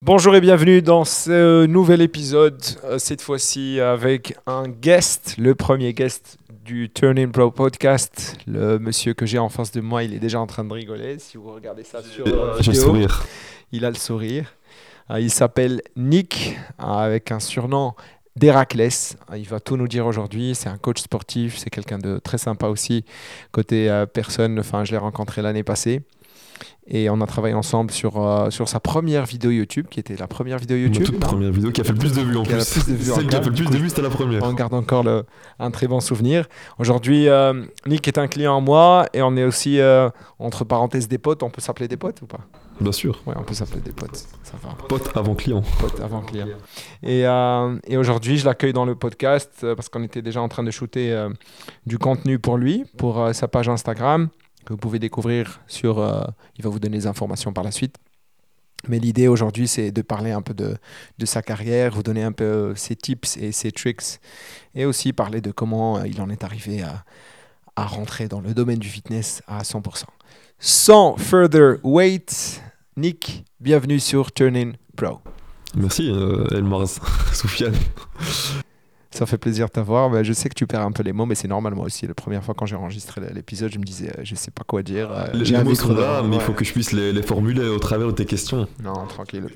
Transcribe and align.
Bonjour 0.00 0.36
et 0.36 0.40
bienvenue 0.40 0.80
dans 0.80 1.04
ce 1.04 1.66
nouvel 1.66 2.02
épisode, 2.02 2.62
euh, 2.84 2.98
cette 2.98 3.20
fois-ci 3.20 3.80
avec 3.80 4.36
un 4.46 4.68
guest, 4.68 5.34
le 5.38 5.56
premier 5.56 5.92
guest 5.92 6.38
du 6.64 6.88
Turning 6.88 7.32
Pro 7.32 7.50
podcast. 7.50 8.36
Le 8.46 8.78
monsieur 8.78 9.12
que 9.12 9.26
j'ai 9.26 9.38
en 9.38 9.48
face 9.48 9.72
de 9.72 9.80
moi, 9.80 10.04
il 10.04 10.14
est 10.14 10.20
déjà 10.20 10.40
en 10.40 10.46
train 10.46 10.64
de 10.64 10.72
rigoler. 10.72 11.18
Si 11.18 11.36
vous 11.36 11.52
regardez 11.52 11.82
ça 11.82 12.00
sur 12.02 12.26
euh, 12.28 12.56
le 12.64 12.74
sourire. 12.74 13.26
il 13.72 13.84
a 13.84 13.90
le 13.90 13.96
sourire. 13.96 14.54
Euh, 15.10 15.20
il 15.20 15.30
s'appelle 15.30 15.82
Nick, 15.96 16.56
euh, 16.80 16.84
avec 16.84 17.32
un 17.32 17.40
surnom 17.40 17.94
d'Héraclès. 18.36 19.16
Il 19.36 19.48
va 19.48 19.60
tout 19.60 19.76
nous 19.76 19.88
dire 19.88 20.06
aujourd'hui. 20.06 20.54
C'est 20.54 20.68
un 20.68 20.78
coach 20.78 21.00
sportif, 21.00 21.56
c'est 21.58 21.70
quelqu'un 21.70 21.98
de 21.98 22.18
très 22.18 22.38
sympa 22.38 22.68
aussi. 22.68 23.04
Côté 23.52 23.90
euh, 23.90 24.06
personne, 24.06 24.58
enfin, 24.58 24.84
je 24.84 24.92
l'ai 24.92 24.98
rencontré 24.98 25.42
l'année 25.42 25.64
passée. 25.64 26.02
Et 26.90 27.10
on 27.10 27.20
a 27.20 27.26
travaillé 27.26 27.54
ensemble 27.54 27.90
sur, 27.90 28.16
euh, 28.22 28.48
sur 28.48 28.66
sa 28.66 28.80
première 28.80 29.26
vidéo 29.26 29.50
YouTube, 29.50 29.86
qui 29.90 30.00
était 30.00 30.16
la 30.16 30.26
première 30.26 30.56
vidéo 30.56 30.78
YouTube. 30.78 31.04
toute 31.04 31.20
non 31.20 31.26
première 31.26 31.52
vidéo 31.52 31.70
qui 31.70 31.82
a 31.82 31.84
fait 31.84 31.92
le 31.92 31.98
plus 31.98 32.12
de 32.14 32.22
vues 32.22 32.36
en 32.38 32.42
Qui 32.42 32.54
a 32.54 32.56
plus. 32.56 32.76
le 32.76 32.82
plus 32.84 32.92
de 32.92 32.96
vues 32.96 33.12
en 33.12 33.14
Celle 33.16 33.26
qui 33.26 33.36
a 33.36 33.42
fait 33.42 33.48
le 33.50 33.54
plus 33.54 33.64
coup. 33.66 33.72
de 33.72 33.76
vues, 33.76 33.88
c'était 33.90 34.00
la 34.02 34.08
première. 34.08 34.42
On 34.42 34.54
garde 34.54 34.72
encore 34.72 35.02
le- 35.02 35.24
un 35.58 35.70
très 35.70 35.86
bon 35.86 36.00
souvenir. 36.00 36.46
Aujourd'hui, 36.78 37.28
euh, 37.28 37.62
Nick 37.86 38.08
est 38.08 38.16
un 38.16 38.26
client 38.26 38.56
à 38.56 38.60
moi 38.60 39.04
et 39.12 39.20
on 39.20 39.36
est 39.36 39.44
aussi, 39.44 39.80
euh, 39.80 40.08
entre 40.38 40.64
parenthèses, 40.64 41.08
des 41.08 41.18
potes. 41.18 41.42
On 41.42 41.50
peut 41.50 41.60
s'appeler 41.60 41.88
des 41.88 41.98
potes 41.98 42.22
ou 42.22 42.26
pas? 42.26 42.40
Bien 42.80 42.92
sûr. 42.92 43.20
Ouais, 43.26 43.34
on 43.36 43.42
peut 43.42 43.54
s'appeler 43.54 43.80
des 43.82 43.92
potes. 43.92 44.16
Ça 44.42 44.54
va. 44.62 44.70
Pote 44.88 45.10
avant 45.14 45.34
client. 45.34 45.62
Potes 45.80 46.00
avant 46.00 46.22
client. 46.22 46.46
Et, 47.02 47.22
et 47.92 47.96
aujourd'hui, 47.98 48.38
je 48.38 48.46
l'accueille 48.46 48.72
dans 48.72 48.84
le 48.86 48.94
podcast 48.94 49.66
parce 49.76 49.90
qu'on 49.90 50.04
était 50.04 50.22
déjà 50.22 50.40
en 50.40 50.48
train 50.48 50.62
de 50.62 50.70
shooter 50.70 51.26
du 51.86 51.98
contenu 51.98 52.38
pour 52.38 52.56
lui, 52.56 52.84
pour 52.96 53.28
sa 53.34 53.46
page 53.48 53.68
Instagram, 53.68 54.28
vous 54.68 54.76
pouvez 54.78 54.98
découvrir 54.98 55.60
sur. 55.66 55.98
euh, 55.98 56.22
il 56.56 56.64
va 56.64 56.70
vous 56.70 56.78
donner 56.78 56.98
des 56.98 57.06
informations 57.06 57.52
par 57.52 57.64
la 57.64 57.70
suite. 57.70 57.96
Mais 58.86 58.98
l'idée 58.98 59.26
aujourd'hui, 59.26 59.66
c'est 59.66 59.90
de 59.90 60.02
parler 60.02 60.30
un 60.30 60.42
peu 60.42 60.54
de, 60.54 60.76
sa 61.24 61.42
carrière, 61.42 61.92
vous 61.92 62.04
donner 62.04 62.22
un 62.22 62.32
peu 62.32 62.44
euh, 62.44 62.74
ses 62.76 62.94
tips 62.94 63.36
et 63.36 63.50
ses 63.50 63.72
tricks, 63.72 64.20
et 64.74 64.84
aussi 64.84 65.12
parler 65.12 65.40
de 65.40 65.50
comment 65.50 65.98
euh, 65.98 66.06
il 66.06 66.20
en 66.20 66.30
est 66.30 66.44
arrivé 66.44 66.82
à, 66.82 67.04
rentrer 67.76 68.26
dans 68.26 68.40
le 68.40 68.54
domaine 68.54 68.80
du 68.80 68.88
fitness 68.88 69.40
à 69.46 69.62
100%. 69.62 70.04
Sans 70.58 71.16
further 71.16 71.76
wait, 71.84 72.60
Nick, 72.96 73.44
bienvenue 73.60 74.00
sur 74.00 74.32
Turning 74.32 74.74
Pro. 74.96 75.20
Merci, 75.76 76.10
euh, 76.10 76.44
Soufiane. 77.32 77.76
Ça 79.10 79.24
fait 79.26 79.38
plaisir 79.38 79.66
de 79.66 79.72
t'avoir. 79.72 80.10
Ben, 80.10 80.22
je 80.22 80.32
sais 80.32 80.48
que 80.48 80.54
tu 80.54 80.66
perds 80.66 80.82
un 80.82 80.92
peu 80.92 81.02
les 81.02 81.12
mots, 81.12 81.24
mais 81.26 81.34
c'est 81.34 81.48
normal 81.48 81.74
moi 81.74 81.86
aussi. 81.86 82.06
La 82.06 82.14
première 82.14 82.44
fois 82.44 82.54
quand 82.54 82.66
j'ai 82.66 82.76
enregistré 82.76 83.20
l'épisode, 83.34 83.72
je 83.72 83.78
me 83.78 83.84
disais, 83.84 84.10
euh, 84.10 84.20
je 84.22 84.34
sais 84.34 84.50
pas 84.50 84.64
quoi 84.66 84.82
dire. 84.82 85.10
euh, 85.10 85.26
Les, 85.32 85.44
les 85.44 85.64
mots 85.64 85.74
sont 85.74 85.94
là, 85.94 86.22
mais 86.22 86.36
il 86.36 86.42
faut 86.42 86.52
que 86.52 86.64
je 86.64 86.72
puisse 86.72 86.92
les, 86.92 87.12
les 87.12 87.22
formuler 87.22 87.66
au 87.66 87.78
travers 87.78 88.06
de 88.08 88.12
tes 88.12 88.26
questions. 88.26 88.68
Non, 88.82 89.06
tranquille. 89.06 89.46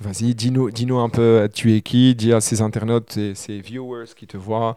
Vas-y, 0.00 0.34
dis-nous 0.34 0.70
dis 0.70 0.86
un 0.90 1.08
peu, 1.08 1.22
euh, 1.22 1.48
tu 1.52 1.74
es 1.74 1.80
qui? 1.80 2.14
Dis 2.14 2.32
à 2.32 2.40
ces 2.40 2.60
internautes, 2.60 3.18
ces, 3.34 3.60
viewers 3.60 4.06
qui 4.16 4.26
te 4.26 4.36
voient. 4.36 4.76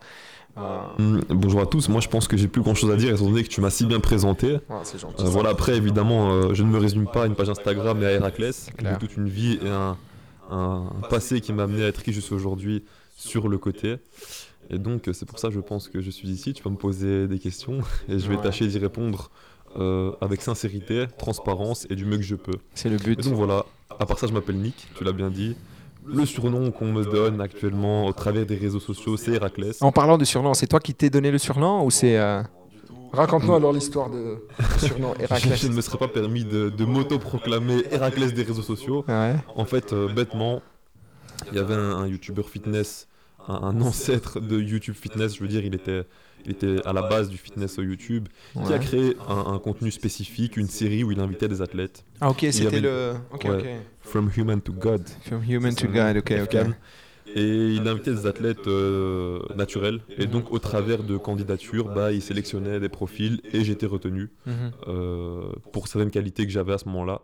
Euh, 0.57 0.61
Hum, 0.99 1.21
bonjour 1.29 1.59
à 1.59 1.65
tous, 1.65 1.89
moi 1.89 1.99
je 1.99 2.07
pense 2.07 2.29
que 2.29 2.37
j'ai 2.37 2.47
plus 2.47 2.61
grand 2.61 2.73
chose 2.75 2.89
à 2.89 2.95
dire 2.95 3.13
étant 3.13 3.25
donné 3.25 3.43
que 3.43 3.49
tu 3.49 3.59
m'as 3.59 3.69
si 3.69 3.85
bien 3.85 3.99
présenté. 3.99 4.57
ah, 4.69 4.81
gentil. 4.97 5.23
Euh, 5.25 5.27
voilà, 5.27 5.49
après 5.49 5.75
évidemment, 5.75 6.31
euh, 6.31 6.53
je 6.53 6.63
ne 6.63 6.69
me 6.69 6.77
résume 6.77 7.07
pas 7.11 7.23
à 7.23 7.25
une 7.27 7.35
page 7.35 7.49
Instagram 7.49 8.01
et 8.01 8.05
à 8.05 8.11
Héraclès. 8.13 8.69
J'ai 8.81 8.97
toute 8.97 9.17
une 9.17 9.27
vie 9.27 9.59
et 9.61 9.67
un, 9.69 9.97
un 10.49 10.85
passé 11.09 11.41
qui 11.41 11.51
m'a 11.51 11.63
amené 11.63 11.83
à 11.83 11.87
être 11.87 12.01
qui 12.03 12.13
je 12.13 12.21
suis 12.21 12.33
aujourd'hui 12.33 12.85
sur 13.15 13.47
le 13.47 13.57
côté. 13.57 13.95
Et 14.69 14.77
donc 14.77 15.07
euh, 15.07 15.13
c'est 15.13 15.25
pour 15.25 15.39
ça 15.39 15.49
je 15.49 15.59
pense 15.59 15.87
que 15.87 16.01
je 16.01 16.09
suis 16.11 16.29
ici. 16.29 16.53
Tu 16.53 16.61
vas 16.63 16.69
me 16.71 16.75
poser 16.77 17.27
des 17.27 17.39
questions 17.39 17.79
et 18.09 18.19
je 18.19 18.27
vais 18.29 18.35
Ouais. 18.35 18.41
tâcher 18.43 18.67
d'y 18.67 18.77
répondre 18.77 19.31
euh, 19.77 20.11
avec 20.21 20.41
sincérité, 20.41 21.05
transparence 21.17 21.85
et 21.89 21.95
du 21.95 22.05
mieux 22.05 22.17
que 22.17 22.23
je 22.23 22.35
peux. 22.35 22.57
C'est 22.73 22.89
le 22.89 22.95
Et 22.95 22.99
but. 22.99 23.21
donc 23.23 23.33
voilà, 23.33 23.65
à 23.99 24.05
part 24.05 24.17
ça 24.19 24.27
je 24.27 24.33
m'appelle 24.33 24.57
Nick, 24.57 24.87
tu 24.95 25.03
l'as 25.03 25.11
bien 25.13 25.29
dit. 25.29 25.55
Le 26.07 26.23
surnom 26.25 26.69
qu'on 26.69 26.91
me 26.91 27.03
donne 27.03 27.41
actuellement 27.41 28.05
au 28.05 28.13
travers 28.13 28.45
des 28.45 28.55
réseaux 28.55 28.79
sociaux 28.79 29.17
c'est 29.17 29.31
Héraclès. 29.31 29.81
En 29.81 29.91
parlant 29.91 30.17
de 30.19 30.25
surnom, 30.25 30.53
c'est 30.53 30.67
toi 30.67 30.79
qui 30.79 30.93
t'es 30.93 31.09
donné 31.09 31.31
le 31.31 31.39
surnom 31.39 31.83
ou 31.83 31.89
c'est. 31.91 32.17
euh, 32.19 32.43
Raconte-nous 33.11 33.53
alors 33.55 33.71
l'histoire 33.73 34.09
de 34.09 34.37
du 34.79 34.85
surnom 34.87 35.13
Héraclès. 35.19 35.59
Je 35.61 35.67
ne 35.67 35.73
me 35.73 35.81
serais 35.81 35.97
pas 35.97 36.07
permis 36.09 36.43
de, 36.43 36.69
de 36.69 36.85
m'auto-proclamer 36.85 37.83
Héraclès 37.91 38.33
des 38.33 38.43
réseaux 38.43 38.61
sociaux. 38.61 39.05
Ouais. 39.07 39.35
En 39.55 39.63
fait, 39.65 39.93
euh, 39.93 40.07
bêtement, 40.13 40.61
il 41.51 41.55
y 41.57 41.59
avait 41.59 41.73
un, 41.75 41.97
un 41.97 42.07
youtubeur 42.07 42.49
fitness, 42.49 43.07
un, 43.47 43.53
un 43.55 43.81
ancêtre 43.81 44.39
de 44.39 44.59
YouTube 44.59 44.95
fitness, 44.95 45.35
je 45.35 45.41
veux 45.41 45.47
dire, 45.47 45.63
il 45.65 45.75
était, 45.75 46.03
il 46.45 46.51
était 46.51 46.77
à 46.85 46.93
la 46.93 47.03
base 47.03 47.29
du 47.29 47.37
fitness 47.37 47.77
YouTube, 47.77 48.27
qui 48.65 48.73
a 48.73 48.79
créé 48.79 49.15
un, 49.27 49.53
un 49.53 49.59
contenu 49.59 49.91
spécifique, 49.91 50.57
une 50.57 50.67
série 50.69 51.03
où 51.03 51.11
il 51.11 51.19
invitait 51.19 51.47
des 51.47 51.61
athlètes. 51.61 52.05
Ah, 52.21 52.29
ok, 52.29 52.45
c'était 52.51 52.79
le. 52.81 53.13
Ouais. 53.43 53.81
From 54.01 54.29
Human 54.35 54.61
to 54.61 54.73
God. 54.73 55.07
From 55.25 55.41
human 55.43 55.73
to 55.75 55.87
God, 55.87 56.17
ok, 56.17 56.33
ok. 56.43 56.57
Et 57.37 57.43
il 57.73 57.85
invitait 57.87 58.13
des 58.13 58.27
athlètes 58.27 58.67
euh, 58.67 59.39
naturels. 59.55 59.99
Et 60.17 60.27
donc, 60.27 60.51
au 60.51 60.59
travers 60.59 61.03
de 61.03 61.17
candidatures, 61.17 61.89
bah, 61.93 62.11
il 62.13 62.21
sélectionnait 62.21 62.79
des 62.79 62.87
profils 62.87 63.41
et 63.51 63.63
j'étais 63.63 63.87
retenu 63.87 64.29
Mhm. 64.45 64.53
euh, 64.87 65.51
pour 65.73 65.87
certaines 65.87 66.11
qualités 66.11 66.45
que 66.45 66.51
j'avais 66.51 66.73
à 66.73 66.77
ce 66.77 66.85
moment-là. 66.85 67.21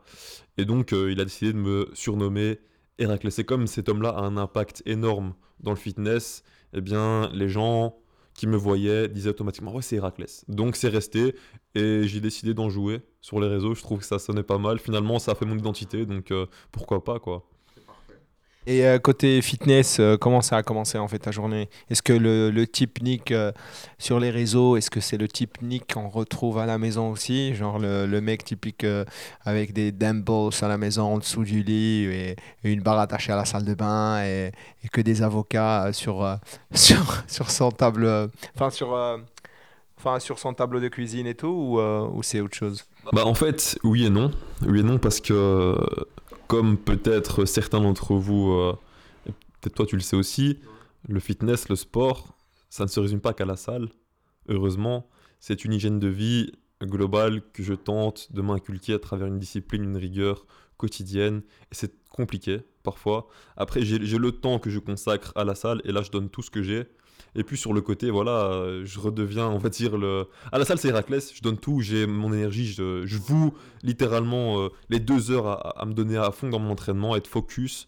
Et 0.57 0.65
donc, 0.65 0.91
euh, 0.91 1.11
il 1.11 1.21
a 1.21 1.23
décidé 1.23 1.53
de 1.53 1.57
me 1.59 1.87
surnommer 1.93 2.59
Héraclès. 2.97 3.37
Et 3.39 3.43
comme 3.43 3.67
cet 3.67 3.89
homme-là 3.89 4.09
a 4.09 4.21
un 4.21 4.37
impact 4.37 4.83
énorme 4.85 5.33
dans 5.59 5.71
le 5.71 5.77
fitness, 5.77 6.43
eh 6.73 6.81
bien, 6.81 7.29
les 7.33 7.49
gens 7.49 7.95
qui 8.33 8.47
me 8.47 8.55
voyaient 8.57 9.07
disaient 9.07 9.29
automatiquement 9.29 9.73
Ouais, 9.73 9.81
c'est 9.81 9.97
Héraclès. 9.97 10.45
Donc, 10.47 10.75
c'est 10.75 10.87
resté. 10.87 11.35
Et 11.75 12.03
j'ai 12.07 12.19
décidé 12.21 12.53
d'en 12.53 12.69
jouer 12.69 13.01
sur 13.21 13.39
les 13.39 13.47
réseaux. 13.47 13.75
Je 13.75 13.81
trouve 13.81 13.99
que 13.99 14.05
ça 14.05 14.19
sonnait 14.19 14.43
pas 14.43 14.57
mal. 14.57 14.79
Finalement, 14.79 15.19
ça 15.19 15.33
a 15.33 15.35
fait 15.35 15.45
mon 15.45 15.57
identité. 15.57 16.05
Donc, 16.05 16.31
euh, 16.31 16.45
pourquoi 16.71 17.03
pas, 17.03 17.19
quoi. 17.19 17.47
Et 18.67 18.85
euh, 18.85 18.99
côté 18.99 19.41
fitness, 19.41 19.99
euh, 19.99 20.17
comment 20.17 20.41
ça 20.41 20.57
a 20.57 20.63
commencé 20.63 20.99
en 20.99 21.07
fait 21.07 21.17
ta 21.17 21.31
journée? 21.31 21.67
Est-ce 21.89 22.03
que 22.03 22.13
le, 22.13 22.51
le 22.51 22.67
type 22.67 23.01
Nick 23.01 23.31
euh, 23.31 23.51
sur 23.97 24.19
les 24.19 24.29
réseaux, 24.29 24.77
est-ce 24.77 24.91
que 24.91 24.99
c'est 24.99 25.17
le 25.17 25.27
type 25.27 25.61
Nick 25.63 25.93
qu'on 25.93 26.09
retrouve 26.09 26.59
à 26.59 26.67
la 26.67 26.77
maison 26.77 27.09
aussi? 27.09 27.55
Genre 27.55 27.79
le, 27.79 28.05
le 28.05 28.21
mec 28.21 28.43
typique 28.43 28.85
avec 29.45 29.73
des 29.73 29.91
dumbbells 29.91 30.51
à 30.61 30.67
la 30.67 30.77
maison 30.77 31.13
en 31.13 31.17
dessous 31.17 31.43
du 31.43 31.63
lit 31.63 32.05
et, 32.05 32.35
une 32.63 32.81
barre 32.81 32.99
attachée 32.99 33.31
à 33.31 33.35
la 33.35 33.45
salle 33.45 33.65
de 33.65 33.73
bain 33.73 34.23
et, 34.23 34.51
que 34.91 35.01
des 35.01 35.23
avocats 35.23 35.91
sur, 35.93 36.37
sur, 36.73 37.23
sur 37.27 37.49
son 37.49 37.71
table, 37.71 38.29
enfin 38.55 38.69
sur, 38.69 38.95
enfin 39.97 40.19
sur 40.19 40.37
son 40.37 40.53
tableau 40.53 40.79
de 40.79 40.87
cuisine 40.87 41.25
et 41.25 41.35
tout 41.35 41.47
ou, 41.47 41.79
ou 41.79 42.21
c'est 42.21 42.41
autre 42.41 42.55
chose? 42.55 42.85
Bah 43.11 43.25
en 43.25 43.33
fait, 43.33 43.79
oui 43.83 44.05
et 44.05 44.09
non. 44.11 44.29
Oui 44.67 44.81
et 44.81 44.83
non 44.83 44.99
parce 44.99 45.19
que, 45.19 45.75
comme 46.51 46.77
peut-être 46.77 47.45
certains 47.45 47.79
d'entre 47.79 48.13
vous, 48.15 48.51
euh, 48.51 48.75
peut-être 49.61 49.73
toi 49.73 49.85
tu 49.85 49.95
le 49.95 50.01
sais 50.01 50.17
aussi, 50.17 50.59
le 51.07 51.21
fitness, 51.21 51.69
le 51.69 51.77
sport, 51.77 52.35
ça 52.69 52.83
ne 52.83 52.89
se 52.89 52.99
résume 52.99 53.21
pas 53.21 53.33
qu'à 53.33 53.45
la 53.45 53.55
salle. 53.55 53.87
Heureusement, 54.49 55.07
c'est 55.39 55.63
une 55.63 55.71
hygiène 55.71 55.97
de 55.97 56.09
vie 56.09 56.51
globale 56.83 57.41
que 57.53 57.63
je 57.63 57.73
tente 57.73 58.33
de 58.33 58.41
m'inculquer 58.41 58.95
à 58.95 58.99
travers 58.99 59.27
une 59.27 59.39
discipline, 59.39 59.81
une 59.81 59.95
rigueur 59.95 60.45
quotidienne. 60.75 61.41
Et 61.71 61.75
c'est 61.75 61.93
compliqué 62.09 62.59
parfois. 62.83 63.29
Après, 63.55 63.81
j'ai 63.85 64.17
le 64.17 64.31
temps 64.33 64.59
que 64.59 64.69
je 64.69 64.79
consacre 64.79 65.31
à 65.37 65.45
la 65.45 65.55
salle 65.55 65.81
et 65.85 65.93
là, 65.93 66.01
je 66.01 66.11
donne 66.11 66.29
tout 66.29 66.41
ce 66.41 66.51
que 66.51 66.61
j'ai. 66.61 66.83
Et 67.35 67.43
puis 67.43 67.57
sur 67.57 67.73
le 67.73 67.81
côté, 67.81 68.11
voilà, 68.11 68.45
euh, 68.45 68.83
je 68.85 68.99
redeviens, 68.99 69.47
on 69.47 69.57
va 69.57 69.69
dire, 69.69 69.97
le... 69.97 70.27
À 70.51 70.57
la 70.57 70.65
salle, 70.65 70.77
c'est 70.77 70.89
Héraclès, 70.89 71.33
je 71.33 71.41
donne 71.41 71.57
tout, 71.57 71.79
j'ai 71.79 72.05
mon 72.05 72.33
énergie, 72.33 72.67
je, 72.67 73.05
je 73.05 73.17
voue 73.17 73.53
littéralement 73.83 74.59
euh, 74.59 74.69
les 74.89 74.99
deux 74.99 75.31
heures 75.31 75.47
à, 75.47 75.81
à 75.81 75.85
me 75.85 75.93
donner 75.93 76.17
à 76.17 76.31
fond 76.31 76.49
dans 76.49 76.59
mon 76.59 76.71
entraînement, 76.71 77.15
être 77.15 77.27
focus. 77.27 77.87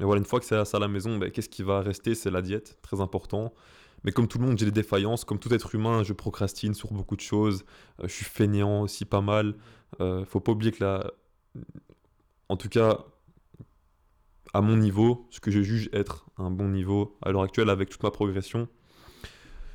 Et 0.00 0.04
voilà, 0.04 0.20
une 0.20 0.24
fois 0.24 0.38
que 0.38 0.46
c'est 0.46 0.64
ça 0.64 0.76
à 0.76 0.80
la 0.80 0.86
maison, 0.86 1.18
ben, 1.18 1.30
qu'est-ce 1.30 1.48
qui 1.48 1.64
va 1.64 1.80
rester? 1.80 2.14
C'est 2.14 2.30
la 2.30 2.40
diète, 2.40 2.78
très 2.82 3.00
important. 3.00 3.52
Mais 4.04 4.12
comme 4.12 4.28
tout 4.28 4.38
le 4.38 4.46
monde, 4.46 4.56
j'ai 4.56 4.66
des 4.66 4.70
défaillances. 4.70 5.24
Comme 5.24 5.40
tout 5.40 5.52
être 5.52 5.74
humain, 5.74 6.04
je 6.04 6.12
procrastine 6.12 6.72
sur 6.72 6.92
beaucoup 6.92 7.16
de 7.16 7.20
choses. 7.20 7.64
Euh, 7.98 8.06
je 8.06 8.12
suis 8.12 8.24
feignant 8.24 8.82
aussi 8.82 9.04
pas 9.04 9.20
mal. 9.20 9.56
Euh, 10.00 10.24
faut 10.24 10.38
pas 10.38 10.52
oublier 10.52 10.70
que 10.70 10.84
la... 10.84 11.10
En 12.48 12.56
tout 12.56 12.68
cas, 12.68 13.04
à 14.54 14.60
mon 14.60 14.76
niveau, 14.76 15.26
ce 15.30 15.40
que 15.40 15.50
je 15.50 15.60
juge 15.60 15.90
être 15.92 16.26
un 16.38 16.50
bon 16.50 16.68
niveau 16.68 17.16
à 17.22 17.30
l'heure 17.30 17.42
actuelle 17.42 17.70
avec 17.70 17.90
toute 17.90 18.02
ma 18.02 18.10
progression, 18.10 18.68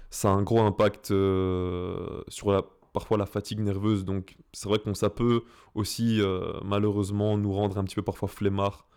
ça 0.09 0.29
a 0.29 0.31
un 0.31 0.43
gros 0.43 0.61
impact 0.61 1.11
euh, 1.11 2.21
sur 2.27 2.51
la, 2.51 2.63
parfois 2.93 3.17
la 3.17 3.25
fatigue 3.25 3.59
nerveuse. 3.59 4.05
Donc 4.05 4.35
c'est 4.51 4.69
vrai 4.69 4.79
qu'on 4.79 4.93
ça 4.93 5.09
peut 5.09 5.43
aussi 5.75 6.21
euh, 6.21 6.53
malheureusement 6.63 7.37
nous 7.37 7.51
rendre 7.51 7.77
un 7.77 7.83
petit 7.83 7.95
peu 7.95 8.01
parfois 8.03 8.27
flemmards. 8.27 8.87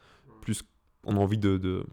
Plus 0.40 0.62
on 1.04 1.16
a 1.16 1.20
envie 1.20 1.38
de, 1.38 1.56
de- 1.56 1.84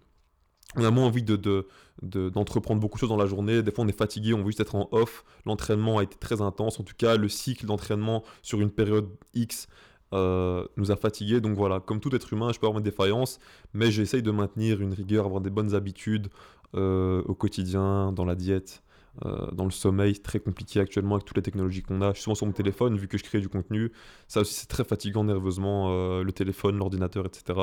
on 0.75 0.83
a 0.83 0.91
moins 0.91 1.05
envie 1.05 1.23
de, 1.23 1.35
de- 1.35 1.67
de- 2.01 2.29
d'entreprendre 2.29 2.81
beaucoup 2.81 2.95
de 2.95 2.99
choses 2.99 3.09
dans 3.09 3.17
la 3.17 3.27
journée. 3.27 3.61
Des 3.63 3.71
fois 3.71 3.83
on 3.85 3.87
est 3.87 3.97
fatigué, 3.97 4.33
on 4.33 4.39
veut 4.39 4.47
juste 4.47 4.59
être 4.59 4.75
en 4.75 4.87
off. 4.91 5.23
L'entraînement 5.45 5.99
a 5.99 6.03
été 6.03 6.17
très 6.17 6.41
intense. 6.41 6.79
En 6.79 6.83
tout 6.83 6.95
cas 6.97 7.15
le 7.15 7.29
cycle 7.29 7.65
d'entraînement 7.65 8.23
sur 8.41 8.59
une 8.59 8.71
période 8.71 9.09
X 9.33 9.67
euh, 10.13 10.65
nous 10.77 10.91
a 10.91 10.95
fatigués. 10.95 11.41
Donc 11.41 11.57
voilà, 11.57 11.79
comme 11.79 11.99
tout 11.99 12.15
être 12.15 12.31
humain, 12.33 12.51
je 12.53 12.59
peux 12.59 12.67
avoir 12.67 12.81
mes 12.81 12.83
défaillances, 12.83 13.39
mais 13.73 13.91
j'essaye 13.91 14.21
de 14.21 14.31
maintenir 14.31 14.81
une 14.81 14.93
rigueur, 14.93 15.25
avoir 15.25 15.41
des 15.41 15.49
bonnes 15.49 15.73
habitudes 15.73 16.29
euh, 16.75 17.23
au 17.25 17.33
quotidien, 17.33 18.11
dans 18.11 18.25
la 18.25 18.35
diète, 18.35 18.83
euh, 19.25 19.49
dans 19.51 19.65
le 19.65 19.71
sommeil. 19.71 20.19
Très 20.19 20.39
compliqué 20.39 20.79
actuellement 20.79 21.15
avec 21.15 21.25
toutes 21.25 21.37
les 21.37 21.43
technologies 21.43 21.81
qu'on 21.81 22.01
a. 22.01 22.09
Je 22.09 22.13
suis 22.15 22.23
souvent 22.23 22.35
sur 22.35 22.45
mon 22.45 22.53
téléphone 22.53 22.97
vu 22.97 23.07
que 23.07 23.17
je 23.17 23.23
crée 23.23 23.39
du 23.39 23.49
contenu. 23.49 23.91
Ça 24.27 24.41
aussi, 24.41 24.53
c'est 24.53 24.67
très 24.67 24.83
fatigant 24.83 25.23
nerveusement, 25.23 26.21
le 26.21 26.31
téléphone, 26.31 26.77
l'ordinateur, 26.77 27.25
etc. 27.25 27.59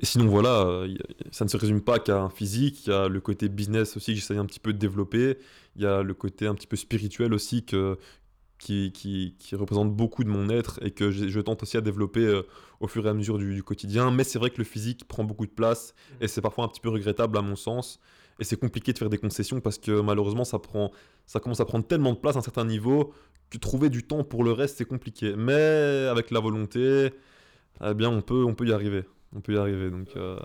Et 0.00 0.06
sinon, 0.06 0.26
voilà, 0.26 0.86
ça 1.30 1.44
ne 1.44 1.50
se 1.50 1.56
résume 1.56 1.80
pas 1.80 1.98
qu'à 1.98 2.20
un 2.20 2.30
physique. 2.30 2.86
Il 2.86 2.90
y 2.90 2.92
a 2.92 3.08
le 3.08 3.20
côté 3.20 3.48
business 3.48 3.96
aussi 3.96 4.12
que 4.12 4.20
j'essaye 4.20 4.38
un 4.38 4.46
petit 4.46 4.60
peu 4.60 4.72
de 4.72 4.78
développer. 4.78 5.38
Il 5.76 5.82
y 5.82 5.86
a 5.86 6.02
le 6.02 6.14
côté 6.14 6.46
un 6.46 6.54
petit 6.54 6.66
peu 6.66 6.76
spirituel 6.76 7.32
aussi 7.32 7.64
que, 7.64 7.98
qui, 8.60 8.92
qui, 8.92 9.34
qui 9.38 9.56
représente 9.56 9.92
beaucoup 9.92 10.22
de 10.22 10.28
mon 10.28 10.50
être 10.50 10.78
et 10.84 10.90
que 10.90 11.10
je, 11.10 11.28
je 11.28 11.40
tente 11.40 11.62
aussi 11.62 11.78
à 11.78 11.80
développer 11.80 12.20
euh, 12.20 12.42
au 12.78 12.86
fur 12.86 13.04
et 13.06 13.08
à 13.08 13.14
mesure 13.14 13.38
du, 13.38 13.54
du 13.54 13.62
quotidien. 13.62 14.10
Mais 14.10 14.22
c'est 14.22 14.38
vrai 14.38 14.50
que 14.50 14.58
le 14.58 14.64
physique 14.64 15.08
prend 15.08 15.24
beaucoup 15.24 15.46
de 15.46 15.50
place 15.50 15.94
et 16.20 16.28
c'est 16.28 16.42
parfois 16.42 16.66
un 16.66 16.68
petit 16.68 16.80
peu 16.80 16.90
regrettable 16.90 17.38
à 17.38 17.42
mon 17.42 17.56
sens. 17.56 17.98
Et 18.38 18.44
c'est 18.44 18.58
compliqué 18.60 18.92
de 18.92 18.98
faire 18.98 19.08
des 19.08 19.18
concessions 19.18 19.60
parce 19.60 19.78
que 19.78 20.00
malheureusement, 20.00 20.44
ça, 20.44 20.58
prend, 20.58 20.92
ça 21.26 21.40
commence 21.40 21.60
à 21.60 21.64
prendre 21.64 21.86
tellement 21.86 22.12
de 22.12 22.18
place 22.18 22.36
à 22.36 22.40
un 22.40 22.42
certain 22.42 22.66
niveau 22.66 23.12
que 23.48 23.58
trouver 23.58 23.88
du 23.88 24.02
temps 24.04 24.24
pour 24.24 24.44
le 24.44 24.52
reste, 24.52 24.78
c'est 24.78 24.84
compliqué. 24.84 25.34
Mais 25.36 26.06
avec 26.10 26.30
la 26.30 26.40
volonté, 26.40 27.10
eh 27.84 27.94
bien, 27.94 28.10
on 28.10 28.20
peut, 28.20 28.44
on 28.44 28.54
peut 28.54 28.66
y 28.66 28.72
arriver. 28.72 29.04
On 29.34 29.40
peut 29.40 29.54
y 29.54 29.58
arriver. 29.58 29.90
Donc, 29.90 30.08
euh, 30.16 30.38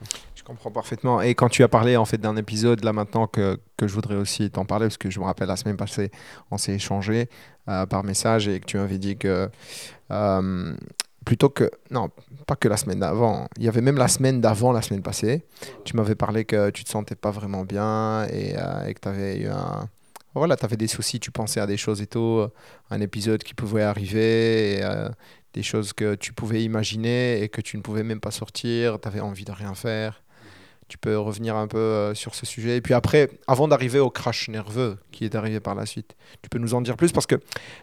comprends 0.45 0.71
parfaitement. 0.71 1.21
Et 1.21 1.35
quand 1.35 1.49
tu 1.49 1.63
as 1.63 1.67
parlé 1.67 1.97
en 1.97 2.05
fait 2.05 2.19
d'un 2.19 2.37
épisode 2.37 2.83
là 2.83 2.93
maintenant 2.93 3.27
que, 3.27 3.59
que 3.77 3.87
je 3.87 3.93
voudrais 3.93 4.15
aussi 4.15 4.49
t'en 4.49 4.63
parler, 4.63 4.85
parce 4.85 4.97
que 4.97 5.09
je 5.09 5.19
me 5.19 5.25
rappelle 5.25 5.47
la 5.47 5.57
semaine 5.57 5.75
passée, 5.75 6.11
on 6.51 6.57
s'est 6.57 6.75
échangé 6.75 7.29
euh, 7.67 7.85
par 7.85 8.03
message 8.03 8.47
et 8.47 8.59
que 8.59 8.65
tu 8.65 8.77
m'avais 8.77 8.99
dit 8.99 9.17
que 9.17 9.49
euh, 10.11 10.75
plutôt 11.25 11.49
que 11.49 11.69
non, 11.89 12.09
pas 12.45 12.55
que 12.55 12.67
la 12.67 12.77
semaine 12.77 12.99
d'avant, 12.99 13.47
il 13.57 13.63
y 13.63 13.67
avait 13.67 13.81
même 13.81 13.97
la 13.97 14.07
semaine 14.07 14.39
d'avant 14.39 14.71
la 14.71 14.83
semaine 14.83 15.01
passée, 15.01 15.43
tu 15.83 15.97
m'avais 15.97 16.15
parlé 16.15 16.45
que 16.45 16.69
tu 16.69 16.83
te 16.83 16.89
sentais 16.89 17.15
pas 17.15 17.31
vraiment 17.31 17.65
bien 17.65 18.25
et, 18.27 18.55
euh, 18.55 18.93
que 18.93 18.99
tu 18.99 19.07
avais 19.07 19.39
eu 19.39 19.47
un 19.47 19.89
voilà, 20.35 20.57
tu 20.57 20.65
avais 20.65 20.75
des 20.75 20.87
soucis, 20.87 21.21
tu 21.21 21.31
pensais 21.31 21.61
à 21.61 21.65
des 21.65 21.77
choses 21.77 22.01
et 22.01 22.07
tout, 22.07 22.45
un 22.89 22.99
épisode 22.99 23.41
qui 23.41 23.53
pouvait 23.53 23.83
arriver, 23.83 24.85
des 25.53 25.63
choses 25.63 25.93
que 25.93 26.15
tu 26.15 26.33
pouvais 26.33 26.61
imaginer 26.61 27.41
et 27.41 27.47
que 27.47 27.61
tu 27.61 27.77
ne 27.77 27.81
pouvais 27.81 28.03
même 28.03 28.19
pas 28.19 28.31
sortir, 28.31 28.99
tu 28.99 29.07
avais 29.07 29.21
envie 29.21 29.45
de 29.45 29.53
rien 29.53 29.73
faire. 29.75 30.24
Tu 30.87 30.99
peux 30.99 31.17
revenir 31.17 31.55
un 31.55 31.67
peu 31.67 31.77
euh, 31.79 32.13
sur 32.13 32.35
ce 32.35 32.45
sujet. 32.45 32.77
Et 32.77 32.81
puis 32.81 32.93
après, 32.93 33.31
avant 33.47 33.67
d'arriver 33.67 33.97
au 33.99 34.11
crash 34.11 34.49
nerveux 34.49 34.97
qui 35.11 35.25
est 35.25 35.33
arrivé 35.33 35.59
par 35.59 35.73
la 35.73 35.87
suite, 35.87 36.15
tu 36.43 36.49
peux 36.49 36.59
nous 36.59 36.75
en 36.75 36.81
dire 36.81 36.95
plus 36.95 37.11
parce 37.11 37.25
que 37.25 37.35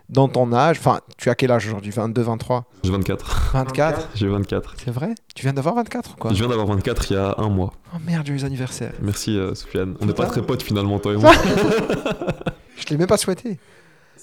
dans 0.08 0.28
ton 0.28 0.52
âge, 0.52 0.78
enfin, 0.78 1.00
tu 1.18 1.28
as 1.28 1.34
quel 1.34 1.50
âge 1.50 1.66
aujourd'hui? 1.66 1.90
22, 1.90 2.22
23 2.22 2.64
j'ai 2.84 2.90
24. 2.92 3.50
24 3.54 4.08
J'ai 4.14 4.28
24. 4.28 4.74
C'est 4.84 4.92
vrai? 4.92 5.14
Tu 5.34 5.42
viens 5.42 5.52
d'avoir 5.52 5.74
24 5.74 6.12
ou 6.12 6.16
quoi? 6.16 6.30
Je 6.32 6.36
viens 6.36 6.48
d'avoir 6.48 6.68
24 6.68 7.10
il 7.10 7.14
y 7.14 7.16
a 7.16 7.34
un 7.38 7.48
mois. 7.48 7.72
Oh 7.92 7.98
merde, 8.06 8.24
joyeux 8.24 8.44
anniversaire. 8.44 8.92
Merci, 9.02 9.36
euh, 9.36 9.52
Soufiane. 9.56 9.96
On 10.00 10.06
n'est 10.06 10.14
pas 10.14 10.26
très 10.26 10.42
potes 10.42 10.62
finalement, 10.62 11.00
toi 11.00 11.12
et 11.14 11.16
moi. 11.16 11.32
Je 12.76 12.86
l'ai 12.90 12.96
même 12.96 13.06
pas 13.08 13.16
souhaité. 13.16 13.58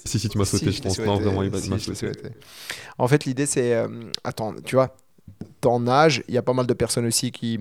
si, 0.04 0.18
si, 0.18 0.28
tu 0.28 0.38
m'as 0.38 0.44
souhaité, 0.44 0.70
Si, 0.70 0.78
je 0.78 0.82
pense. 0.82 0.94
souhaité. 0.96 1.10
Non, 1.10 1.18
vraiment, 1.18 1.42
il 1.42 1.50
m'a- 1.50 1.58
Si, 1.58 1.66
souhaité. 1.68 1.94
souhaité. 1.94 2.28
En 2.98 3.08
fait, 3.08 3.24
l'idée, 3.26 3.46
c'est. 3.46 3.74
euh, 3.74 3.88
attends, 4.24 4.54
tu 4.64 4.74
vois, 4.76 4.96
ton 5.60 5.86
âge, 5.86 6.22
il 6.28 6.34
y 6.34 6.38
a 6.38 6.42
pas 6.42 6.52
mal 6.52 6.66
de 6.66 6.74
personnes 6.74 7.06
aussi 7.06 7.30
qui, 7.30 7.60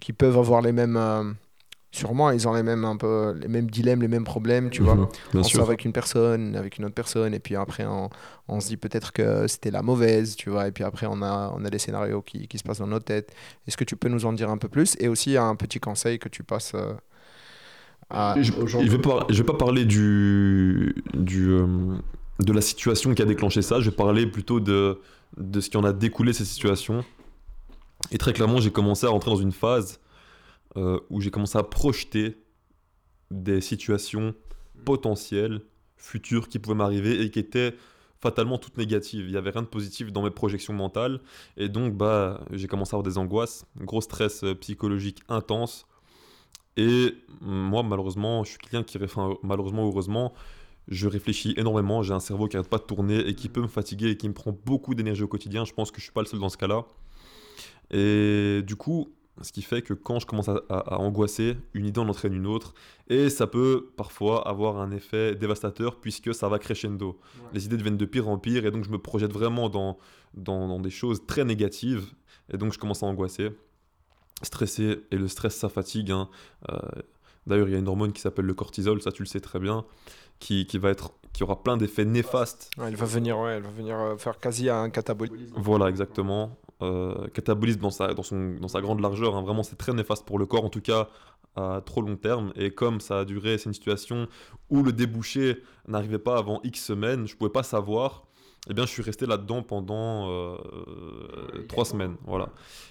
qui 0.00 0.12
peuvent 0.12 0.38
avoir 0.38 0.62
les 0.62 0.72
mêmes. 0.72 0.96
euh, 0.96 1.32
sûrement, 1.92 2.30
ils 2.30 2.46
ont 2.46 2.52
les 2.54 2.62
mêmes, 2.62 2.84
un 2.84 2.96
peu, 2.96 3.32
les 3.40 3.48
mêmes 3.48 3.70
dilemmes, 3.70 4.02
les 4.02 4.08
mêmes 4.08 4.24
problèmes, 4.24 4.70
tu 4.70 4.82
vois. 4.82 4.96
Mhm, 4.96 5.08
on 5.34 5.48
sûr. 5.48 5.58
sort 5.58 5.68
avec 5.68 5.84
une 5.84 5.92
personne, 5.92 6.54
avec 6.56 6.78
une 6.78 6.84
autre 6.84 6.94
personne, 6.94 7.32
et 7.34 7.38
puis 7.40 7.56
après 7.56 7.86
on, 7.86 8.10
on 8.48 8.60
se 8.60 8.68
dit 8.68 8.76
peut-être 8.76 9.12
que 9.12 9.46
c'était 9.46 9.70
la 9.70 9.82
mauvaise, 9.82 10.36
tu 10.36 10.50
vois, 10.50 10.68
et 10.68 10.72
puis 10.72 10.84
après 10.84 11.06
on 11.08 11.22
a, 11.22 11.52
on 11.56 11.64
a 11.64 11.70
des 11.70 11.78
scénarios 11.78 12.20
qui, 12.22 12.48
qui 12.48 12.58
se 12.58 12.64
passent 12.64 12.80
dans 12.80 12.86
nos 12.86 13.00
têtes. 13.00 13.32
Est-ce 13.66 13.76
que 13.78 13.84
tu 13.84 13.96
peux 13.96 14.08
nous 14.08 14.26
en 14.26 14.32
dire 14.34 14.50
un 14.50 14.58
peu 14.58 14.68
plus? 14.68 14.96
Et 15.00 15.08
aussi 15.08 15.36
un 15.38 15.54
petit 15.56 15.80
conseil 15.80 16.18
que 16.18 16.28
tu 16.28 16.42
passes 16.44 16.72
euh, 16.74 16.92
à, 18.10 18.34
Je, 18.40 18.52
vais 18.90 18.98
pas, 18.98 19.26
je 19.30 19.38
vais 19.38 19.46
pas 19.46 19.54
parler 19.56 19.84
du, 19.84 20.94
du, 21.14 21.48
euh, 21.50 21.66
de 22.40 22.52
la 22.52 22.60
situation 22.60 23.14
qui 23.14 23.22
a 23.22 23.24
déclenché 23.24 23.62
ça, 23.62 23.80
je 23.80 23.90
vais 23.90 23.96
parler 23.96 24.26
plutôt 24.26 24.60
de, 24.60 25.00
de 25.36 25.60
ce 25.60 25.70
qui 25.70 25.76
en 25.76 25.84
a 25.84 25.92
découlé 25.92 26.32
ces 26.32 26.44
situations. 26.44 27.04
Et 28.10 28.18
très 28.18 28.32
clairement, 28.32 28.60
j'ai 28.60 28.70
commencé 28.70 29.06
à 29.06 29.10
rentrer 29.10 29.30
dans 29.30 29.36
une 29.36 29.52
phase 29.52 30.00
euh, 30.76 31.00
où 31.10 31.20
j'ai 31.20 31.30
commencé 31.30 31.58
à 31.58 31.62
projeter 31.62 32.36
des 33.30 33.60
situations 33.60 34.34
potentielles, 34.84 35.62
futures, 35.96 36.48
qui 36.48 36.58
pouvaient 36.58 36.76
m'arriver 36.76 37.22
et 37.22 37.30
qui 37.30 37.38
étaient 37.38 37.74
fatalement 38.20 38.58
toutes 38.58 38.78
négatives. 38.78 39.26
Il 39.26 39.32
n'y 39.32 39.36
avait 39.36 39.50
rien 39.50 39.62
de 39.62 39.66
positif 39.66 40.12
dans 40.12 40.22
mes 40.22 40.30
projections 40.30 40.72
mentales. 40.72 41.20
Et 41.56 41.68
donc, 41.68 41.94
bah, 41.94 42.40
j'ai 42.52 42.68
commencé 42.68 42.94
à 42.94 42.98
avoir 42.98 43.10
des 43.10 43.18
angoisses, 43.18 43.64
un 43.80 43.84
gros 43.84 44.00
stress 44.00 44.44
euh, 44.44 44.54
psychologique 44.54 45.20
intense. 45.28 45.86
Et 46.76 47.14
moi, 47.40 47.82
malheureusement, 47.82 48.44
je 48.44 48.50
suis 48.50 48.58
quelqu'un 48.58 48.82
qui, 48.82 49.02
enfin, 49.02 49.34
malheureusement 49.42 49.86
ou 49.86 49.88
heureusement, 49.88 50.34
je 50.88 51.08
réfléchis 51.08 51.54
énormément. 51.56 52.02
J'ai 52.02 52.12
un 52.12 52.20
cerveau 52.20 52.48
qui 52.48 52.56
n'arrête 52.56 52.70
pas 52.70 52.78
de 52.78 52.82
tourner 52.82 53.18
et 53.26 53.34
qui 53.34 53.48
peut 53.48 53.62
me 53.62 53.68
fatiguer 53.68 54.10
et 54.10 54.16
qui 54.16 54.28
me 54.28 54.34
prend 54.34 54.52
beaucoup 54.52 54.94
d'énergie 54.94 55.22
au 55.22 55.28
quotidien. 55.28 55.64
Je 55.64 55.72
pense 55.72 55.90
que 55.90 55.98
je 55.98 56.04
suis 56.04 56.12
pas 56.12 56.20
le 56.20 56.26
seul 56.26 56.38
dans 56.38 56.50
ce 56.50 56.58
cas-là. 56.58 56.84
Et 57.90 58.62
du 58.66 58.76
coup, 58.76 59.08
ce 59.42 59.52
qui 59.52 59.62
fait 59.62 59.82
que 59.82 59.92
quand 59.94 60.18
je 60.18 60.26
commence 60.26 60.48
à, 60.48 60.60
à- 60.68 60.94
à 60.94 60.98
angoisser, 60.98 61.56
une 61.74 61.86
idée 61.86 62.00
en 62.00 62.08
entraîne 62.08 62.32
une 62.32 62.46
autre. 62.46 62.72
Et 63.08 63.28
ça 63.30 63.46
peut 63.46 63.90
parfois 63.96 64.48
avoir 64.48 64.78
un 64.78 64.90
effet 64.90 65.34
dévastateur 65.34 65.96
puisque 66.00 66.34
ça 66.34 66.48
va 66.48 66.58
crescendo. 66.58 67.18
Les 67.52 67.66
idées 67.66 67.76
deviennent 67.76 67.98
de 67.98 68.04
pire 68.06 68.28
en 68.28 68.38
pire 68.38 68.64
et 68.66 68.70
donc 68.70 68.84
je 68.84 68.90
me 68.90 68.98
projette 68.98 69.32
vraiment 69.32 69.68
dans, 69.68 69.98
dans, 70.34 70.66
dans 70.68 70.80
des 70.80 70.90
choses 70.90 71.26
très 71.26 71.44
négatives. 71.44 72.06
Et 72.52 72.56
donc 72.56 72.72
je 72.72 72.78
commence 72.78 73.02
à 73.02 73.06
angoisser, 73.06 73.50
stresser. 74.42 75.02
Et 75.10 75.16
le 75.16 75.28
stress, 75.28 75.54
ça 75.56 75.68
fatigue. 75.68 76.10
hein. 76.10 76.28
Euh, 76.70 76.78
D'ailleurs, 77.46 77.68
il 77.68 77.72
y 77.72 77.76
a 77.76 77.78
une 77.78 77.86
hormone 77.86 78.12
qui 78.12 78.20
s'appelle 78.20 78.44
le 78.46 78.54
cortisol, 78.54 79.00
ça 79.00 79.12
tu 79.12 79.22
le 79.22 79.28
sais 79.28 79.38
très 79.38 79.60
bien, 79.60 79.84
qui, 80.40 80.66
qui 80.66 80.78
va 80.78 80.90
être, 80.90 81.12
qui 81.32 81.44
aura 81.44 81.62
plein 81.62 81.76
d'effets 81.76 82.04
néfastes 82.04 82.70
Ouais, 82.76 82.86
elle 82.88 82.96
va 82.96 83.06
venir, 83.06 83.38
ouais, 83.38 83.52
elle 83.52 83.62
va 83.62 83.70
venir 83.70 83.96
euh, 83.96 84.16
faire 84.16 84.38
quasi 84.40 84.68
un 84.68 84.90
catabolisme. 84.90 85.54
Voilà, 85.56 85.88
exactement. 85.88 86.58
Euh, 86.82 87.28
catabolisme 87.28 87.80
dans 87.80 87.90
sa, 87.90 88.12
dans, 88.12 88.22
son, 88.22 88.56
dans 88.60 88.68
sa 88.68 88.82
grande 88.82 89.00
largeur, 89.00 89.34
hein. 89.34 89.40
vraiment 89.40 89.62
c'est 89.62 89.76
très 89.76 89.94
néfaste 89.94 90.26
pour 90.26 90.38
le 90.38 90.44
corps, 90.44 90.62
en 90.62 90.68
tout 90.68 90.82
cas 90.82 91.08
à 91.54 91.80
trop 91.82 92.02
long 92.02 92.16
terme. 92.16 92.52
Et 92.54 92.70
comme 92.70 93.00
ça 93.00 93.20
a 93.20 93.24
duré, 93.24 93.56
c'est 93.56 93.70
une 93.70 93.74
situation 93.74 94.28
où 94.68 94.82
le 94.82 94.92
débouché 94.92 95.62
n'arrivait 95.88 96.18
pas 96.18 96.36
avant 96.36 96.60
X 96.64 96.84
semaines, 96.84 97.26
je 97.26 97.34
pouvais 97.34 97.50
pas 97.50 97.62
savoir. 97.62 98.24
Eh 98.68 98.74
bien, 98.74 98.84
je 98.84 98.90
suis 98.90 99.02
resté 99.02 99.26
là-dedans 99.26 99.62
pendant 99.62 100.28
euh, 100.28 100.56
trois 101.68 101.86
semaines, 101.86 102.16
voilà. 102.26 102.50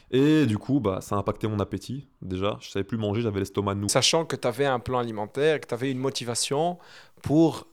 Et 0.09 0.47
du 0.47 0.57
coup, 0.57 0.79
bah, 0.79 1.01
ça 1.01 1.15
a 1.15 1.19
impacté 1.19 1.47
mon 1.47 1.59
appétit. 1.59 2.07
Déjà, 2.21 2.57
je 2.61 2.69
savais 2.69 2.85
plus 2.85 2.97
manger, 2.97 3.21
j'avais 3.21 3.39
l'estomac 3.39 3.75
noueux. 3.75 3.89
Sachant 3.89 4.25
que 4.25 4.35
tu 4.35 4.47
avais 4.47 4.65
un 4.65 4.79
plan 4.79 4.99
alimentaire, 4.99 5.59
que 5.59 5.67
tu 5.67 5.73
avais 5.73 5.91
une 5.91 5.99
motivation 5.99 6.79
pour 7.21 7.67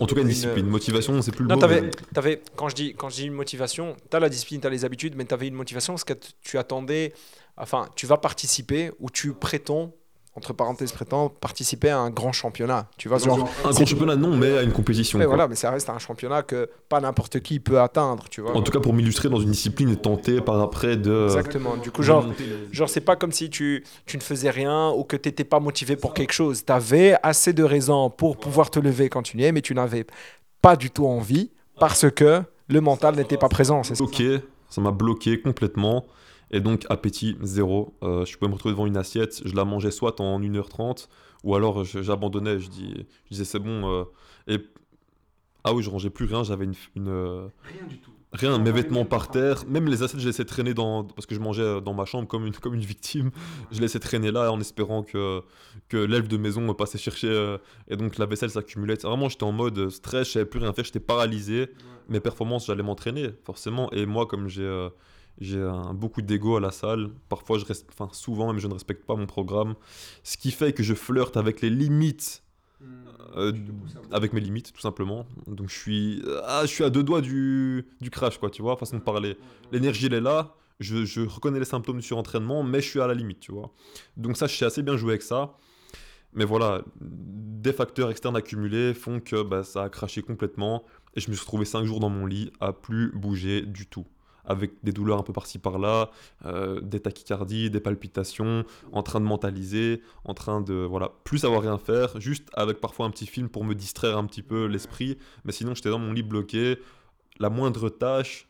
En 0.00 0.06
tout 0.06 0.14
cas, 0.14 0.22
une 0.22 0.26
Une- 0.28 0.32
discipline, 0.34 0.66
motivation, 0.66 1.20
c'est 1.22 1.30
plus 1.30 1.42
le 1.44 1.48
Non, 1.50 1.56
mot. 1.56 1.66
mais- 1.68 2.40
quand, 2.56 2.68
je 2.70 2.74
dis, 2.74 2.94
quand 2.94 3.10
je 3.10 3.16
dis 3.16 3.26
une 3.26 3.34
motivation, 3.34 3.96
tu 4.10 4.16
as 4.16 4.20
la 4.20 4.28
discipline, 4.30 4.60
tu 4.60 4.66
as 4.66 4.70
les 4.70 4.84
habitudes, 4.86 5.14
mais 5.14 5.26
tu 5.26 5.34
avais 5.34 5.46
une 5.48 5.54
motivation 5.54 5.92
parce 5.92 6.04
que 6.04 6.14
tu 6.42 6.56
attendais, 6.58 7.12
enfin, 7.58 7.86
tu 7.96 8.06
vas 8.06 8.16
participer 8.16 8.90
ou 8.98 9.10
tu 9.10 9.32
prétends, 9.34 9.92
entre 10.36 10.52
parenthèses 10.52 10.92
prétends, 10.92 11.28
participer 11.28 11.90
à 11.90 11.98
un 11.98 12.10
grand 12.10 12.32
championnat. 12.32 12.88
Tu 12.96 13.08
vois, 13.08 13.18
genre, 13.18 13.48
Un 13.64 13.70
grand 13.70 13.84
championnat, 13.84 14.16
non, 14.16 14.36
mais 14.36 14.58
à 14.58 14.62
une 14.62 14.72
compétition. 14.72 15.18
mais 15.18 15.24
quoi. 15.24 15.34
voilà, 15.34 15.48
mais 15.48 15.56
ça 15.56 15.70
reste 15.70 15.90
un 15.90 15.98
championnat 15.98 16.42
que 16.42 16.70
pas 16.88 17.00
n'importe 17.00 17.40
qui 17.40 17.58
peut 17.58 17.80
atteindre, 17.80 18.24
tu 18.30 18.40
vois. 18.40 18.56
En 18.56 18.62
tout 18.62 18.70
cas, 18.70 18.78
pour 18.78 18.94
m'illustrer 18.94 19.28
dans 19.28 19.40
une 19.40 19.50
discipline 19.50 19.90
et 19.90 19.96
tenter 19.96 20.40
par 20.40 20.60
après 20.60 20.96
de. 20.96 21.24
Exactement. 21.24 21.76
Du 21.76 21.90
coup, 21.90 22.02
genre, 22.02 22.26
genre 22.70 22.88
c'est 22.88 23.00
pas 23.00 23.16
comme 23.16 23.32
si 23.32 23.50
tu, 23.50 23.84
tu 24.06 24.16
ne 24.16 24.22
faisais 24.22 24.50
rien 24.50 24.90
ou 24.90 25.02
que 25.02 25.16
tu 25.16 25.28
n'étais 25.28 25.44
pas 25.44 25.58
motivé 25.58 25.96
pour 25.96 26.14
quelque 26.14 26.32
chose. 26.32 26.64
Tu 26.64 26.72
avais 26.72 27.16
assez 27.22 27.52
de 27.52 27.64
raisons 27.64 28.08
pour 28.08 28.36
pouvoir 28.36 28.70
te 28.70 28.78
lever 28.78 29.08
quand 29.08 29.22
tu 29.22 29.36
mais 29.36 29.62
tu 29.62 29.74
n'avais 29.74 30.06
pas 30.62 30.76
du 30.76 30.90
tout 30.90 31.06
envie 31.06 31.50
parce 31.78 32.10
que 32.10 32.42
le 32.68 32.80
mental 32.80 33.16
n'était 33.16 33.36
pas 33.36 33.48
présent. 33.48 33.82
Bloqué, 33.96 34.40
ça 34.68 34.80
m'a 34.80 34.90
bloqué 34.92 35.40
complètement. 35.40 36.04
Et 36.50 36.60
donc, 36.60 36.84
appétit, 36.90 37.36
zéro. 37.42 37.94
Euh, 38.02 38.24
je 38.24 38.36
pouvais 38.36 38.48
me 38.48 38.54
retrouver 38.54 38.74
devant 38.74 38.86
une 38.86 38.96
assiette, 38.96 39.42
je 39.44 39.54
la 39.54 39.64
mangeais 39.64 39.90
soit 39.90 40.20
en 40.20 40.40
1h30, 40.40 41.08
ou 41.44 41.54
alors 41.54 41.84
j'abandonnais, 41.84 42.58
je, 42.58 42.68
dis, 42.68 43.06
je 43.24 43.30
disais 43.30 43.44
c'est 43.44 43.58
bon. 43.60 43.88
euh, 43.88 44.04
et 44.48 44.58
ah 45.62 45.74
oui, 45.74 45.82
je 45.82 45.90
rangeais 45.90 46.10
plus 46.10 46.26
rien, 46.26 46.42
j'avais 46.42 46.64
une. 46.64 46.74
une, 46.96 47.08
Rien 47.08 47.86
du 47.88 47.98
tout. 47.98 48.10
Rien, 48.32 48.58
mes 48.58 48.70
vêtements 48.70 49.04
par 49.04 49.28
terre, 49.28 49.64
même 49.66 49.88
les 49.88 50.04
assiettes, 50.04 50.20
je 50.20 50.26
laissais 50.26 50.44
traîner 50.44 50.72
dans. 50.72 51.02
Parce 51.04 51.26
que 51.26 51.34
je 51.34 51.40
mangeais 51.40 51.62
euh, 51.62 51.80
dans 51.80 51.94
ma 51.94 52.04
chambre 52.04 52.26
comme 52.28 52.46
une, 52.46 52.54
comme 52.56 52.74
une 52.74 52.80
victime. 52.80 53.30
Je 53.70 53.80
laissais 53.80 53.98
traîner 53.98 54.30
là 54.30 54.52
en 54.52 54.60
espérant 54.60 55.02
que, 55.02 55.42
que 55.88 55.96
l'elfe 55.96 56.28
de 56.28 56.36
maison 56.36 56.60
me 56.60 56.72
passait 56.72 56.98
chercher. 56.98 57.56
et 57.88 57.96
donc 57.96 58.18
la 58.18 58.26
vaisselle 58.26 58.50
s'accumulait. 58.50 58.94
Vraiment, 59.02 59.28
j'étais 59.28 59.44
en 59.44 59.52
mode 59.52 59.90
stress, 59.90 60.28
je 60.28 60.32
savais 60.32 60.46
plus 60.46 60.60
rien 60.60 60.72
faire, 60.72 60.84
j'étais 60.84 61.00
paralysé. 61.00 61.68
Mes 62.08 62.20
performances, 62.20 62.66
j'allais 62.66 62.82
m'entraîner, 62.82 63.30
forcément. 63.44 63.90
Et 63.92 64.06
moi, 64.06 64.26
comme 64.26 64.48
j'ai 64.48 64.88
j'ai 65.40 65.66
beaucoup 65.94 66.20
d'ego 66.20 66.56
à 66.56 66.60
la 66.60 66.70
salle, 66.70 67.10
parfois, 67.28 67.58
je 67.58 67.64
reste, 67.64 67.86
enfin 67.90 68.08
souvent 68.12 68.48
même, 68.48 68.60
je 68.60 68.68
ne 68.68 68.74
respecte 68.74 69.06
pas 69.06 69.16
mon 69.16 69.26
programme. 69.26 69.74
Ce 70.22 70.36
qui 70.36 70.50
fait 70.50 70.72
que 70.72 70.82
je 70.82 70.94
flirte 70.94 71.36
avec 71.36 71.62
les 71.62 71.70
limites 71.70 72.42
euh, 73.36 73.52
avec 74.10 74.32
mes 74.32 74.40
limites 74.40 74.72
tout 74.72 74.80
simplement. 74.80 75.26
Donc 75.46 75.68
je 75.68 75.78
suis 75.78 76.22
ah, 76.44 76.62
je 76.62 76.70
suis 76.70 76.84
à 76.84 76.90
deux 76.90 77.02
doigts 77.02 77.20
du, 77.20 77.86
du 78.00 78.10
crash 78.10 78.38
quoi 78.38 78.50
tu 78.50 78.62
vois 78.62 78.76
façon 78.76 78.96
de 78.96 79.02
parler. 79.02 79.36
L'énergie 79.72 80.06
elle 80.06 80.14
est 80.14 80.20
là. 80.20 80.54
Je, 80.80 81.04
je 81.04 81.20
reconnais 81.20 81.58
les 81.58 81.66
symptômes 81.66 81.98
du 81.98 82.02
surentraînement 82.02 82.62
mais 82.62 82.80
je 82.80 82.88
suis 82.88 83.00
à 83.00 83.06
la 83.06 83.14
limite 83.14 83.40
tu 83.40 83.52
vois. 83.52 83.70
Donc 84.16 84.36
ça 84.36 84.46
je 84.46 84.56
sais 84.56 84.64
assez 84.64 84.82
bien 84.82 84.96
jouer 84.96 85.12
avec 85.12 85.22
ça. 85.22 85.54
Mais 86.32 86.44
voilà 86.44 86.82
des 87.00 87.72
facteurs 87.72 88.10
externes 88.10 88.36
accumulés 88.36 88.94
font 88.94 89.20
que 89.20 89.42
bah, 89.42 89.62
ça 89.62 89.84
a 89.84 89.88
craché 89.88 90.22
complètement. 90.22 90.84
Et 91.14 91.20
je 91.20 91.30
me 91.30 91.34
suis 91.34 91.42
retrouvé 91.42 91.64
cinq 91.64 91.84
jours 91.84 92.00
dans 92.00 92.10
mon 92.10 92.26
lit 92.26 92.50
à 92.60 92.72
plus 92.72 93.12
bouger 93.12 93.62
du 93.62 93.86
tout 93.86 94.06
avec 94.44 94.72
des 94.82 94.92
douleurs 94.92 95.18
un 95.18 95.22
peu 95.22 95.32
par-ci 95.32 95.58
par-là, 95.58 96.10
euh, 96.46 96.80
des 96.80 97.00
tachycardies, 97.00 97.70
des 97.70 97.80
palpitations, 97.80 98.64
en 98.92 99.02
train 99.02 99.20
de 99.20 99.26
mentaliser, 99.26 100.02
en 100.24 100.34
train 100.34 100.60
de 100.60 100.74
voilà, 100.74 101.12
plus 101.24 101.38
savoir 101.38 101.62
rien 101.62 101.78
faire, 101.78 102.20
juste 102.20 102.48
avec 102.54 102.80
parfois 102.80 103.06
un 103.06 103.10
petit 103.10 103.26
film 103.26 103.48
pour 103.48 103.64
me 103.64 103.74
distraire 103.74 104.18
un 104.18 104.26
petit 104.26 104.42
peu 104.42 104.66
l'esprit, 104.66 105.18
mais 105.44 105.52
sinon 105.52 105.74
j'étais 105.74 105.90
dans 105.90 105.98
mon 105.98 106.12
lit 106.12 106.22
bloqué, 106.22 106.78
la 107.38 107.50
moindre 107.50 107.88
tâche 107.88 108.48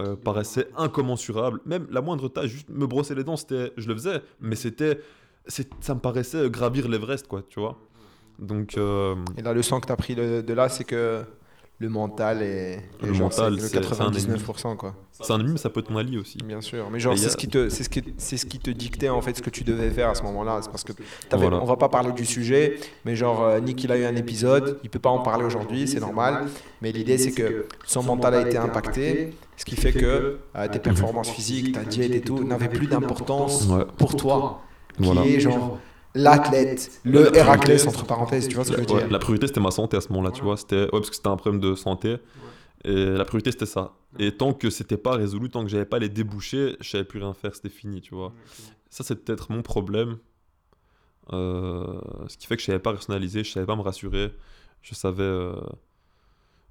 euh, 0.00 0.16
paraissait 0.16 0.68
incommensurable, 0.76 1.60
même 1.66 1.86
la 1.90 2.00
moindre 2.00 2.28
tâche, 2.28 2.50
juste 2.50 2.68
me 2.68 2.86
brosser 2.86 3.14
les 3.14 3.24
dents, 3.24 3.36
c'était, 3.36 3.72
je 3.76 3.88
le 3.88 3.94
faisais, 3.94 4.22
mais 4.40 4.56
c'était, 4.56 5.00
ça 5.46 5.94
me 5.94 6.00
paraissait 6.00 6.48
gravir 6.50 6.88
l'Everest, 6.88 7.26
quoi, 7.26 7.42
tu 7.48 7.60
vois. 7.60 7.78
Donc, 8.38 8.78
euh, 8.78 9.14
Et 9.36 9.42
la 9.42 9.52
leçon 9.52 9.80
que 9.80 9.86
tu 9.86 9.92
as 9.92 9.96
pris 9.96 10.14
de, 10.14 10.40
de 10.40 10.52
là, 10.54 10.68
c'est 10.68 10.84
que 10.84 11.22
le 11.82 11.88
mental 11.88 12.42
est, 12.42 12.82
Le 13.02 13.14
genre, 13.14 13.30
mental, 13.30 13.54
c'est 13.58 13.68
c'est- 13.68 13.76
le 13.80 13.82
c'est 13.82 14.00
un 14.02 14.10
99% 14.10 14.76
quoi. 14.76 14.94
c'est 15.12 15.32
un 15.32 15.36
ennemi, 15.40 15.52
mais 15.52 15.58
ça 15.58 15.70
peut 15.70 15.80
être 15.80 15.86
ton 15.88 15.96
allié 15.96 16.18
aussi. 16.18 16.36
Bien 16.44 16.60
sûr, 16.60 16.90
mais 16.92 17.00
genre 17.00 17.16
c'est 17.16 17.24
a- 17.26 17.28
ce 17.30 17.36
qui 17.38 17.48
te 17.48 17.70
c'est 17.70 17.84
ce 17.84 17.88
qui 17.88 18.04
c'est 18.18 18.36
ce 18.36 18.44
qui 18.44 18.58
te 18.58 18.70
dictait 18.70 19.08
en 19.08 19.22
fait 19.22 19.34
ce 19.34 19.40
que 19.42 19.48
tu 19.48 19.64
devais 19.64 19.88
faire 19.90 20.10
à 20.10 20.14
ce 20.14 20.22
moment-là, 20.24 20.58
c'est 20.62 20.70
parce 20.70 20.84
que 20.84 20.92
Voilà. 21.32 21.58
on 21.60 21.64
va 21.64 21.76
pas 21.76 21.88
parler 21.88 22.12
du 22.12 22.26
sujet, 22.26 22.78
mais 23.06 23.16
genre 23.16 23.42
euh, 23.42 23.60
Nick 23.60 23.82
il 23.82 23.90
a 23.92 23.96
eu 23.96 24.04
un 24.04 24.14
épisode, 24.14 24.78
il 24.84 24.90
peut 24.90 24.98
pas 24.98 25.08
en 25.08 25.20
parler 25.20 25.44
aujourd'hui, 25.44 25.88
c'est 25.88 26.00
normal, 26.00 26.44
mais 26.82 26.92
l'idée 26.92 27.16
c'est 27.16 27.32
que 27.32 27.66
son 27.86 28.02
mental 28.02 28.34
a 28.34 28.42
été 28.46 28.58
impacté, 28.58 29.32
ce 29.56 29.64
qui 29.64 29.76
fait 29.76 29.92
que 29.92 30.38
euh, 30.56 30.68
tes 30.68 30.80
performances 30.80 31.30
physiques, 31.30 31.72
ta 31.72 31.84
diète 31.84 32.12
et 32.14 32.20
tout 32.20 32.44
n'avaient 32.44 32.68
plus 32.68 32.88
d'importance 32.88 33.66
Ouais. 33.68 33.84
pour 33.96 34.16
toi, 34.16 34.60
qui 34.98 35.04
Voilà. 35.04 35.24
est 35.24 35.40
genre 35.40 35.78
l'athlète, 36.14 37.00
le 37.04 37.34
Héraclès 37.36 37.86
entre 37.86 38.04
parenthèses, 38.06 38.48
tu 38.48 38.56
vois 38.56 38.64
ce 38.64 38.70
que 38.72 38.76
je 38.82 38.86
veux 38.86 38.94
Ouais, 38.94 39.00
dire 39.02 39.10
la 39.10 39.18
priorité 39.18 39.46
c'était 39.46 39.60
ma 39.60 39.70
santé 39.70 39.96
à 39.96 40.00
ce 40.00 40.08
moment-là, 40.10 40.30
tu 40.32 40.42
vois. 40.42 40.56
C'était 40.56 40.82
ouais, 40.82 40.88
parce 40.90 41.10
que 41.10 41.16
c'était 41.16 41.28
un 41.28 41.36
problème 41.36 41.60
de 41.60 41.74
santé. 41.74 42.16
Et 42.84 43.06
la 43.06 43.24
priorité 43.24 43.52
c'était 43.52 43.66
ça. 43.66 43.94
Et 44.18 44.32
tant 44.36 44.52
que 44.54 44.70
c'était 44.70 44.96
pas 44.96 45.16
résolu, 45.16 45.50
tant 45.50 45.62
que 45.62 45.68
j'avais 45.70 45.84
pas 45.84 45.98
les 45.98 46.08
débouchés, 46.08 46.76
je 46.80 46.90
savais 46.90 47.04
plus 47.04 47.20
rien 47.20 47.34
faire, 47.34 47.54
c'était 47.54 47.68
fini, 47.70 48.00
tu 48.00 48.14
vois. 48.14 48.32
Ça 48.90 49.04
c'est 49.04 49.16
peut-être 49.24 49.52
mon 49.52 49.62
problème. 49.62 50.18
Euh, 51.32 52.00
ce 52.28 52.36
qui 52.36 52.46
fait 52.46 52.56
que 52.56 52.62
je 52.62 52.66
savais 52.66 52.78
pas 52.80 52.92
rationaliser, 52.92 53.44
je 53.44 53.52
savais 53.52 53.66
pas 53.66 53.76
me 53.76 53.82
rassurer. 53.82 54.32
Je 54.82 54.94
savais 54.94 55.22
euh, 55.22 55.54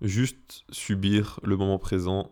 juste 0.01 0.63
subir 0.72 1.39
le 1.43 1.58
moment 1.58 1.77
présent 1.79 2.31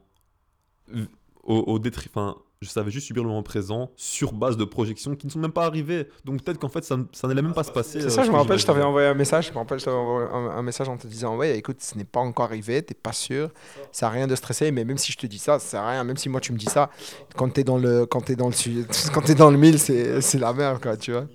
au, 1.43 1.55
au 1.59 1.79
détri- 1.79 2.07
enfin, 2.09 2.35
je 2.61 2.69
savais 2.69 2.89
juste 2.89 3.07
subir 3.07 3.23
le 3.23 3.29
moment 3.29 3.43
présent 3.43 3.91
sur 3.95 4.33
base 4.33 4.57
de 4.57 4.65
projections 4.65 5.15
qui 5.15 5.27
ne 5.27 5.31
sont 5.31 5.39
même 5.39 5.51
pas 5.51 5.65
arrivées. 5.65 6.07
Donc 6.25 6.41
peut-être 6.41 6.57
qu'en 6.59 6.69
fait 6.69 6.83
ça, 6.83 6.97
ça 7.11 7.27
n'allait 7.27 7.41
même 7.41 7.53
pas 7.53 7.63
se 7.63 7.71
passer. 7.71 8.01
C'est 8.01 8.07
euh, 8.07 8.09
ça, 8.09 8.23
je 8.23 8.27
ce 8.27 8.31
me 8.31 8.37
rappelle, 8.37 8.57
je 8.57 8.65
t'avais 8.65 8.81
envoyé 8.81 9.07
un 9.07 9.13
message. 9.13 9.47
Je 9.47 9.51
me 9.53 9.57
rappelle, 9.57 9.79
je 9.79 9.85
t'avais 9.85 9.97
envoyé 9.97 10.27
un, 10.31 10.57
un 10.57 10.61
message 10.63 10.89
en 10.89 10.97
te 10.97 11.05
disant 11.05 11.37
Ouais, 11.37 11.57
écoute, 11.57 11.77
ce 11.81 11.97
n'est 11.97 12.03
pas 12.03 12.19
encore 12.19 12.45
arrivé, 12.45 12.81
t'es 12.81 12.95
pas 12.95 13.13
sûr, 13.13 13.49
ça 13.91 14.07
à 14.07 14.09
rien 14.09 14.25
de 14.25 14.35
stresser, 14.35 14.71
mais 14.71 14.85
même 14.85 14.97
si 14.97 15.11
je 15.11 15.17
te 15.17 15.27
dis 15.27 15.37
ça, 15.37 15.59
ça 15.59 15.67
sert 15.67 15.81
à 15.81 15.91
rien. 15.91 16.03
Même 16.03 16.17
si 16.17 16.29
moi 16.29 16.41
tu 16.41 16.51
me 16.51 16.57
dis 16.57 16.65
ça, 16.65 16.89
quand 17.35 17.49
t'es 17.49 17.63
dans 17.63 17.77
le, 17.77 18.05
quand 18.05 18.21
t'es 18.21 18.35
dans 18.35 18.49
le, 18.49 18.85
quand 19.13 19.21
t'es 19.21 19.35
dans 19.35 19.51
le 19.51 19.57
mille, 19.57 19.79
c'est, 19.79 20.21
c'est 20.21 20.39
la 20.39 20.53
merde, 20.53 20.81
quoi, 20.81 20.97
tu 20.97 21.11
vois. 21.11 21.25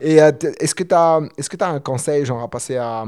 Et 0.00 0.22
euh, 0.22 0.30
est-ce 0.60 0.74
que 0.74 0.84
t'as, 0.84 1.20
est-ce 1.36 1.48
que 1.48 1.56
t'as 1.56 1.70
un 1.70 1.80
conseil, 1.80 2.24
genre, 2.24 2.42
à 2.42 2.48
passer 2.48 2.76
à, 2.76 3.04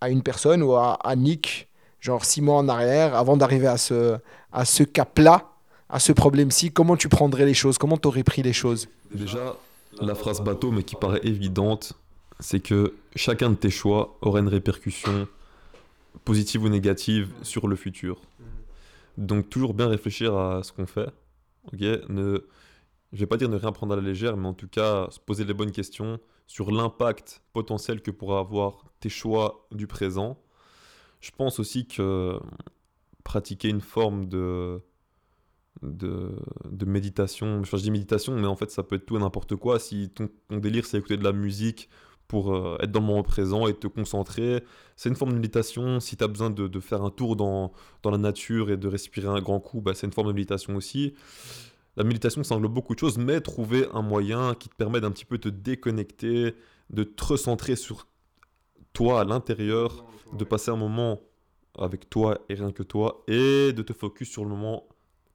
à 0.00 0.08
une 0.08 0.22
personne 0.22 0.62
ou 0.62 0.74
à, 0.74 0.94
à 0.94 1.14
Nick, 1.14 1.68
genre 2.00 2.24
six 2.24 2.40
mois 2.40 2.56
en 2.56 2.68
arrière, 2.68 3.14
avant 3.14 3.36
d'arriver 3.36 3.66
à 3.66 3.76
ce, 3.76 4.16
à 4.52 4.64
ce 4.64 4.82
cap-là, 4.82 5.49
à 5.90 5.98
ce 5.98 6.12
problème-ci, 6.12 6.70
comment 6.70 6.96
tu 6.96 7.08
prendrais 7.08 7.46
les 7.46 7.54
choses 7.54 7.78
Comment 7.78 7.96
t'aurais 7.96 8.22
pris 8.22 8.42
les 8.42 8.52
choses 8.52 8.88
Déjà, 9.12 9.56
la 10.00 10.14
phrase 10.14 10.40
bateau, 10.40 10.70
mais 10.70 10.82
qui 10.82 10.96
paraît 10.96 11.20
évidente, 11.24 11.94
c'est 12.38 12.60
que 12.60 12.94
chacun 13.16 13.50
de 13.50 13.56
tes 13.56 13.70
choix 13.70 14.16
aura 14.20 14.40
une 14.40 14.48
répercussion 14.48 15.26
positive 16.24 16.64
ou 16.64 16.68
négative 16.68 17.30
sur 17.42 17.68
le 17.68 17.76
futur. 17.76 18.20
Donc 19.18 19.50
toujours 19.50 19.74
bien 19.74 19.88
réfléchir 19.88 20.36
à 20.36 20.62
ce 20.62 20.72
qu'on 20.72 20.86
fait. 20.86 21.08
Ok, 21.72 21.80
ne, 21.80 22.38
je 23.12 23.18
vais 23.18 23.26
pas 23.26 23.36
dire 23.36 23.48
ne 23.48 23.56
rien 23.56 23.72
prendre 23.72 23.92
à 23.92 23.96
la 23.96 24.02
légère, 24.02 24.36
mais 24.36 24.48
en 24.48 24.54
tout 24.54 24.68
cas 24.68 25.08
se 25.10 25.18
poser 25.18 25.44
les 25.44 25.54
bonnes 25.54 25.72
questions 25.72 26.18
sur 26.46 26.70
l'impact 26.70 27.42
potentiel 27.52 28.00
que 28.00 28.10
pourra 28.10 28.40
avoir 28.40 28.84
tes 29.00 29.08
choix 29.08 29.66
du 29.72 29.86
présent. 29.86 30.38
Je 31.20 31.30
pense 31.36 31.60
aussi 31.60 31.86
que 31.86 32.40
pratiquer 33.24 33.68
une 33.68 33.80
forme 33.80 34.26
de 34.26 34.80
de, 35.82 36.30
de 36.70 36.84
méditation. 36.84 37.60
Enfin, 37.60 37.76
je 37.76 37.82
dis 37.82 37.90
méditation, 37.90 38.38
mais 38.38 38.46
en 38.46 38.56
fait, 38.56 38.70
ça 38.70 38.82
peut 38.82 38.96
être 38.96 39.06
tout 39.06 39.16
et 39.16 39.20
n'importe 39.20 39.56
quoi. 39.56 39.78
Si 39.78 40.10
ton, 40.10 40.28
ton 40.48 40.58
délire, 40.58 40.86
c'est 40.86 40.98
écouter 40.98 41.16
de 41.16 41.24
la 41.24 41.32
musique 41.32 41.88
pour 42.28 42.54
euh, 42.54 42.78
être 42.80 42.92
dans 42.92 43.00
le 43.00 43.06
moment 43.06 43.22
présent 43.24 43.66
et 43.66 43.74
te 43.74 43.88
concentrer, 43.88 44.62
c'est 44.94 45.08
une 45.08 45.16
forme 45.16 45.32
de 45.32 45.36
méditation. 45.36 45.98
Si 45.98 46.16
tu 46.16 46.22
as 46.22 46.28
besoin 46.28 46.50
de, 46.50 46.68
de 46.68 46.80
faire 46.80 47.02
un 47.02 47.10
tour 47.10 47.34
dans, 47.34 47.72
dans 48.02 48.10
la 48.10 48.18
nature 48.18 48.70
et 48.70 48.76
de 48.76 48.86
respirer 48.86 49.26
un 49.26 49.40
grand 49.40 49.58
coup, 49.58 49.80
bah, 49.80 49.94
c'est 49.94 50.06
une 50.06 50.12
forme 50.12 50.28
de 50.28 50.32
méditation 50.32 50.76
aussi. 50.76 51.14
La 51.96 52.04
méditation, 52.04 52.44
ça 52.44 52.54
englobe 52.54 52.72
beaucoup 52.72 52.94
de 52.94 53.00
choses, 53.00 53.18
mais 53.18 53.40
trouver 53.40 53.88
un 53.92 54.02
moyen 54.02 54.54
qui 54.54 54.68
te 54.68 54.76
permet 54.76 55.00
d'un 55.00 55.10
petit 55.10 55.24
peu 55.24 55.38
te 55.38 55.48
déconnecter, 55.48 56.54
de 56.90 57.02
te 57.02 57.24
recentrer 57.24 57.74
sur 57.74 58.06
toi 58.92 59.20
à 59.20 59.24
l'intérieur, 59.24 60.04
de 60.32 60.44
passer 60.44 60.70
un 60.70 60.76
moment 60.76 61.20
avec 61.76 62.08
toi 62.08 62.38
et 62.48 62.54
rien 62.54 62.70
que 62.70 62.84
toi, 62.84 63.24
et 63.26 63.72
de 63.72 63.82
te 63.82 63.92
focus 63.92 64.30
sur 64.30 64.44
le 64.44 64.50
moment 64.50 64.84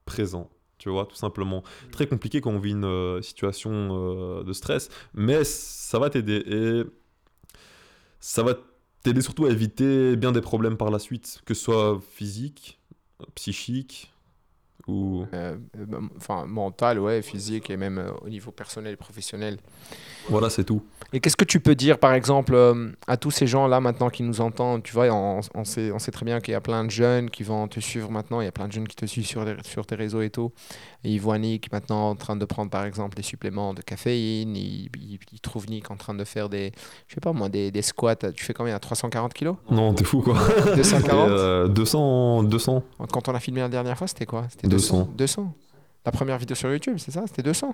présent. 0.05 0.49
Tu 0.77 0.89
vois, 0.89 1.05
tout 1.05 1.15
simplement. 1.15 1.63
Très 1.91 2.07
compliqué 2.07 2.41
quand 2.41 2.51
on 2.51 2.59
vit 2.59 2.71
une 2.71 2.85
euh, 2.85 3.21
situation 3.21 3.71
euh, 3.71 4.43
de 4.43 4.53
stress, 4.53 4.89
mais 5.13 5.43
ça 5.43 5.99
va 5.99 6.09
t'aider. 6.09 6.43
Et 6.45 6.83
ça 8.19 8.43
va 8.43 8.55
t'aider 9.01 9.21
surtout 9.21 9.45
à 9.45 9.51
éviter 9.51 10.15
bien 10.15 10.31
des 10.31 10.41
problèmes 10.41 10.77
par 10.77 10.91
la 10.91 10.99
suite, 10.99 11.41
que 11.45 11.53
ce 11.53 11.63
soit 11.63 12.01
physique, 12.11 12.79
psychique 13.35 14.11
ou. 14.87 15.25
Euh, 15.33 15.55
euh, 15.77 15.85
enfin, 16.17 16.45
mental, 16.47 16.99
ouais, 16.99 17.21
physique 17.21 17.69
et 17.69 17.77
même 17.77 17.97
euh, 17.97 18.11
au 18.23 18.29
niveau 18.29 18.51
personnel 18.51 18.93
et 18.93 18.97
professionnel. 18.97 19.57
Voilà, 20.29 20.49
c'est 20.49 20.63
tout. 20.63 20.81
Et 21.13 21.19
qu'est-ce 21.19 21.37
que 21.37 21.45
tu 21.45 21.59
peux 21.59 21.75
dire, 21.75 21.99
par 21.99 22.13
exemple, 22.13 22.53
euh, 22.55 22.89
à 23.07 23.15
tous 23.17 23.29
ces 23.31 23.45
gens-là 23.47 23.79
maintenant 23.79 24.09
qui 24.09 24.23
nous 24.23 24.41
entendent? 24.41 24.81
Tu 24.83 24.91
vois, 24.93 25.07
on, 25.11 25.39
on 25.53 25.63
sait, 25.63 25.91
on 25.91 25.99
sait 25.99 26.11
très 26.11 26.25
bien 26.25 26.39
qu'il 26.39 26.51
y 26.53 26.55
a 26.55 26.61
plein 26.61 26.83
de 26.83 26.89
jeunes 26.89 27.29
qui 27.29 27.43
vont 27.43 27.67
te 27.67 27.79
suivre 27.79 28.09
maintenant. 28.09 28.41
Il 28.41 28.45
y 28.45 28.47
a 28.47 28.51
plein 28.51 28.67
de 28.67 28.73
jeunes 28.73 28.87
qui 28.87 28.95
te 28.95 29.05
suivent 29.05 29.25
sur, 29.27 29.45
les- 29.45 29.55
sur 29.63 29.85
tes 29.85 29.95
réseaux 29.95 30.21
et 30.21 30.29
tout. 30.31 30.51
Et 31.03 31.11
ils 31.11 31.19
voient 31.21 31.37
Nick 31.37 31.71
maintenant 31.71 32.09
en 32.09 32.15
train 32.15 32.35
de 32.35 32.43
prendre, 32.45 32.71
par 32.71 32.85
exemple, 32.85 33.15
des 33.15 33.21
suppléments 33.23 33.75
de 33.75 33.81
caféine. 33.83 34.55
Ils, 34.55 34.89
ils- 34.97 35.19
ils 35.31 35.39
trouvent 35.39 35.69
Nick 35.69 35.91
en 35.91 35.95
train 35.95 36.15
de 36.15 36.23
faire 36.23 36.49
des, 36.49 36.71
je 37.07 37.13
sais 37.13 37.21
pas 37.21 37.31
moi, 37.33 37.47
des, 37.49 37.69
des 37.69 37.83
squats. 37.83 38.15
Tu 38.15 38.43
fais 38.43 38.53
combien? 38.55 38.77
340 38.79 39.33
kilos? 39.33 39.57
Non, 39.69 39.93
t'es 39.93 40.03
fou 40.05 40.21
quoi. 40.21 40.35
240 40.75 41.29
Et, 41.29 41.31
euh, 41.31 41.67
200, 41.67 42.43
200. 42.43 42.83
Quand 43.11 43.29
on 43.29 43.35
a 43.35 43.39
filmé 43.39 43.61
la 43.61 43.69
dernière 43.69 43.97
fois, 43.97 44.07
c'était 44.07 44.25
quoi? 44.25 44.45
C'était 44.49 44.67
200. 44.75 45.09
200. 45.17 45.53
La 46.05 46.11
première 46.11 46.37
vidéo 46.37 46.55
sur 46.55 46.69
YouTube, 46.71 46.97
c'est 46.97 47.11
ça 47.11 47.23
C'était 47.27 47.43
200 47.43 47.73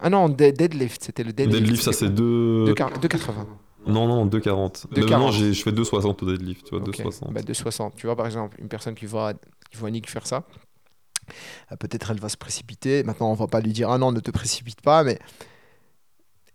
Ah 0.00 0.10
non, 0.10 0.28
de- 0.28 0.50
deadlift, 0.50 1.02
c'était 1.02 1.24
le 1.24 1.32
deadlift. 1.32 1.60
Deadlift, 1.60 1.82
ça 1.82 1.92
c'est 1.92 2.08
2. 2.08 2.72
2,80. 2.74 3.46
Non, 3.86 4.06
non, 4.06 4.26
2,40. 4.26 4.86
2,40. 4.92 5.00
Maintenant, 5.10 5.30
je 5.30 5.52
fais 5.52 5.70
2,60 5.72 6.22
au 6.22 6.26
deadlift, 6.30 6.64
tu 6.64 6.70
vois, 6.76 6.86
Ok. 6.86 6.96
2,60. 6.98 7.32
Bah, 7.32 7.42
2,60. 7.42 7.92
Tu 7.96 8.06
vois, 8.06 8.16
par 8.16 8.26
exemple, 8.26 8.58
une 8.60 8.68
personne 8.68 8.94
qui 8.94 9.06
voit, 9.06 9.34
qui 9.34 9.76
voit 9.76 9.90
Nick 9.90 10.08
faire 10.08 10.26
ça, 10.26 10.44
euh, 11.72 11.76
peut-être 11.76 12.10
elle 12.10 12.20
va 12.20 12.28
se 12.28 12.36
précipiter. 12.36 13.02
Maintenant, 13.02 13.30
on 13.30 13.34
va 13.34 13.46
pas 13.46 13.60
lui 13.60 13.72
dire 13.72 13.90
ah 13.90 13.98
non, 13.98 14.12
ne 14.12 14.20
te 14.20 14.30
précipite 14.30 14.80
pas, 14.80 15.02
mais 15.04 15.18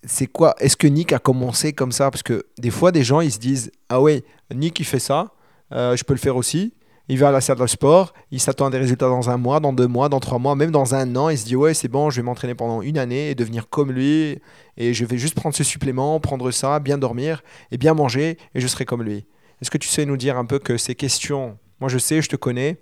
c'est 0.04 0.28
quoi 0.28 0.56
Est-ce 0.60 0.78
que 0.78 0.88
Nick 0.88 1.12
a 1.13 1.20
commencé 1.20 1.74
comme 1.74 1.92
ça? 1.92 2.10
Parce 2.10 2.24
que 2.24 2.46
des 2.58 2.72
fois, 2.72 2.92
des 2.92 3.04
gens 3.04 3.20
ils 3.22 3.32
se 3.32 3.39
disent 3.39 3.72
ah 3.89 4.01
ouais, 4.01 4.24
Nick 4.54 4.80
il 4.80 4.86
fait 4.86 5.00
ça, 5.00 5.32
euh, 5.72 5.96
je 5.96 6.04
peux 6.04 6.13
le 6.13 6.20
faire 6.20 6.36
aussi. 6.36 6.74
Il 7.12 7.18
va 7.18 7.30
à 7.30 7.32
la 7.32 7.42
salle 7.42 7.58
de 7.58 7.66
sport, 7.66 8.13
il 8.30 8.39
s'attend 8.39 8.68
à 8.68 8.70
des 8.70 8.78
résultats 8.78 9.10
dans 9.10 9.32
un 9.32 9.38
mois, 9.38 9.60
dans 9.60 9.74
deux 9.74 9.88
mois, 9.88 10.10
dans 10.10 10.20
trois 10.20 10.38
mois, 10.38 10.56
même 10.56 10.70
dans 10.70 10.94
un 10.94 11.16
an. 11.16 11.30
Il 11.30 11.39
se 11.39 11.46
dit 11.46 11.56
ouais, 11.56 11.74
c'est 11.74 11.88
bon, 11.88 12.12
je 12.12 12.18
vais 12.18 12.22
m'entraîner 12.22 12.54
pendant 12.54 12.84
une 12.84 13.00
année 13.00 13.32
et 13.32 13.36
devenir 13.36 13.68
comme 13.68 13.92
lui. 13.92 14.39
Et 14.78 14.94
je 14.94 15.06
vais 15.06 15.18
juste 15.18 15.34
prendre 15.34 15.56
ce 15.56 15.63
supplément, 15.63 16.20
prendre 16.20 16.51
ça, 16.51 16.80
bien 16.80 17.00
dormir 17.00 17.42
et 17.72 17.78
bien 17.78 17.96
manger 17.96 18.38
et 18.54 18.60
je 18.62 18.68
serai 18.68 18.86
comme 18.86 19.01
lui. 19.01 19.25
Est-ce 19.60 19.72
que 19.72 19.80
tu 19.80 19.89
sais 19.89 20.06
nous 20.06 20.18
dire 20.18 20.38
un 20.38 20.46
peu 20.46 20.60
que 20.60 20.78
ces 20.78 20.94
questions, 20.94 21.58
moi 21.80 21.89
je 21.89 21.98
sais, 21.98 22.22
je 22.22 22.30
te 22.30 22.36
connais, 22.36 22.78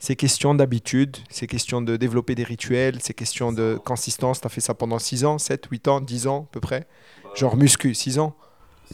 ces 0.00 0.16
questions 0.16 0.54
d'habitude, 0.54 1.18
ces 1.28 1.46
questions 1.46 1.80
de 1.80 1.96
développer 1.96 2.34
des 2.34 2.42
rituels, 2.42 3.00
ces 3.00 3.14
questions 3.14 3.52
de 3.52 3.78
consistance, 3.84 4.40
tu 4.40 4.46
as 4.48 4.50
fait 4.50 4.60
ça 4.60 4.74
pendant 4.74 4.98
6 4.98 5.24
ans, 5.24 5.38
7, 5.38 5.66
8 5.70 5.88
ans, 5.88 6.00
10 6.00 6.26
ans 6.26 6.48
à 6.50 6.52
peu 6.52 6.60
près? 6.60 6.88
Genre 7.36 7.56
muscu, 7.56 7.94
6 7.94 8.18
ans? 8.18 8.34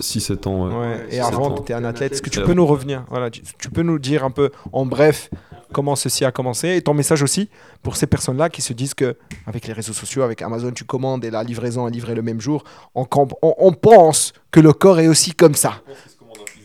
6-7 0.00 0.48
ans, 0.48 0.68
ouais. 0.68 0.74
Ouais. 0.88 1.06
Et 1.10 1.20
avant, 1.20 1.50
tu 1.54 1.62
étais 1.62 1.72
un 1.74 1.84
athlète. 1.84 2.12
Est-ce 2.12 2.22
que 2.22 2.30
tu 2.30 2.40
peux 2.42 2.52
nous 2.54 2.66
revenir 2.66 3.04
voilà, 3.08 3.30
tu, 3.30 3.42
tu 3.58 3.70
peux 3.70 3.82
nous 3.82 3.98
dire 3.98 4.24
un 4.24 4.30
peu 4.30 4.50
en 4.72 4.84
bref 4.86 5.30
comment 5.72 5.96
ceci 5.96 6.24
a 6.24 6.30
commencé 6.32 6.76
et 6.76 6.82
ton 6.82 6.94
message 6.94 7.22
aussi 7.22 7.48
pour 7.82 7.96
ces 7.96 8.06
personnes-là 8.06 8.48
qui 8.50 8.62
se 8.62 8.72
disent 8.72 8.94
que 8.94 9.16
avec 9.46 9.66
les 9.66 9.72
réseaux 9.72 9.92
sociaux, 9.92 10.22
avec 10.22 10.40
Amazon, 10.42 10.70
tu 10.70 10.84
commandes 10.84 11.24
et 11.24 11.30
la 11.30 11.42
livraison 11.42 11.88
est 11.88 11.90
livrée 11.90 12.14
le 12.14 12.22
même 12.22 12.40
jour, 12.40 12.62
on, 12.94 13.04
comp- 13.04 13.34
on, 13.42 13.54
on 13.58 13.72
pense 13.72 14.32
que 14.50 14.60
le 14.60 14.72
corps 14.72 15.00
est 15.00 15.08
aussi 15.08 15.32
comme 15.32 15.54
ça. 15.54 15.82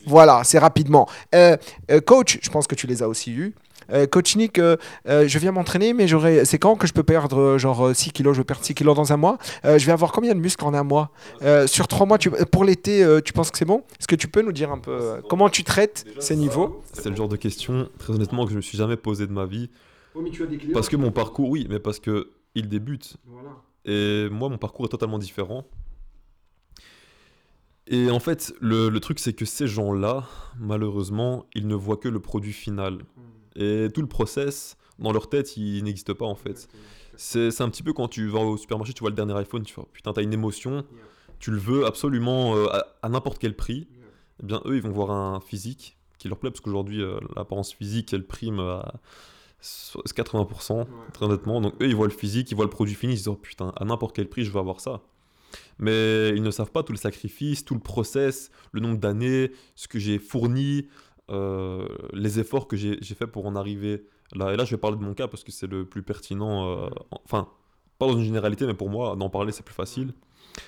Voilà, 0.06 0.42
c'est 0.44 0.58
rapidement. 0.58 1.08
Euh, 1.34 1.56
euh, 1.90 2.00
coach, 2.00 2.38
je 2.42 2.50
pense 2.50 2.66
que 2.66 2.74
tu 2.74 2.86
les 2.86 3.02
as 3.02 3.08
aussi 3.08 3.32
eus. 3.32 3.54
Euh, 3.90 4.06
Coach 4.06 4.36
Nick, 4.36 4.58
euh, 4.58 4.76
euh, 5.08 5.26
je 5.26 5.38
viens 5.38 5.52
m'entraîner, 5.52 5.92
mais 5.94 6.06
j'aurais, 6.06 6.44
c'est 6.44 6.58
quand 6.58 6.76
que 6.76 6.86
je 6.86 6.92
peux 6.92 7.02
perdre 7.02 7.38
euh, 7.38 7.58
genre 7.58 7.88
euh, 7.88 7.94
6 7.94 8.12
kilos? 8.12 8.34
Je 8.34 8.40
veux 8.40 8.44
perdre 8.44 8.64
6 8.64 8.74
kilos 8.74 8.94
dans 8.94 9.12
un 9.12 9.16
mois. 9.16 9.38
Euh, 9.64 9.78
je 9.78 9.86
vais 9.86 9.92
avoir 9.92 10.12
combien 10.12 10.34
de 10.34 10.40
muscles 10.40 10.64
en 10.64 10.74
un 10.74 10.82
mois? 10.84 11.10
Euh, 11.42 11.66
Sur 11.66 11.88
3 11.88 12.06
mois, 12.06 12.18
tu, 12.18 12.30
pour 12.30 12.64
l'été, 12.64 13.02
euh, 13.02 13.20
tu 13.20 13.32
penses 13.32 13.50
que 13.50 13.58
c'est 13.58 13.64
bon? 13.64 13.84
Est-ce 13.98 14.06
que 14.08 14.16
tu 14.16 14.28
peux 14.28 14.42
nous 14.42 14.52
dire 14.52 14.70
un 14.70 14.78
peu 14.78 14.90
euh, 14.92 15.20
comment 15.28 15.48
tu 15.48 15.64
traites 15.64 16.04
ces 16.18 16.36
niveaux? 16.36 16.82
C'est 16.92 17.10
le 17.10 17.16
genre 17.16 17.28
de 17.28 17.36
question, 17.36 17.88
très 17.98 18.12
honnêtement, 18.12 18.44
que 18.44 18.50
je 18.52 18.56
me 18.56 18.62
suis 18.62 18.78
jamais 18.78 18.96
posé 18.96 19.26
de 19.26 19.32
ma 19.32 19.46
vie. 19.46 19.70
Parce 20.74 20.88
que 20.88 20.96
mon 20.96 21.10
parcours, 21.10 21.48
oui, 21.48 21.66
mais 21.70 21.78
parce 21.78 21.98
que 21.98 22.30
il 22.54 22.68
débute. 22.68 23.16
Et 23.84 24.28
moi, 24.30 24.48
mon 24.48 24.58
parcours 24.58 24.84
est 24.86 24.90
totalement 24.90 25.18
différent. 25.18 25.64
Et 27.88 28.10
en 28.10 28.20
fait, 28.20 28.54
le, 28.60 28.88
le 28.88 29.00
truc, 29.00 29.18
c'est 29.18 29.32
que 29.32 29.44
ces 29.44 29.66
gens-là, 29.66 30.24
malheureusement, 30.58 31.46
ils 31.54 31.66
ne 31.66 31.74
voient 31.74 31.96
que 31.96 32.08
le 32.08 32.20
produit 32.20 32.52
final. 32.52 32.98
Et 33.56 33.88
tout 33.92 34.00
le 34.00 34.06
process, 34.08 34.76
dans 34.98 35.12
leur 35.12 35.28
tête, 35.28 35.56
il 35.56 35.82
n'existe 35.84 36.12
pas 36.12 36.26
en 36.26 36.34
fait. 36.34 36.68
C'est 37.16 37.60
un 37.60 37.68
petit 37.68 37.82
peu 37.82 37.92
quand 37.92 38.08
tu 38.08 38.26
vas 38.28 38.40
au 38.40 38.56
supermarché, 38.56 38.92
tu 38.94 39.00
vois 39.00 39.10
le 39.10 39.16
dernier 39.16 39.34
iPhone, 39.36 39.62
tu 39.64 39.74
vois, 39.74 39.86
putain, 39.92 40.12
t'as 40.12 40.22
une 40.22 40.32
émotion, 40.32 40.84
tu 41.38 41.50
le 41.50 41.58
veux 41.58 41.84
absolument 41.86 42.56
euh, 42.56 42.66
à, 42.68 42.86
à 43.02 43.08
n'importe 43.08 43.38
quel 43.38 43.54
prix. 43.54 43.86
Eh 44.42 44.46
bien, 44.46 44.60
eux, 44.64 44.76
ils 44.76 44.82
vont 44.82 44.90
voir 44.90 45.10
un 45.10 45.40
physique 45.40 45.96
qui 46.18 46.28
leur 46.28 46.38
plaît, 46.38 46.50
parce 46.50 46.60
qu'aujourd'hui, 46.60 47.02
euh, 47.02 47.18
l'apparence 47.36 47.72
physique, 47.74 48.12
elle 48.14 48.24
prime 48.26 48.60
à 48.60 48.94
so- 49.60 50.02
80%, 50.14 50.86
très 51.12 51.26
honnêtement. 51.26 51.60
Donc, 51.60 51.74
eux, 51.82 51.86
ils 51.88 51.94
voient 51.94 52.06
le 52.08 52.12
physique, 52.12 52.50
ils 52.50 52.54
voient 52.54 52.64
le 52.64 52.70
produit 52.70 52.94
fini, 52.94 53.12
ils 53.14 53.16
se 53.18 53.22
disent, 53.24 53.28
oh 53.28 53.36
putain, 53.36 53.72
à 53.76 53.84
n'importe 53.84 54.14
quel 54.16 54.28
prix, 54.28 54.44
je 54.44 54.50
veux 54.50 54.58
avoir 54.60 54.80
ça. 54.80 55.02
Mais 55.78 56.30
ils 56.30 56.42
ne 56.42 56.50
savent 56.50 56.70
pas 56.72 56.82
tout 56.82 56.92
le 56.92 56.98
sacrifice, 56.98 57.64
tout 57.64 57.74
le 57.74 57.80
process, 57.80 58.50
le 58.72 58.80
nombre 58.80 58.98
d'années, 58.98 59.52
ce 59.74 59.86
que 59.88 59.98
j'ai 59.98 60.18
fourni, 60.18 60.86
euh, 61.32 61.86
les 62.12 62.38
efforts 62.40 62.68
que 62.68 62.76
j'ai 62.76 62.98
fait 63.14 63.26
pour 63.26 63.46
en 63.46 63.56
arriver 63.56 64.04
là. 64.34 64.52
Et 64.52 64.56
là, 64.56 64.64
je 64.64 64.72
vais 64.72 64.80
parler 64.80 64.96
de 64.98 65.02
mon 65.02 65.14
cas 65.14 65.28
parce 65.28 65.44
que 65.44 65.52
c'est 65.52 65.66
le 65.66 65.84
plus 65.86 66.02
pertinent. 66.02 66.66
euh, 66.86 66.90
enfin, 67.24 67.48
pas 67.98 68.06
dans 68.06 68.14
une 68.18 68.24
généralité, 68.24 68.66
mais 68.66 68.74
pour 68.74 68.90
moi, 68.90 69.16
d'en 69.16 69.30
parler, 69.30 69.52
c'est 69.52 69.64
plus 69.64 69.74
facile. 69.74 70.12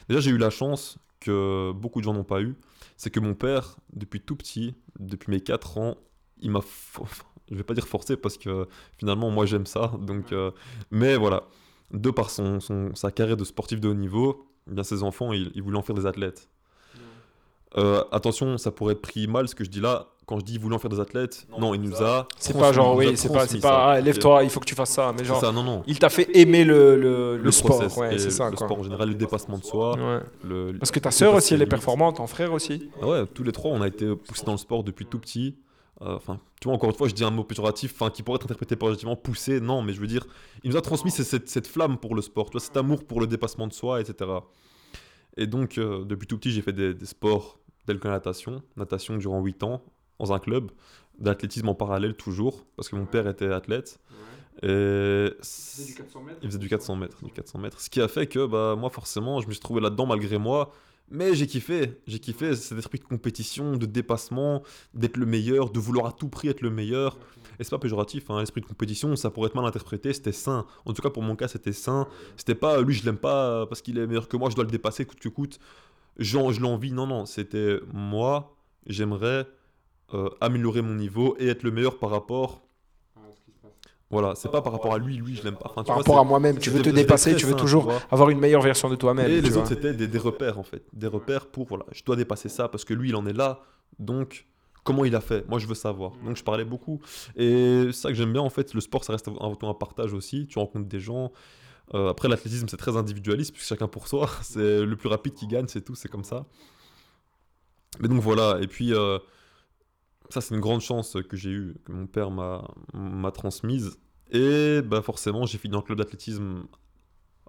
Déjà, 0.09 0.21
j'ai 0.21 0.31
eu 0.31 0.39
la 0.39 0.51
chance 0.51 0.99
que 1.21 1.73
beaucoup 1.73 2.01
de 2.01 2.05
gens 2.05 2.15
n'ont 2.15 2.25
pas 2.25 2.43
eu. 2.43 2.57
C'est 2.97 3.11
que 3.11 3.21
mon 3.21 3.35
père, 3.35 3.77
depuis 3.93 4.21
tout 4.21 4.37
petit, 4.37 4.75
depuis 4.99 5.31
mes 5.31 5.41
4 5.41 5.79
ans, 5.79 5.97
il 6.41 6.51
m'a. 6.51 6.61
Je 7.51 7.57
vais 7.57 7.63
pas 7.63 7.75
dire 7.75 7.87
forcé 7.87 8.17
parce 8.17 8.39
que 8.39 8.67
finalement, 8.99 9.31
moi, 9.31 9.45
j'aime 9.47 9.67
ça. 9.67 9.93
Donc, 10.01 10.33
euh, 10.33 10.51
mais 10.91 11.17
voilà, 11.17 11.45
de 11.93 12.11
par 12.11 12.31
son, 12.31 12.59
son- 12.61 12.95
sa 12.95 13.11
carrière 13.11 13.37
de 13.37 13.45
sportif 13.45 13.81
de 13.81 13.89
haut 13.89 13.95
niveau, 13.95 14.47
eh 14.71 14.75
bien 14.75 14.83
ses 14.83 15.03
enfants, 15.03 15.33
ils, 15.33 15.51
ils 15.55 15.63
voulaient 15.63 15.77
en 15.79 15.83
faire 15.83 15.95
des 15.95 16.07
athlètes. 16.07 16.49
Euh, 17.77 18.05
attention, 18.13 18.57
ça 18.59 18.71
pourrait 18.71 18.93
être 18.93 19.03
pris 19.03 19.27
mal 19.27 19.49
ce 19.49 19.55
que 19.55 19.65
je 19.65 19.71
dis 19.71 19.81
là. 19.81 20.09
Quand 20.27 20.39
je 20.39 20.45
dis 20.45 20.57
voulait 20.57 20.75
en 20.77 20.79
faire 20.79 20.89
des 20.91 21.01
athlètes, 21.01 21.47
non, 21.59 21.75
il 21.75 21.83
nous 21.83 22.03
a. 22.03 22.27
C'est 22.39 22.57
pas 22.59 22.73
genre, 22.73 22.97
oui, 22.97 23.15
c'est 23.15 23.29
pas, 23.29 23.41
pas, 23.41 23.47
ça. 23.47 23.85
ah, 23.91 24.01
lève-toi, 24.01 24.43
il 24.45 24.49
faut 24.49 24.59
que 24.59 24.65
tu 24.65 24.75
fasses 24.75 24.93
ça. 24.93 25.13
Mais 25.15 25.23
genre, 25.23 25.39
ça, 25.39 25.53
non, 25.53 25.63
non. 25.63 25.83
il 25.87 25.99
t'a 25.99 26.09
fait 26.09 26.29
aimer 26.35 26.65
le, 26.65 26.97
le, 26.97 27.37
le 27.37 27.51
sport. 27.51 27.77
process 27.81 27.97
Ouais, 27.99 28.15
et 28.15 28.19
c'est 28.19 28.31
ça, 28.31 28.49
le 28.49 28.57
quoi. 28.57 28.67
sport 28.67 28.79
en 28.79 28.83
général, 28.85 29.09
le 29.11 29.15
dépassement 29.17 29.59
de 29.59 29.65
soi. 29.65 29.97
Ouais. 29.97 30.21
le- 30.45 30.79
Parce 30.79 30.91
que 30.93 30.99
ta 31.01 31.11
sœur 31.11 31.35
aussi, 31.35 31.53
elle 31.53 31.61
est 31.63 31.67
performante, 31.67 32.17
ton 32.17 32.27
frère 32.27 32.55
aussi. 32.55 32.89
Ah 33.03 33.07
ouais, 33.07 33.27
tous 33.27 33.43
les 33.43 33.53
trois, 33.53 33.71
on 33.73 33.83
a 33.83 33.89
été 33.89 34.17
poussés 34.17 34.47
dans 34.47 34.53
le 34.53 34.59
sport 34.59 34.83
depuis 34.83 35.05
tout 35.05 35.19
petit. 35.19 35.57
Euh, 36.01 36.15
Enfin, 36.17 36.41
tu 36.61 36.69
vois, 36.69 36.75
encore 36.75 36.89
une 36.89 36.97
fois, 36.97 37.07
je 37.09 37.15
dis 37.15 37.23
un 37.25 37.31
mot 37.31 37.45
péjoratif, 37.45 37.93
enfin, 37.95 38.11
qui 38.11 38.23
pourrait 38.23 38.37
être 38.37 38.45
interprété 38.45 38.77
positivement, 38.77 39.17
poussé, 39.17 39.61
non, 39.61 39.83
mais 39.83 39.93
je 39.93 40.01
veux 40.01 40.07
dire, 40.07 40.27
il 40.63 40.71
nous 40.71 40.77
a 40.79 40.81
transmis 40.81 41.11
cette, 41.11 41.27
cette- 41.27 41.49
cette 41.51 41.67
flamme 41.67 41.99
pour 41.99 42.15
le 42.15 42.23
sport, 42.23 42.47
tu 42.47 42.53
vois, 42.53 42.61
cet 42.63 42.77
amour 42.79 43.05
pour 43.05 43.21
le 43.21 43.27
dépassement 43.27 43.67
de 43.67 43.73
soi, 43.75 44.01
etc. 44.01 44.31
Et 45.37 45.47
donc, 45.47 45.77
euh, 45.79 46.05
depuis 46.05 46.27
tout 46.27 46.39
petit, 46.39 46.51
j'ai 46.51 46.63
fait 46.63 46.73
des, 46.73 46.95
des 46.95 47.07
sports 47.07 47.59
tels 47.87 47.99
que 47.99 48.09
la 48.09 48.15
natation, 48.15 48.63
natation 48.77 49.17
durant 49.17 49.43
8 49.43 49.63
ans, 49.63 49.83
dans 50.19 50.33
un 50.33 50.39
club, 50.39 50.71
d'athlétisme 51.19 51.69
en 51.69 51.75
parallèle 51.75 52.15
toujours, 52.15 52.65
parce 52.77 52.89
que 52.89 52.97
mon 52.97 53.07
père 53.07 53.27
était 53.29 53.53
athlète. 53.53 54.01
Et 54.63 54.67
il 56.43 56.49
faisait 56.49 56.59
du 56.59 56.69
400 56.69 56.97
mètres, 56.97 57.25
du 57.25 57.33
400 57.33 57.59
mètres. 57.59 57.81
Ce 57.81 57.91
qui 57.91 58.01
a 58.01 58.09
fait 58.09 58.27
que 58.27 58.47
bah, 58.47 58.77
moi, 58.79 58.89
forcément, 58.91 59.41
je 59.41 59.49
me 59.49 59.53
suis 59.53 59.61
trouvé 59.61 59.81
là-dedans 59.81 60.07
malgré 60.07 60.39
moi. 60.39 60.73
Mais 61.11 61.35
j'ai 61.35 61.47
kiffé, 61.47 62.01
j'ai 62.07 62.19
kiffé 62.19 62.57
cet 62.57 62.79
esprit 62.79 62.99
de 62.99 63.05
compétition, 63.05 63.77
de 63.77 63.85
dépassement, 63.85 64.63
d'être 64.95 65.19
le 65.19 65.27
meilleur, 65.27 65.71
de 65.71 65.79
vouloir 65.79 66.07
à 66.07 66.13
tout 66.13 66.29
prix 66.29 66.49
être 66.49 66.63
le 66.63 66.71
meilleur. 66.71 67.19
Et 67.59 67.65
c'est 67.65 67.71
pas 67.71 67.79
péjoratif, 67.79 68.31
hein, 68.31 68.41
l'esprit 68.41 68.63
de 68.63 68.67
compétition, 68.67 69.15
ça 69.15 69.31
pourrait 69.31 69.49
être 69.49 69.55
mal 69.55 69.67
interprété, 69.67 70.15
c'était 70.15 70.33
sain. 70.33 70.65
En 70.87 70.95
tout 70.95 71.03
cas, 71.03 71.11
pour 71.11 71.23
mon 71.23 71.37
cas, 71.37 71.47
c'était 71.47 71.75
sain. 71.75 72.09
C'était 72.37 72.55
pas 72.55 72.81
lui, 72.81 72.95
je 72.95 73.05
l'aime 73.05 73.19
pas 73.19 73.67
parce 73.67 73.83
qu'il 73.83 73.99
est 73.99 74.07
meilleur 74.07 74.29
que 74.29 74.37
moi, 74.39 74.49
je 74.49 74.55
dois 74.55 74.65
le 74.65 74.71
dépasser 74.71 75.05
coûte 75.05 75.21
que 75.21 75.29
coûte. 75.29 75.61
Je 76.19 76.61
l'envie, 76.61 76.93
non, 76.93 77.07
non, 77.07 77.27
c'était 77.27 77.81
moi, 77.93 78.57
j'aimerais 78.87 79.47
euh, 80.13 80.29
améliorer 80.41 80.83
mon 80.83 80.95
niveau 80.95 81.37
et 81.39 81.49
être 81.49 81.63
le 81.63 81.71
meilleur 81.71 81.99
par 81.99 82.11
rapport. 82.11 82.63
Voilà, 84.11 84.35
c'est 84.37 84.51
pas 84.51 84.63
par 84.63 84.73
rapport 84.73 84.95
à 84.95 84.99
lui, 84.99 85.17
lui, 85.17 85.35
je 85.35 85.43
l'aime 85.43 85.57
pas. 85.57 85.69
Enfin, 85.71 85.83
tu 85.83 85.87
Par 85.87 85.97
vois, 85.97 86.03
rapport 86.05 86.19
à 86.21 86.25
moi-même, 86.25 86.59
tu 86.59 86.71
veux 86.71 86.83
te 86.83 86.91
dépasser, 86.91 87.35
tu 87.35 87.47
veux 87.47 87.53
sain, 87.53 87.59
toujours 87.59 87.93
avoir 88.13 88.31
une 88.31 88.39
meilleure 88.39 88.63
version 88.63 88.89
de 88.89 88.95
toi-même. 88.95 89.29
Et 89.29 89.41
les 89.41 89.49
vois. 89.49 89.63
autres, 89.63 89.69
c'était 89.69 89.93
des, 89.93 90.07
des 90.07 90.19
repères 90.19 90.59
en 90.59 90.63
fait. 90.63 90.85
Des 90.93 91.09
repères 91.09 91.47
pour, 91.47 91.67
voilà, 91.67 91.85
je 91.91 92.05
dois 92.05 92.15
dépasser 92.15 92.49
ça 92.49 92.69
parce 92.69 92.85
que 92.85 92.95
lui, 92.95 93.09
il 93.09 93.17
en 93.17 93.27
est 93.27 93.33
là. 93.33 93.63
Donc, 93.99 94.47
comment 94.85 95.05
il 95.05 95.17
a 95.17 95.21
fait? 95.21 95.49
Moi, 95.49 95.59
je 95.59 95.67
veux 95.67 95.75
savoir. 95.75 96.13
Donc, 96.25 96.37
je 96.37 96.45
parlais 96.45 96.65
beaucoup. 96.65 97.01
Et 97.35 97.87
c'est 97.87 97.93
ça 97.93 98.09
que 98.11 98.15
j'aime 98.15 98.33
bien 98.33 98.43
en 98.43 98.51
fait. 98.51 98.73
Le 98.75 98.81
sport, 98.81 99.03
ça 99.03 99.15
reste 99.15 99.27
avant 99.27 99.57
tout 99.57 99.67
un 99.67 99.75
partage 99.75 100.13
aussi. 100.13 100.47
Tu 100.47 100.61
rencontres 100.61 100.87
des 100.89 101.01
gens. 101.01 101.33
Euh, 101.93 102.09
après, 102.09 102.29
l'athlétisme, 102.29 102.67
c'est 102.69 102.77
très 102.77 102.97
individualiste 102.97 103.53
puisque 103.53 103.69
chacun 103.69 103.89
pour 103.89 104.09
soi. 104.09 104.31
C'est 104.43 104.85
le 104.85 104.97
plus 104.97 105.09
rapide 105.09 105.35
qui 105.35 105.47
gagne, 105.47 105.67
c'est 105.69 105.83
tout. 105.83 105.95
C'est 105.95 106.09
comme 106.09 106.25
ça. 106.25 106.47
Mais 108.01 108.09
donc, 108.09 108.21
voilà. 108.21 108.59
Et 108.63 108.67
puis, 108.67 108.95
euh, 108.95 109.19
ça, 110.31 110.41
c'est 110.41 110.55
une 110.55 110.61
grande 110.61 110.81
chance 110.81 111.17
que 111.29 111.37
j'ai 111.37 111.51
eue, 111.51 111.75
que 111.85 111.93
mon 111.93 112.07
père 112.07 112.31
m'a 112.31 113.31
transmise. 113.33 113.99
Et 114.31 114.81
bah, 114.83 115.03
forcément, 115.03 115.47
j'ai 115.47 115.59
fini 115.59 115.75
le 115.75 115.83
club 115.83 115.99
d'athlétisme 115.99 116.65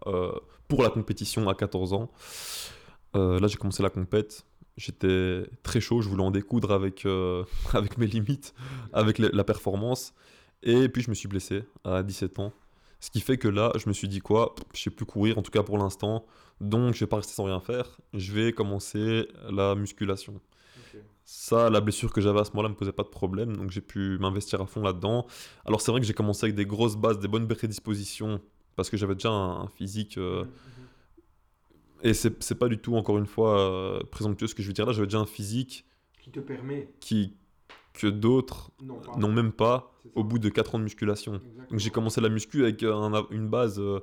euh, 0.08 0.34
pour 0.68 0.84
la 0.84 0.90
compétition 0.90 1.48
à 1.50 1.56
14 1.56 1.94
ans. 1.94 2.12
Là, 3.14 3.48
j'ai 3.48 3.56
commencé 3.56 3.82
la 3.82 3.90
compète. 3.90 4.46
J'étais 4.76 5.50
très 5.64 5.80
chaud, 5.80 6.02
je 6.02 6.10
voulais 6.10 6.24
en 6.24 6.32
découdre 6.32 6.72
avec, 6.74 7.08
avec 7.74 7.98
mes 7.98 8.08
limites, 8.08 8.54
avec 8.92 9.20
la 9.20 9.44
performance. 9.46 10.14
Et 10.62 10.90
puis, 10.90 11.02
je 11.02 11.10
me 11.10 11.16
suis 11.16 11.30
blessé 11.30 11.64
à 11.86 12.04
17 12.04 12.40
ans. 12.40 12.52
Ce 13.06 13.12
qui 13.12 13.22
fait 13.22 13.38
que 13.38 13.48
là, 13.48 13.72
je 13.76 13.88
me 13.88 13.94
suis 13.94 14.08
dit 14.08 14.20
quoi 14.20 14.56
Je 14.74 14.82
sais 14.82 14.90
plus 14.90 15.06
courir, 15.06 15.38
en 15.38 15.44
tout 15.44 15.52
cas 15.52 15.62
pour 15.62 15.78
l'instant. 15.78 16.26
Donc, 16.60 16.96
je 16.96 17.02
vais 17.02 17.06
pas 17.06 17.18
rester 17.18 17.34
sans 17.34 17.44
rien 17.44 17.60
faire. 17.60 18.00
Je 18.16 18.34
vais 18.34 18.52
commencer 18.52 19.28
la 19.48 19.76
musculation. 19.76 20.42
Ça, 21.24 21.70
la 21.70 21.82
blessure 21.82 22.12
que 22.12 22.20
j'avais 22.20 22.40
à 22.40 22.46
ce 22.46 22.50
moment-là 22.54 22.70
me 22.70 22.74
posait 22.74 22.92
pas 22.94 23.04
de 23.04 23.10
problème, 23.10 23.58
donc 23.58 23.70
j'ai 23.70 23.82
pu 23.82 24.18
m'investir 24.18 24.60
à 24.60 24.66
fond 24.66 24.82
là-dedans. 24.82 25.28
Alors 25.66 25.82
c'est 25.82 25.92
vrai 25.92 26.02
que 26.02 26.08
j'ai 26.08 26.16
commencé 26.16 26.46
avec 26.46 26.56
des 26.56 26.66
grosses 26.66 26.96
bases, 26.96 27.20
des 27.20 27.28
bonnes 27.28 27.48
prédispositions, 27.48 28.42
parce 28.76 28.90
que 28.90 28.98
j'avais 28.98 29.14
déjà 29.14 29.30
un, 29.30 29.62
un 29.62 29.68
physique... 29.68 30.18
euh, 30.18 30.46
et 32.02 32.16
c'est 32.16 32.42
c'est 32.44 32.56
pas 32.56 32.70
du 32.70 32.80
tout, 32.80 32.96
encore 32.96 33.20
une 33.20 33.28
fois, 33.28 33.60
euh, 33.60 34.00
présomptueux 34.12 34.48
ce 34.48 34.56
que 34.56 34.64
je 34.64 34.68
veux 34.68 34.74
dire 34.74 34.88
là, 34.88 34.94
j'avais 34.94 35.08
déjà 35.08 35.20
un 35.20 35.28
physique 35.28 35.86
Qui 36.24 36.32
te 36.32 36.40
permet 36.40 36.90
qui, 37.00 37.36
que 37.98 38.08
d'autres 38.08 38.72
n'ont 39.18 39.32
même 39.32 39.52
pas 39.52 39.92
au 40.16 40.24
bout 40.24 40.40
de 40.40 40.50
4 40.50 40.76
ans 40.76 40.80
de 40.80 40.84
musculation. 40.84 41.42
Donc 41.72 41.80
j'ai 41.80 41.90
commencé 41.90 42.22
la 42.22 42.30
muscu 42.30 42.64
avec 42.64 42.84
un- 42.84 43.26
une 43.32 43.48
base 43.48 43.80
euh, 43.80 44.00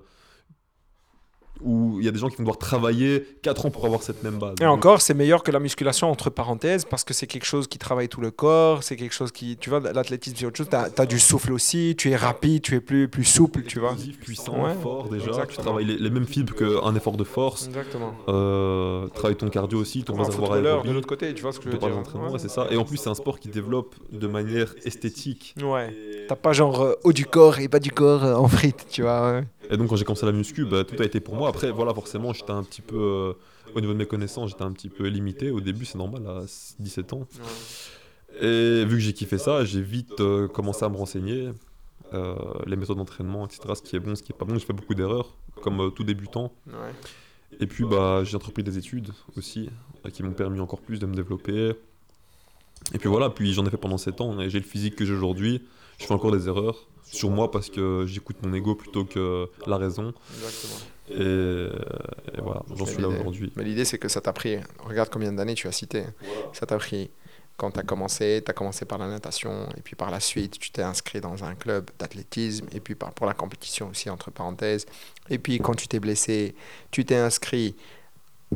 où 1.65 1.99
il 2.01 2.05
y 2.05 2.09
a 2.09 2.11
des 2.13 2.19
gens 2.19 2.29
qui 2.29 2.37
vont 2.37 2.43
devoir 2.45 2.59
travailler 2.59 3.25
4 3.43 3.67
ans 3.67 3.71
pour 3.71 3.85
avoir 3.85 4.03
cette 4.03 4.23
même 4.23 4.39
base. 4.39 4.55
Et 4.61 4.67
encore, 4.67 5.01
c'est 5.01 5.15
meilleur 5.15 5.43
que 5.43 5.51
la 5.51 5.61
musculation, 5.61 6.11
entre 6.11 6.31
parenthèses, 6.31 6.85
parce 6.85 7.05
que 7.05 7.15
c'est 7.15 7.27
quelque 7.27 7.45
chose 7.47 7.67
qui 7.67 7.79
travaille 7.79 8.09
tout 8.09 8.21
le 8.21 8.31
corps, 8.31 8.83
c'est 8.83 8.97
quelque 8.97 9.15
chose 9.15 9.33
qui, 9.33 9.57
tu 9.57 9.71
vois, 9.71 9.81
l'athlétisme, 9.81 10.37
c'est 10.39 10.47
autre 10.47 10.57
chose, 10.59 10.69
tu 10.69 10.77
as, 10.77 11.07
du 11.07 11.19
souffle 11.19 11.53
aussi, 11.53 11.95
tu 11.97 12.11
es 12.11 12.17
rapide, 12.17 12.63
tu 12.63 12.75
es 12.77 12.81
plus, 12.81 13.09
plus 13.09 13.25
souple, 13.25 13.63
tu 13.63 13.79
vois. 13.79 13.95
Puissant, 14.21 14.63
Ouais, 14.65 14.75
fort 14.83 15.09
déjà. 15.09 15.25
Tu 15.25 15.31
exactement. 15.31 15.63
travailles 15.65 15.85
les, 15.87 15.97
les 15.99 16.11
mêmes 16.11 16.27
fibres 16.27 16.55
qu'un 16.55 16.95
effort 16.95 17.17
de 17.17 17.25
force. 17.25 17.67
Exactement. 17.67 18.15
Euh, 18.29 19.09
travaille 19.09 19.37
ton 19.37 19.49
cardio 19.49 19.79
aussi, 19.79 20.05
ton 20.05 20.15
réservoir 20.15 20.49
footballeur 20.49 20.63
de 20.63 20.69
aérobie. 20.83 20.93
l'autre 20.93 21.07
côté, 21.09 21.33
tu 21.35 21.43
vois 21.43 21.53
ce 21.53 21.59
que 21.61 21.67
je 21.67 21.71
veux 21.71 21.79
dire. 21.79 21.89
ouais, 22.31 22.39
c'est 22.39 22.51
ça. 22.51 22.67
Et 22.71 22.77
en 22.77 22.85
plus, 22.85 22.97
c'est 22.97 23.09
un 23.11 23.15
sport 23.15 23.39
qui 23.39 23.49
développe 23.49 23.95
de 24.11 24.27
manière 24.27 24.75
esthétique. 24.85 25.55
Ouais. 25.63 26.22
T'as 26.33 26.37
pas 26.37 26.55
genre 26.55 26.81
euh, 26.81 26.95
haut 27.05 27.13
du 27.13 27.27
corps 27.27 27.59
et 27.59 27.69
bas 27.69 27.79
du 27.79 27.91
corps 27.91 28.25
euh, 28.25 28.35
en 28.35 28.49
frites, 28.49 28.87
tu 28.91 29.03
vois. 29.03 29.33
ouais. 29.33 29.45
Et 29.69 29.77
donc, 29.77 29.89
quand 29.89 29.97
j'ai 29.97 30.05
commencé 30.07 30.25
la 30.25 30.33
muscu, 30.33 30.65
bah, 30.65 30.83
tout 30.83 30.97
a 31.03 31.05
été 31.05 31.21
pour 31.21 31.35
moi. 31.35 31.51
Après, 31.51 31.71
voilà, 31.71 31.93
forcément, 31.93 32.33
j'étais 32.33 32.53
un 32.53 32.63
petit 32.63 32.81
peu. 32.81 32.97
euh, 32.97 33.33
au 33.75 33.81
niveau 33.83 33.93
de 33.93 33.99
mes 33.99 34.07
connaissances, 34.07 34.49
j'étais 34.51 34.63
un 34.63 34.73
petit 34.73 34.89
peu 34.89 35.07
limité. 35.09 35.51
Au 35.51 35.61
début, 35.61 35.85
c'est 35.85 35.99
normal, 35.99 36.27
à 36.27 36.41
17 36.79 37.13
ans. 37.13 37.27
Et 38.41 38.85
vu 38.87 38.97
que 38.97 38.99
j'ai 39.03 39.13
kiffé 39.13 39.37
ça, 39.37 39.63
j'ai 39.67 39.83
vite 39.83 40.21
euh, 40.21 40.49
commencé 40.49 40.85
à 40.85 40.89
me 40.89 40.97
renseigner. 40.97 41.51
euh, 42.15 42.35
les 42.67 42.77
méthodes 42.77 42.97
d'entraînement, 42.97 43.45
etc. 43.47 43.61
Ce 43.75 43.83
qui 43.83 43.97
est 43.97 44.01
bon, 44.01 44.15
ce 44.15 44.23
qui 44.23 44.33
est 44.33 44.37
pas 44.37 44.45
bon. 44.47 44.55
J'ai 44.59 44.65
fait 44.67 44.73
beaucoup 44.73 44.95
d'erreurs, 44.95 45.35
comme 45.63 45.81
euh, 45.81 45.91
tout 45.91 46.05
débutant. 46.05 46.51
Ouais. 46.67 46.93
Et 47.61 47.67
puis, 47.67 47.85
bah, 47.85 48.23
j'ai 48.25 48.37
entrepris 48.37 48.63
des 48.63 48.79
études 48.79 49.11
aussi, 49.37 49.69
qui 50.15 50.23
m'ont 50.23 50.33
permis 50.33 50.61
encore 50.61 50.81
plus 50.81 50.99
de 50.99 51.05
me 51.07 51.15
développer. 51.15 51.73
Et 52.95 52.99
puis 52.99 53.09
voilà, 53.11 53.29
puis 53.31 53.53
j'en 53.53 53.65
ai 53.67 53.71
fait 53.71 53.77
pendant 53.77 53.99
7 53.99 54.21
ans, 54.23 54.41
et 54.41 54.49
j'ai 54.51 54.59
le 54.59 54.65
physique 54.67 54.97
que 54.97 55.05
j'ai 55.05 55.13
aujourd'hui. 55.15 55.63
Je 56.03 56.09
fais 56.09 56.15
encore 56.15 56.33
des 56.33 56.49
erreurs 56.49 56.89
sur 57.05 57.31
moi 57.31 57.51
parce 57.51 57.71
que 57.71 58.05
j'écoute 58.09 58.37
mon 58.43 58.53
ego 58.53 58.75
plutôt 58.75 59.05
que 59.05 59.49
la 59.67 59.77
raison. 59.77 60.13
Exactement. 60.35 60.75
Et, 61.11 61.69
et 62.37 62.41
voilà, 62.41 62.63
j'en 62.75 62.87
suis 62.87 63.01
là 63.01 63.09
aujourd'hui. 63.09 63.53
Mais 63.55 63.63
l'idée, 63.63 63.85
c'est 63.85 63.99
que 63.99 64.09
ça 64.09 64.21
t'a 64.21 64.33
pris, 64.33 64.57
regarde 64.85 65.11
combien 65.11 65.33
d'années 65.33 65.55
tu 65.55 65.69
as 65.69 65.73
cité. 65.73 66.05
Ça 66.53 66.67
t'a 66.67 66.77
pris 66.79 67.11
quand 67.57 67.71
tu 67.71 67.79
as 67.79 67.83
commencé, 67.85 68.43
tu 68.45 68.51
as 68.51 68.55
commencé 68.55 68.85
par 68.85 68.99
la 68.99 69.09
natation, 69.09 69.69
et 69.77 69.81
puis 69.83 69.95
par 69.95 70.11
la 70.11 70.19
suite, 70.19 70.59
tu 70.59 70.71
t'es 70.73 70.83
inscrit 70.83 71.21
dans 71.21 71.45
un 71.45 71.55
club 71.55 71.91
d'athlétisme, 71.99 72.67
et 72.73 72.81
puis 72.81 72.97
pour 72.97 73.27
la 73.27 73.35
compétition 73.35 73.91
aussi, 73.91 74.11
entre 74.11 74.33
parenthèses. 74.33 74.87
Et 75.31 75.39
puis 75.39 75.59
quand 75.61 75.75
tu 75.75 75.87
t'es 75.87 76.01
blessé, 76.01 76.57
tu 76.91 77.05
t'es 77.05 77.15
inscrit 77.17 77.77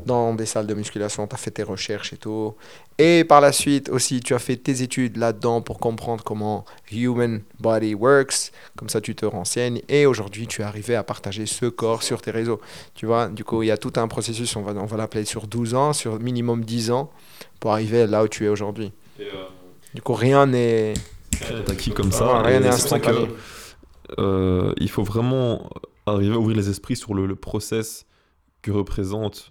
dans 0.05 0.35
des 0.35 0.47
salles 0.47 0.67
de 0.67 0.75
musculation, 0.75 1.27
tu 1.27 1.35
as 1.35 1.39
fait 1.39 1.51
tes 1.51 1.63
recherches 1.63 2.13
et 2.13 2.17
tout. 2.17 2.55
Et 2.99 3.25
par 3.25 3.41
la 3.41 3.53
suite 3.53 3.89
aussi, 3.89 4.21
tu 4.21 4.35
as 4.35 4.39
fait 4.39 4.57
tes 4.57 4.83
études 4.83 5.17
là-dedans 5.17 5.61
pour 5.63 5.79
comprendre 5.79 6.25
comment 6.25 6.65
human 6.91 7.43
body 7.61 7.95
works. 7.95 8.53
Comme 8.77 8.89
ça, 8.89 9.01
tu 9.01 9.15
te 9.15 9.27
renseignes. 9.27 9.83
Et 9.89 10.07
aujourd'hui, 10.07 10.47
tu 10.47 10.63
es 10.63 10.65
arrivé 10.65 10.95
à 10.95 11.03
partager 11.03 11.47
ce 11.47 11.67
corps 11.67 12.03
sur 12.03 12.21
tes 12.23 12.31
réseaux. 12.31 12.61
Tu 12.95 13.07
vois, 13.07 13.29
du 13.29 13.45
coup, 13.45 13.63
il 13.63 13.67
y 13.67 13.71
a 13.71 13.77
tout 13.77 13.93
un 13.97 14.09
processus, 14.09 14.55
on 14.57 14.63
va, 14.63 14.73
on 14.73 14.87
va 14.87 14.97
l'appeler 14.97 15.25
sur 15.25 15.47
12 15.47 15.75
ans, 15.75 15.93
sur 15.93 16.19
minimum 16.21 16.65
10 16.65 16.91
ans, 16.91 17.11
pour 17.61 17.73
arriver 17.73 18.07
là 18.07 18.25
où 18.25 18.29
tu 18.29 18.45
es 18.45 18.49
aujourd'hui. 18.49 18.93
Euh, 19.21 19.25
du 19.95 20.03
coup, 20.03 20.15
rien 20.15 20.47
n'est... 20.47 20.95
acquis 21.69 21.91
comme 21.91 22.13
ça. 22.13 22.43
rien 22.43 22.61
n'est 22.61 22.69
instantané. 22.69 23.29
Euh, 24.19 24.73
il 24.79 24.89
faut 24.89 25.03
vraiment 25.03 25.69
arriver 26.07 26.35
à 26.35 26.39
ouvrir 26.39 26.57
les 26.57 26.71
esprits 26.71 26.97
sur 26.97 27.15
le, 27.15 27.27
le 27.27 27.35
process 27.35 28.07
que 28.63 28.71
représente 28.71 29.51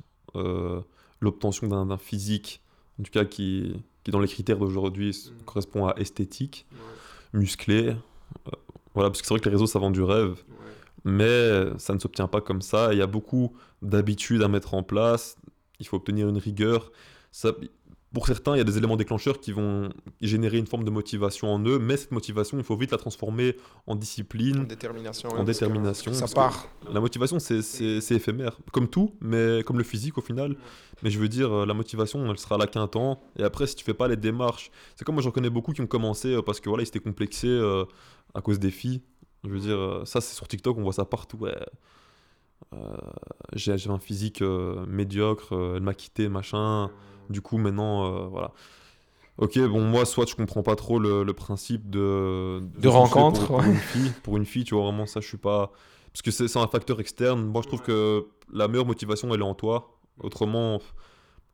l'obtention 1.21 1.67
d'un 1.67 1.97
physique, 1.97 2.61
en 2.99 3.03
tout 3.03 3.11
cas 3.11 3.25
qui, 3.25 3.75
qui 4.03 4.11
dans 4.11 4.19
les 4.19 4.27
critères 4.27 4.57
d'aujourd'hui 4.57 5.09
mm. 5.09 5.43
correspond 5.45 5.87
à 5.87 5.95
esthétique, 5.97 6.65
musclé. 7.33 7.89
Euh, 7.89 8.51
voilà, 8.93 9.09
parce 9.09 9.21
que 9.21 9.27
c'est 9.27 9.33
vrai 9.33 9.39
que 9.39 9.49
les 9.49 9.55
réseaux, 9.55 9.67
ça 9.67 9.79
vend 9.79 9.91
du 9.91 10.01
rêve, 10.01 10.43
mais 11.03 11.77
ça 11.77 11.93
ne 11.93 11.99
s'obtient 11.99 12.27
pas 12.27 12.41
comme 12.41 12.61
ça. 12.61 12.93
Il 12.93 12.99
y 12.99 13.01
a 13.01 13.07
beaucoup 13.07 13.55
d'habitudes 13.81 14.41
à 14.41 14.47
mettre 14.47 14.73
en 14.73 14.83
place. 14.83 15.37
Il 15.79 15.87
faut 15.87 15.97
obtenir 15.97 16.29
une 16.29 16.37
rigueur. 16.37 16.91
Ça, 17.31 17.51
pour 18.15 18.27
certains, 18.27 18.55
il 18.55 18.59
y 18.59 18.61
a 18.61 18.63
des 18.63 18.77
éléments 18.77 18.95
déclencheurs 18.95 19.41
qui 19.41 19.51
vont 19.51 19.89
générer 20.21 20.57
une 20.57 20.67
forme 20.67 20.85
de 20.85 20.89
motivation 20.89 21.53
en 21.53 21.59
eux, 21.65 21.79
mais 21.79 21.97
cette 21.97 22.13
motivation, 22.13 22.57
il 22.57 22.63
faut 22.63 22.77
vite 22.77 22.91
la 22.91 22.97
transformer 22.97 23.57
en 23.87 23.95
discipline, 23.97 24.59
en 24.59 24.63
détermination. 24.63 25.29
En 25.29 25.43
détermination 25.43 26.13
ça 26.13 26.25
part. 26.33 26.69
La 26.89 27.01
motivation, 27.01 27.39
c'est 27.39 28.11
éphémère, 28.11 28.57
comme 28.71 28.87
tout, 28.87 29.13
mais 29.19 29.63
comme 29.65 29.77
le 29.77 29.83
physique 29.83 30.17
au 30.17 30.21
final. 30.21 30.55
Mais 31.03 31.09
je 31.09 31.19
veux 31.19 31.27
dire, 31.27 31.51
euh, 31.51 31.65
la 31.65 31.73
motivation, 31.73 32.31
elle 32.31 32.37
sera 32.37 32.57
là 32.57 32.67
qu'un 32.67 32.87
temps. 32.87 33.21
Et 33.37 33.43
après, 33.43 33.67
si 33.67 33.75
tu 33.75 33.83
fais 33.83 33.93
pas 33.93 34.07
les 34.07 34.15
démarches, 34.15 34.71
c'est 34.95 35.03
comme 35.03 35.15
moi, 35.15 35.21
j'en 35.21 35.31
connais 35.31 35.49
beaucoup 35.49 35.73
qui 35.73 35.81
ont 35.81 35.87
commencé 35.87 36.29
euh, 36.29 36.41
parce 36.41 36.61
que 36.61 36.69
voilà, 36.69 36.83
ils 36.83 36.85
s'étaient 36.85 36.99
complexés 36.99 37.49
euh, 37.49 37.83
à 38.33 38.39
cause 38.39 38.59
des 38.59 38.71
filles. 38.71 39.01
Je 39.43 39.49
veux 39.49 39.59
dire, 39.59 40.03
ça, 40.05 40.21
c'est 40.21 40.35
sur 40.35 40.47
TikTok, 40.47 40.77
on 40.77 40.83
voit 40.83 40.93
ça 40.93 41.03
partout. 41.03 41.37
Ouais. 41.37 41.53
J'ai 43.53 43.89
un 43.89 43.99
physique 43.99 44.41
médiocre, 44.41 45.51
elle 45.75 45.83
m'a 45.83 45.93
quitté, 45.93 46.29
machin. 46.29 46.89
Du 47.29 47.41
coup, 47.41 47.57
maintenant, 47.57 48.05
euh, 48.05 48.27
voilà. 48.27 48.51
Ok, 49.37 49.59
bon, 49.59 49.81
moi, 49.81 50.05
soit 50.05 50.27
je 50.27 50.35
comprends 50.35 50.63
pas 50.63 50.75
trop 50.75 50.97
le, 50.97 51.25
principe 51.33 51.89
de, 51.89 52.61
de, 52.79 52.87
rencontre 52.87 53.47
pour, 53.47 53.61
une 53.61 53.75
fille. 53.75 54.11
Pour 54.23 54.37
une 54.37 54.45
fille, 54.45 54.63
tu 54.63 54.75
vois, 54.75 54.85
vraiment, 54.85 55.05
ça, 55.05 55.19
je 55.19 55.27
suis 55.27 55.37
pas. 55.37 55.71
Parce 56.13 56.21
que 56.21 56.31
c'est 56.31 56.57
un 56.57 56.67
facteur 56.67 57.01
externe. 57.01 57.43
Moi, 57.45 57.61
je 57.61 57.67
trouve 57.67 57.81
que 57.81 58.27
la 58.53 58.69
meilleure 58.69 58.85
motivation, 58.85 59.33
elle 59.33 59.41
est 59.41 59.43
en 59.43 59.55
toi. 59.55 59.97
Autrement, 60.21 60.79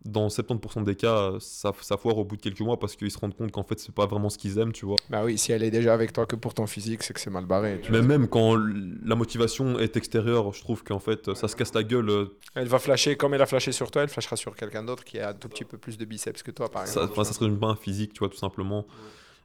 dans 0.04 0.28
70% 0.28 0.84
des 0.84 0.96
cas, 0.96 1.34
ça, 1.40 1.72
ça, 1.82 1.98
foire 1.98 2.18
au 2.18 2.26
bout 2.26 2.36
de 2.36 2.42
quelques 2.42 2.62
mois 2.62 2.80
parce 2.80 2.96
qu'ils 2.96 3.12
se 3.12 3.20
rendent 3.20 3.36
compte 3.36 3.52
qu'en 3.52 3.64
fait, 3.64 3.80
c'est 3.80 3.94
pas 3.94 4.08
vraiment 4.08 4.30
ce 4.30 4.38
qu'ils 4.38 4.58
aiment, 4.58 4.72
tu 4.72 4.86
vois. 4.86 4.96
Bah 5.10 5.24
oui, 5.24 5.38
si 5.38 5.52
elle 5.52 5.64
est 5.64 5.70
déjà 5.70 5.94
avec 5.94 6.12
toi 6.12 6.26
que 6.26 6.36
pour 6.36 6.54
ton 6.54 6.66
physique, 6.66 7.04
c'est 7.04 7.14
que 7.14 7.20
c'est 7.20 7.30
mal 7.30 7.46
barré. 7.46 7.82
Mais 7.92 8.02
même 8.02 8.28
quand 8.28 8.56
la 8.56 9.16
motivation 9.16 9.78
est 9.78 9.96
extérieure, 9.98 10.54
je 10.54 10.62
trouve 10.62 10.84
qu'en 10.84 11.00
fait, 11.00 11.34
ça 11.36 11.48
se 11.48 11.56
casse 11.56 11.74
la 11.74 11.84
gueule. 11.84 12.10
Euh. 12.10 12.38
Elle 12.56 12.68
va 12.68 12.80
flasher 12.80 13.16
comme 13.16 13.34
elle 13.34 13.42
a 13.42 13.46
flashé 13.46 13.72
sur 13.72 13.92
toi, 13.92 14.02
elle 14.04 14.10
flashera 14.10 14.36
sur 14.36 14.56
quelqu'un 14.56 14.84
d'autre 14.84 15.04
qui 15.04 15.20
a 15.20 15.30
un 15.30 15.34
tout 15.34 15.50
petit 15.50 15.66
peu 15.66 15.78
plus 15.78 15.98
de 15.98 16.06
biceps 16.06 16.42
que 16.42 16.52
toi, 16.52 16.70
par 16.70 16.84
exemple. 16.84 17.16
Ça, 17.16 17.24
ça 17.24 17.34
serait 17.34 17.52
pas 17.52 17.68
un 17.68 17.76
physique, 17.76 18.14
tu 18.14 18.20
vois, 18.20 18.30
tout 18.30 18.38
simplement. 18.38 18.86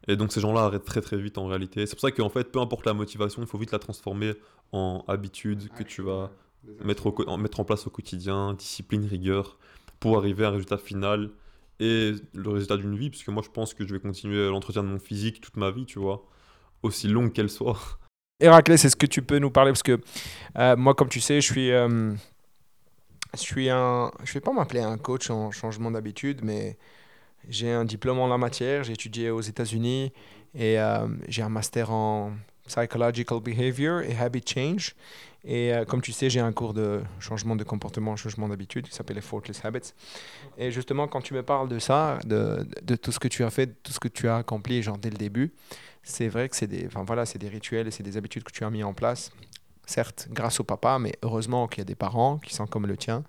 Et 0.09 0.17
donc 0.17 0.33
ces 0.33 0.41
gens-là 0.41 0.63
arrêtent 0.63 0.85
très 0.85 1.01
très 1.01 1.17
vite 1.17 1.37
en 1.37 1.47
réalité. 1.47 1.85
C'est 1.87 1.97
pour 1.97 2.03
ça 2.03 2.13
qu'en 2.13 2.29
fait, 2.29 2.51
peu 2.53 2.61
importe 2.61 2.87
la 2.87 2.95
motivation, 2.95 3.43
il 3.43 3.49
faut 3.49 3.59
vite 3.59 3.73
la 3.73 3.79
transformer 3.79 4.35
en 4.73 5.05
habitude 5.09 5.69
que 5.77 5.83
tu 5.83 6.03
vas 6.03 6.31
mettre, 6.85 7.13
mettre 7.37 7.61
en 7.61 7.65
place 7.65 7.87
au 7.87 7.91
quotidien, 7.91 8.55
discipline, 8.55 9.05
rigueur 9.05 9.59
pour 10.01 10.19
arriver 10.19 10.45
à 10.45 10.49
un 10.49 10.53
résultat 10.53 10.79
final 10.79 11.31
et 11.81 12.13
le 12.33 12.51
résultat 12.51 12.77
d'une 12.77 12.97
vie, 12.97 13.11
puisque 13.11 13.29
moi 13.29 13.43
je 13.45 13.51
pense 13.51 13.75
que 13.75 13.87
je 13.87 13.93
vais 13.93 14.01
continuer 14.01 14.49
l'entretien 14.49 14.83
de 14.83 14.89
mon 14.89 14.99
physique 14.99 15.41
toute 15.41 15.57
ma 15.57 15.71
vie, 15.71 15.85
tu 15.85 15.99
vois, 15.99 16.27
aussi 16.83 17.09
longue 17.09 17.33
qu'elle 17.33 17.51
soit. 17.51 17.79
Héraclès, 18.41 18.85
est-ce 18.85 18.97
que 18.97 19.07
tu 19.07 19.23
peux 19.23 19.39
nous 19.39 19.51
parler 19.51 19.73
Parce 19.73 19.83
que 19.83 19.99
euh, 20.59 20.77
moi, 20.77 20.95
comme 20.95 21.09
tu 21.09 21.21
sais, 21.21 21.41
je 21.41 21.53
suis, 21.53 21.73
euh, 21.73 22.13
je 23.35 23.41
suis 23.41 23.71
un. 23.71 24.11
Je 24.25 24.35
vais 24.35 24.41
pas 24.41 24.53
m'appeler 24.53 24.81
un 24.81 24.99
coach 24.99 25.31
en 25.31 25.51
changement 25.51 25.91
d'habitude, 25.91 26.41
mais 26.43 26.77
j'ai 27.49 27.73
un 27.73 27.87
diplôme 27.87 28.19
en 28.19 28.27
la 28.27 28.37
matière. 28.37 28.85
J'ai 28.85 28.93
étudié 28.93 29.31
aux 29.31 29.41
États-Unis 29.41 30.13
et 30.55 30.79
euh, 30.79 31.09
j'ai 31.29 31.43
un 31.43 31.49
master 31.49 31.91
en 31.91 32.33
psychological 32.67 33.41
behavior 33.41 34.03
et 34.03 34.17
habit 34.17 34.45
change. 34.47 34.95
Et 35.45 35.73
euh, 35.73 35.85
comme 35.85 36.03
tu 36.03 36.11
sais, 36.11 36.29
j'ai 36.29 36.41
un 36.41 36.53
cours 36.53 36.75
de 36.75 37.03
changement 37.21 37.55
de 37.55 37.63
comportement, 37.63 38.17
changement 38.17 38.49
d'habitude 38.49 38.89
qui 38.89 38.95
s'appelle 38.95 39.17
les 39.17 39.23
Fortless 39.23 39.65
Habits. 39.65 39.93
Et 40.59 40.73
justement, 40.73 41.07
quand 41.07 41.21
tu 41.21 41.35
me 41.35 41.43
parles 41.45 41.69
de 41.69 41.79
ça, 41.79 42.19
de, 42.25 42.67
de, 42.83 42.97
tout 42.97 43.13
ce 43.13 43.21
que 43.21 43.29
tu 43.29 43.45
as 43.45 43.51
fait, 43.51 43.81
tout 43.83 43.93
ce 43.93 44.01
que 44.01 44.09
tu 44.09 44.29
as 44.29 44.39
accompli, 44.39 44.83
genre 44.83 44.99
dès 44.99 45.11
le 45.11 45.17
début, 45.17 45.53
c'est 46.03 46.29
vrai 46.29 46.49
que 46.49 46.57
c'est 46.57 46.67
des, 46.67 46.89
voilà, 46.89 47.25
des 47.25 47.49
rituels 47.49 47.87
et 47.87 47.91
c'est 47.93 48.03
des 48.03 48.17
habitudes 48.17 48.43
que 48.43 48.53
tu 48.53 48.65
as 48.65 48.71
mis 48.71 48.83
en 48.83 48.93
place. 48.93 49.31
Certes, 49.87 50.27
grâce 50.33 50.59
au 50.59 50.65
papa, 50.65 50.99
mais 50.99 51.13
heureusement 51.23 51.69
qu'il 51.69 51.79
y 51.79 51.83
a 51.83 51.85
des 51.85 51.95
parents 51.95 52.39
qui 52.39 52.53
sont 52.53 52.67
comme 52.67 52.87
le 52.87 52.97
tien, 52.97 53.23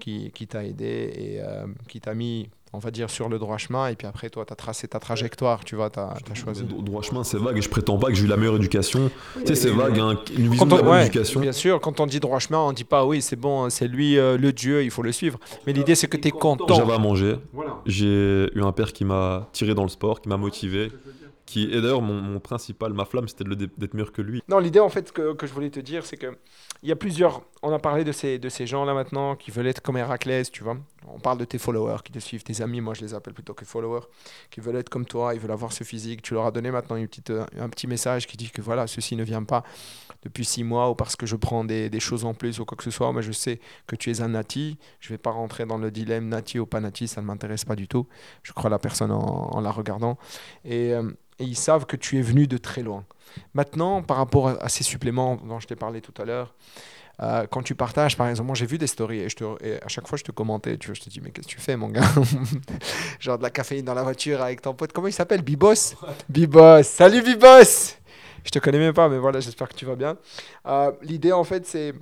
qui, 0.00 0.32
qui 0.32 0.48
t'a 0.48 0.64
aidé 0.64 1.12
et 1.14 1.40
euh, 1.40 1.66
qui 1.86 2.00
t'a 2.00 2.14
mis 2.14 2.50
on 2.72 2.78
va 2.78 2.90
dire, 2.90 3.10
sur 3.10 3.28
le 3.28 3.38
droit 3.38 3.58
chemin. 3.58 3.88
Et 3.88 3.96
puis 3.96 4.06
après, 4.06 4.30
toi, 4.30 4.44
tu 4.46 4.52
as 4.52 4.56
tracé 4.56 4.88
ta 4.88 4.98
trajectoire, 4.98 5.64
tu 5.64 5.76
vois, 5.76 5.90
tu 5.90 5.98
as, 5.98 6.16
choisi. 6.34 6.62
Le 6.62 6.82
droit 6.82 7.02
chemin, 7.02 7.24
c'est 7.24 7.38
vague 7.38 7.58
et 7.58 7.62
je 7.62 7.68
prétends 7.68 7.98
pas 7.98 8.08
que 8.08 8.14
j'ai 8.14 8.24
eu 8.24 8.28
la 8.28 8.36
meilleure 8.36 8.56
éducation. 8.56 9.10
tu 9.40 9.46
sais, 9.46 9.54
c'est 9.54 9.70
vague, 9.70 9.98
hein, 9.98 10.18
une 10.36 10.48
vision 10.48 10.66
de 10.66 10.76
la 10.76 11.02
éducation. 11.02 11.40
Bien 11.40 11.52
sûr, 11.52 11.80
quand 11.80 12.00
on 12.00 12.06
dit 12.06 12.20
droit 12.20 12.38
chemin, 12.38 12.58
on 12.58 12.72
dit 12.72 12.84
pas, 12.84 13.04
oui, 13.04 13.20
c'est 13.22 13.36
bon, 13.36 13.68
c'est 13.70 13.88
lui 13.88 14.18
euh, 14.18 14.38
le 14.38 14.52
Dieu, 14.52 14.82
il 14.82 14.90
faut 14.90 15.02
le 15.02 15.12
suivre. 15.12 15.38
Mais 15.66 15.72
l'idée, 15.72 15.94
c'est 15.94 16.08
que 16.08 16.16
tu 16.16 16.28
es 16.28 16.30
content. 16.30 16.74
J'avais 16.74 16.94
à 16.94 16.98
manger. 16.98 17.36
J'ai 17.86 18.50
eu 18.54 18.62
un 18.62 18.72
père 18.72 18.92
qui 18.92 19.04
m'a 19.04 19.48
tiré 19.52 19.74
dans 19.74 19.84
le 19.84 19.88
sport, 19.88 20.20
qui 20.20 20.28
m'a 20.28 20.36
motivé. 20.36 20.90
Qui, 21.52 21.64
et 21.64 21.82
d'ailleurs, 21.82 22.00
mon, 22.00 22.40
principal, 22.40 22.94
ma 22.94 23.04
flamme, 23.04 23.28
c'était 23.28 23.44
d'être 23.44 23.92
meilleur 23.92 24.10
que 24.10 24.22
lui. 24.22 24.42
Non, 24.48 24.58
l'idée, 24.58 24.80
en 24.80 24.88
fait, 24.88 25.12
que, 25.12 25.34
que 25.34 25.46
je 25.46 25.52
voulais 25.52 25.68
te 25.68 25.80
dire, 25.80 26.06
c'est 26.06 26.16
que 26.16 26.34
il 26.82 26.88
y 26.88 26.92
a 26.92 26.96
plusieurs. 26.96 27.42
On 27.62 27.70
a 27.74 27.78
parlé 27.78 28.04
de 28.04 28.10
ces, 28.10 28.38
de 28.38 28.48
ces 28.48 28.66
gens-là 28.66 28.94
maintenant 28.94 29.36
qui 29.36 29.50
veulent 29.50 29.66
être 29.66 29.82
comme 29.82 29.98
Héraclès, 29.98 30.50
tu 30.50 30.64
vois. 30.64 30.78
On 31.06 31.20
parle 31.20 31.36
de 31.36 31.44
tes 31.44 31.58
followers 31.58 31.98
qui 32.02 32.10
te 32.10 32.18
suivent, 32.20 32.42
tes 32.42 32.62
amis, 32.62 32.80
moi 32.80 32.94
je 32.94 33.02
les 33.02 33.12
appelle 33.12 33.34
plutôt 33.34 33.52
que 33.52 33.66
followers, 33.66 34.06
qui 34.50 34.60
veulent 34.60 34.76
être 34.76 34.88
comme 34.88 35.04
toi, 35.04 35.34
ils 35.34 35.40
veulent 35.40 35.52
avoir 35.52 35.74
ce 35.74 35.84
physique. 35.84 36.22
Tu 36.22 36.32
leur 36.32 36.46
as 36.46 36.50
donné 36.52 36.70
maintenant 36.70 36.96
une 36.96 37.06
petite, 37.06 37.28
euh, 37.28 37.44
un 37.60 37.68
petit 37.68 37.86
message 37.86 38.26
qui 38.26 38.38
dit 38.38 38.50
que 38.50 38.62
voilà, 38.62 38.86
ceci 38.86 39.14
ne 39.14 39.24
vient 39.24 39.44
pas 39.44 39.62
depuis 40.22 40.46
six 40.46 40.64
mois 40.64 40.88
ou 40.90 40.94
parce 40.94 41.14
que 41.14 41.26
je 41.26 41.36
prends 41.36 41.64
des, 41.64 41.90
des 41.90 42.00
choses 42.00 42.24
en 42.24 42.32
plus 42.32 42.60
ou 42.60 42.64
quoi 42.64 42.78
que 42.78 42.84
ce 42.84 42.90
soit. 42.90 43.12
Moi 43.12 43.20
je 43.20 43.32
sais 43.32 43.60
que 43.86 43.94
tu 43.94 44.10
es 44.10 44.22
un 44.22 44.28
nati. 44.28 44.78
Je 45.00 45.08
ne 45.08 45.14
vais 45.14 45.18
pas 45.18 45.32
rentrer 45.32 45.66
dans 45.66 45.78
le 45.78 45.90
dilemme 45.90 46.28
nati 46.28 46.58
ou 46.58 46.66
pas 46.66 46.80
nati, 46.80 47.06
ça 47.06 47.20
ne 47.20 47.26
m'intéresse 47.26 47.66
pas 47.66 47.76
du 47.76 47.88
tout. 47.88 48.08
Je 48.42 48.52
crois 48.52 48.70
la 48.70 48.78
personne 48.78 49.12
en, 49.12 49.60
la 49.60 49.70
regardant. 49.70 50.18
Et, 50.64 50.94
euh, 50.94 51.12
ils 51.42 51.56
savent 51.56 51.86
que 51.86 51.96
tu 51.96 52.18
es 52.18 52.22
venu 52.22 52.46
de 52.46 52.56
très 52.56 52.82
loin. 52.82 53.04
Maintenant, 53.54 54.02
par 54.02 54.18
rapport 54.18 54.48
à 54.48 54.68
ces 54.68 54.84
suppléments 54.84 55.36
dont 55.36 55.58
je 55.60 55.66
t'ai 55.66 55.76
parlé 55.76 56.00
tout 56.00 56.14
à 56.20 56.24
l'heure, 56.24 56.54
euh, 57.20 57.46
quand 57.50 57.62
tu 57.62 57.74
partages, 57.74 58.16
par 58.16 58.28
exemple, 58.28 58.46
moi 58.46 58.56
j'ai 58.56 58.66
vu 58.66 58.78
des 58.78 58.86
stories 58.86 59.20
et, 59.20 59.82
à 59.82 59.88
chaque 59.88 60.08
fois 60.08 60.18
je 60.18 60.24
te 60.24 60.32
commentais, 60.32 60.76
tu 60.78 60.88
vois, 60.88 60.94
je 60.94 61.00
te 61.00 61.10
dis, 61.10 61.20
mais 61.20 61.30
qu'est-ce 61.30 61.46
que 61.46 61.52
tu 61.52 61.60
fais, 61.60 61.76
mon 61.76 61.88
gars 61.88 62.02
Genre 63.20 63.38
de 63.38 63.42
la 63.42 63.50
caféine 63.50 63.84
dans 63.84 63.94
la 63.94 64.02
voiture 64.02 64.42
avec 64.42 64.62
ton 64.62 64.74
pote, 64.74 64.92
comment 64.92 65.08
il 65.08 65.12
s'appelle? 65.12 65.42
Bibos? 65.42 65.94
Bibos. 66.28 66.82
Salut 66.82 67.22
Bibos! 67.22 67.96
Je 68.44 68.50
te 68.50 68.58
connais 68.58 68.78
même 68.78 68.94
pas, 68.94 69.08
mais 69.08 69.18
voilà, 69.18 69.40
j'espère 69.40 69.68
que 69.68 69.74
tu 69.74 69.84
vas 69.84 69.94
bien. 69.94 70.16
Euh, 70.66 70.90
l'idée, 71.02 71.32
en 71.32 71.44
fait, 71.44 71.64
c'est 71.66 71.94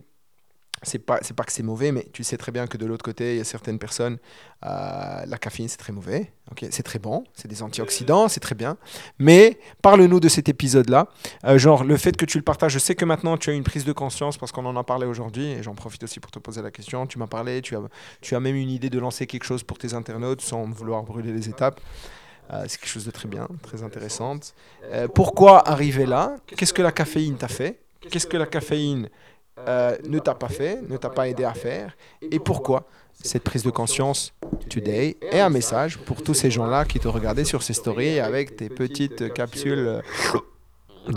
c'est 0.83 0.99
pas 0.99 1.19
c'est 1.23 1.35
pas 1.35 1.45
que 1.45 1.53
c'est 1.53 1.63
mauvais 1.63 1.93
mais 1.93 2.07
tu 2.13 2.25
sais 2.25 2.37
très 2.37 2.53
bien 2.53 2.67
que 2.67 2.79
de 2.79 2.87
l'autre 2.87 3.05
côté 3.05 3.35
il 3.35 3.39
y 3.39 3.41
a 3.41 3.45
certaines 3.45 3.79
personnes 3.79 4.19
euh, 4.65 5.25
la 5.27 5.39
caféine 5.39 5.69
c'est 5.69 5.77
très 5.77 5.93
mauvais 5.93 6.33
ok? 6.51 6.67
C'est 6.71 6.83
très 6.83 6.99
bon 6.99 7.25
c'est 7.35 7.49
des 7.49 7.63
antioxydants 7.63 8.29
c'est 8.29 8.41
très 8.41 8.55
bien. 8.55 8.77
Mais 9.19 9.59
parle-nous 9.83 10.21
de 10.21 10.29
cet 10.29 10.49
épisode 10.49 10.89
là 10.89 11.09
euh, 11.45 11.59
genre 11.59 11.85
le 11.85 11.97
fait 11.97 12.17
que 12.17 12.25
tu 12.25 12.39
le 12.39 12.45
partages 12.45 12.73
je 12.73 12.79
sais 12.79 12.95
que 12.95 13.05
maintenant 13.05 13.37
tu 13.37 13.51
as 13.51 13.53
une 13.53 13.65
prise 13.65 13.85
de 13.85 13.93
conscience 13.93 14.39
parce 14.39 14.53
qu'on 14.53 14.65
en 14.65 14.77
a 14.77 14.85
parlé 14.85 15.07
aujourd'hui 15.07 15.47
et 15.47 15.63
j'en 15.63 15.75
profite 15.75 16.03
aussi 16.03 16.19
pour 16.19 16.31
te 16.31 16.39
poser 16.39 16.63
la 16.63 16.71
question. 16.71 17.07
Tu 17.07 17.19
m'as 17.19 17.27
parlé 17.27 17.61
tu 17.61 17.77
as 17.77 17.83
tu 18.21 18.35
as 18.35 18.41
même 18.41 18.57
une 18.57 18.71
idée 18.71 18.91
de 18.91 18.99
lancer 18.99 19.27
quelque 19.27 19.45
chose 19.45 19.63
pour 19.63 19.77
tes 19.77 19.93
internautes 19.93 20.41
sans 20.41 20.65
vouloir 20.65 21.03
brûler 21.03 21.33
les 21.33 21.49
étapes. 21.49 21.81
Euh, 22.53 22.65
c'est 22.67 22.81
quelque 22.81 22.91
chose 22.91 23.05
de 23.05 23.11
très 23.11 23.29
bien 23.29 23.49
très 23.63 23.83
intéressante 23.83 24.55
pourquoi 25.15 25.69
arriver 25.69 26.07
là? 26.07 26.37
Qu'est-ce 26.47 26.73
que 26.73 26.83
la 26.83 26.91
caféine 26.93 27.37
t'a 27.37 27.49
fait? 27.49 27.81
Qu'est-ce 28.11 28.27
que 28.27 28.37
la 28.37 28.47
caféine 28.47 29.09
euh, 29.69 29.97
ne 30.09 30.19
t'a 30.19 30.35
pas 30.35 30.49
fait, 30.49 30.81
ne 30.89 30.97
t'a 30.97 31.11
pas 31.11 31.29
aidé 31.29 31.45
à 31.45 31.55
faire, 31.55 31.97
et 32.23 32.39
pourquoi 32.39 32.87
cette 33.23 33.43
prise 33.45 33.63
de 33.63 33.71
conscience 33.71 34.33
today 34.69 35.17
est 35.21 35.41
un 35.41 35.51
message 35.51 35.99
pour 35.99 36.23
tous 36.23 36.35
ces 36.35 36.51
gens-là 36.51 36.85
qui 36.85 36.99
te 37.01 37.09
regardaient 37.09 37.45
sur 37.45 37.63
ces 37.63 37.75
stories 37.75 38.19
avec 38.21 38.57
tes 38.57 38.69
petites 38.69 39.33
capsules. 39.35 40.01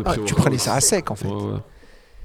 Ah, 0.06 0.16
tu 0.26 0.34
prenais 0.34 0.58
ça 0.58 0.76
à 0.76 0.82
sec 0.82 1.12
en 1.12 1.16
fait. 1.16 1.28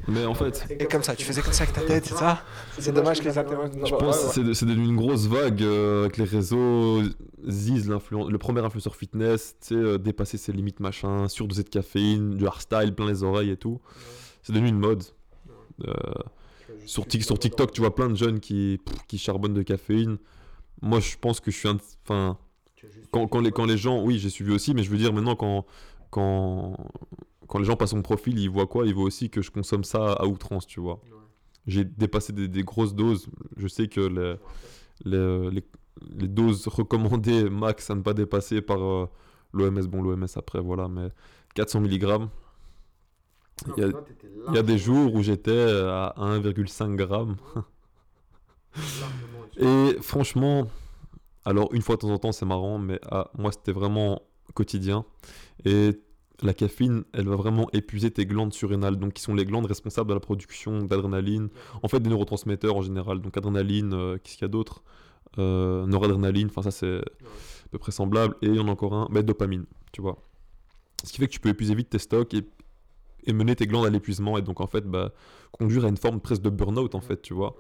Mais 0.07 0.24
en 0.24 0.33
fait, 0.33 0.64
Et 0.78 0.87
comme 0.87 1.02
ça, 1.02 1.14
tu 1.14 1.24
faisais 1.24 1.42
comme 1.42 1.52
ça 1.52 1.64
avec 1.64 1.74
ta 1.74 1.83
tête, 1.83 2.07
c'est 2.07 2.14
ça? 2.14 2.42
C'est 2.78 2.92
dommage 2.92 3.18
que 3.20 3.24
les 3.28 3.33
je 3.35 3.94
pense 3.94 4.24
que 4.24 4.33
c'est 4.33 4.44
de- 4.44 4.52
c'est 4.54 4.64
devenu 4.64 4.87
une 4.87 4.96
grosse 4.96 5.26
vague 5.26 5.61
euh, 5.62 6.02
avec 6.02 6.16
les 6.16 6.24
réseaux. 6.24 7.02
Ziz, 7.46 7.88
le 7.88 8.38
premier 8.38 8.61
influenceur 8.61 8.94
fitness, 8.96 9.57
tu 9.61 9.68
sais, 9.68 9.74
euh, 9.74 9.98
dépasser 9.98 10.38
ses 10.38 10.52
limites, 10.52 10.81
machin, 10.81 11.28
surdosé 11.28 11.62
de 11.64 11.68
caféine, 11.68 12.37
du 12.37 12.46
hardstyle 12.46 12.94
plein 12.94 13.07
les 13.09 13.22
oreilles 13.22 13.50
et 13.50 13.57
tout. 13.57 13.81
C'est 14.42 14.52
devenu 14.52 14.68
une 14.68 14.78
mode. 14.78 15.02
Euh, 15.87 15.93
sur, 16.87 17.05
sur 17.11 17.38
TikTok, 17.38 17.73
tu 17.73 17.81
vois 17.81 17.95
plein 17.95 18.09
de 18.09 18.14
jeunes 18.14 18.41
qui, 18.41 18.81
qui 19.07 19.19
charbonnent 19.19 19.55
de 19.55 19.62
caféine. 19.62 20.19
Moi, 20.83 21.01
je 21.01 21.17
pense 21.17 21.41
que 21.41 21.51
je 21.51 21.57
suis 21.57 21.69
un. 21.69 21.79
Enfin, 22.05 22.38
quand, 23.11 23.27
quand 23.27 23.41
les, 23.41 23.51
quand 23.51 23.64
les 23.64 23.79
gens. 23.79 24.03
Oui, 24.03 24.19
j'ai 24.19 24.31
suivi 24.31 24.53
aussi, 24.53 24.75
mais 24.75 24.83
je 24.83 24.91
veux 24.91 24.99
dire, 24.99 25.12
maintenant, 25.12 25.37
quand, 25.37 25.67
quand, 26.11 26.77
quand 27.47 27.59
les 27.59 27.64
gens 27.64 27.77
passent 27.77 27.95
mon 27.95 28.03
profil, 28.03 28.38
ils 28.38 28.51
voient 28.51 28.67
quoi? 28.67 28.87
Ils 28.87 28.95
voient 28.95 29.05
aussi 29.05 29.31
que 29.31 29.43
je 29.43 29.51
consomme 29.51 29.85
ça 29.85 30.12
à 30.12 30.27
outrance, 30.27 30.67
tu 30.67 30.81
vois. 30.81 31.01
J'ai 31.67 31.85
dépassé 31.85 32.33
des, 32.33 32.49
des 32.49 32.62
grosses 32.62 32.95
doses. 32.95 33.29
Je 33.57 33.69
sais 33.69 33.88
que 33.88 34.01
les, 34.01 34.35
les, 35.05 35.51
les, 35.51 35.64
les 36.17 36.29
doses 36.29 36.67
recommandées 36.67 37.51
max 37.51 37.91
à 37.91 37.95
ne 37.95 38.03
pas 38.03 38.14
dépasser 38.14 38.62
par 38.62 38.79
l'OMS, 39.53 39.87
bon, 39.87 40.03
l'OMS 40.03 40.27
après, 40.37 40.61
voilà, 40.61 40.88
mais 40.88 41.09
400 41.55 41.81
mg. 41.81 42.29
Il 43.77 43.83
y 43.83 43.87
a, 43.87 43.90
il 44.49 44.55
y 44.55 44.59
a 44.59 44.62
des 44.62 44.79
jours 44.79 45.14
où 45.14 45.23
j'étais 45.23 45.51
à 45.51 46.14
1,5 46.16 46.99
g. 46.99 47.62
Et 49.59 49.97
franchement, 50.01 50.68
alors 51.44 51.73
une 51.73 51.83
fois 51.83 51.97
de 51.97 52.03
temps 52.03 52.11
en 52.11 52.18
temps 52.18 52.33
c'est 52.33 52.47
marrant, 52.47 52.79
mais 52.79 53.01
ah, 53.11 53.31
moi 53.37 53.51
c'était 53.53 53.73
vraiment 53.73 54.23
quotidien. 54.55 55.05
Et 55.64 56.01
la 56.42 56.55
caféine, 56.55 57.05
elle 57.12 57.27
va 57.27 57.37
vraiment 57.37 57.68
épuiser 57.73 58.11
tes 58.11 58.27
glandes 58.27 58.53
surrénales, 58.53 58.97
donc 58.97 59.14
qui 59.14 59.23
sont 59.23 59.35
les 59.35 59.44
glandes 59.44 59.66
responsables 59.66 60.09
de 60.09 60.14
la 60.14 60.21
production 60.21 60.83
d'adrénaline, 60.83 61.49
en 61.83 61.88
fait 61.88 62.01
des 62.01 62.11
neurotransmetteurs 62.11 62.77
en 62.77 62.83
général, 62.83 63.21
donc 63.21 63.37
adrénaline, 63.37 63.92
euh, 63.92 64.18
qu'est-ce 64.23 64.37
qu'il 64.37 64.42
y 64.42 64.44
a 64.44 64.49
d'autre? 64.49 64.83
Euh, 65.38 65.87
Noradrénaline, 65.87 66.49
enfin 66.49 66.62
ça 66.62 66.71
c'est 66.71 66.99
à 66.99 67.68
peu 67.71 67.79
près 67.79 67.92
semblable, 67.92 68.37
et 68.42 68.47
il 68.47 68.55
y 68.55 68.61
en 68.61 68.68
a 68.68 68.71
encore 68.71 68.94
un, 68.94 69.09
mais 69.11 69.23
dopamine, 69.23 69.66
tu 69.92 70.01
vois. 70.01 70.18
Ce 71.05 71.12
qui 71.12 71.18
fait 71.18 71.27
que 71.27 71.33
tu 71.33 71.40
peux 71.40 71.49
épuiser 71.49 71.75
vite 71.75 71.90
tes 71.90 71.99
stocks 71.99 72.35
et, 72.35 72.49
et 73.24 73.33
mener 73.33 73.54
tes 73.57 73.66
glandes 73.66 73.87
à 73.87 73.90
l'épuisement, 73.90 74.38
et 74.38 74.42
donc 74.42 74.61
en 74.61 74.66
fait 74.66 74.85
bah, 74.85 75.12
conduire 75.52 75.85
à 75.85 75.88
une 75.88 75.96
forme 75.96 76.20
presque 76.20 76.42
de 76.42 76.50
burn-out 76.50 76.94
en 76.94 77.00
fait, 77.00 77.20
tu 77.22 77.35
vois. 77.35 77.57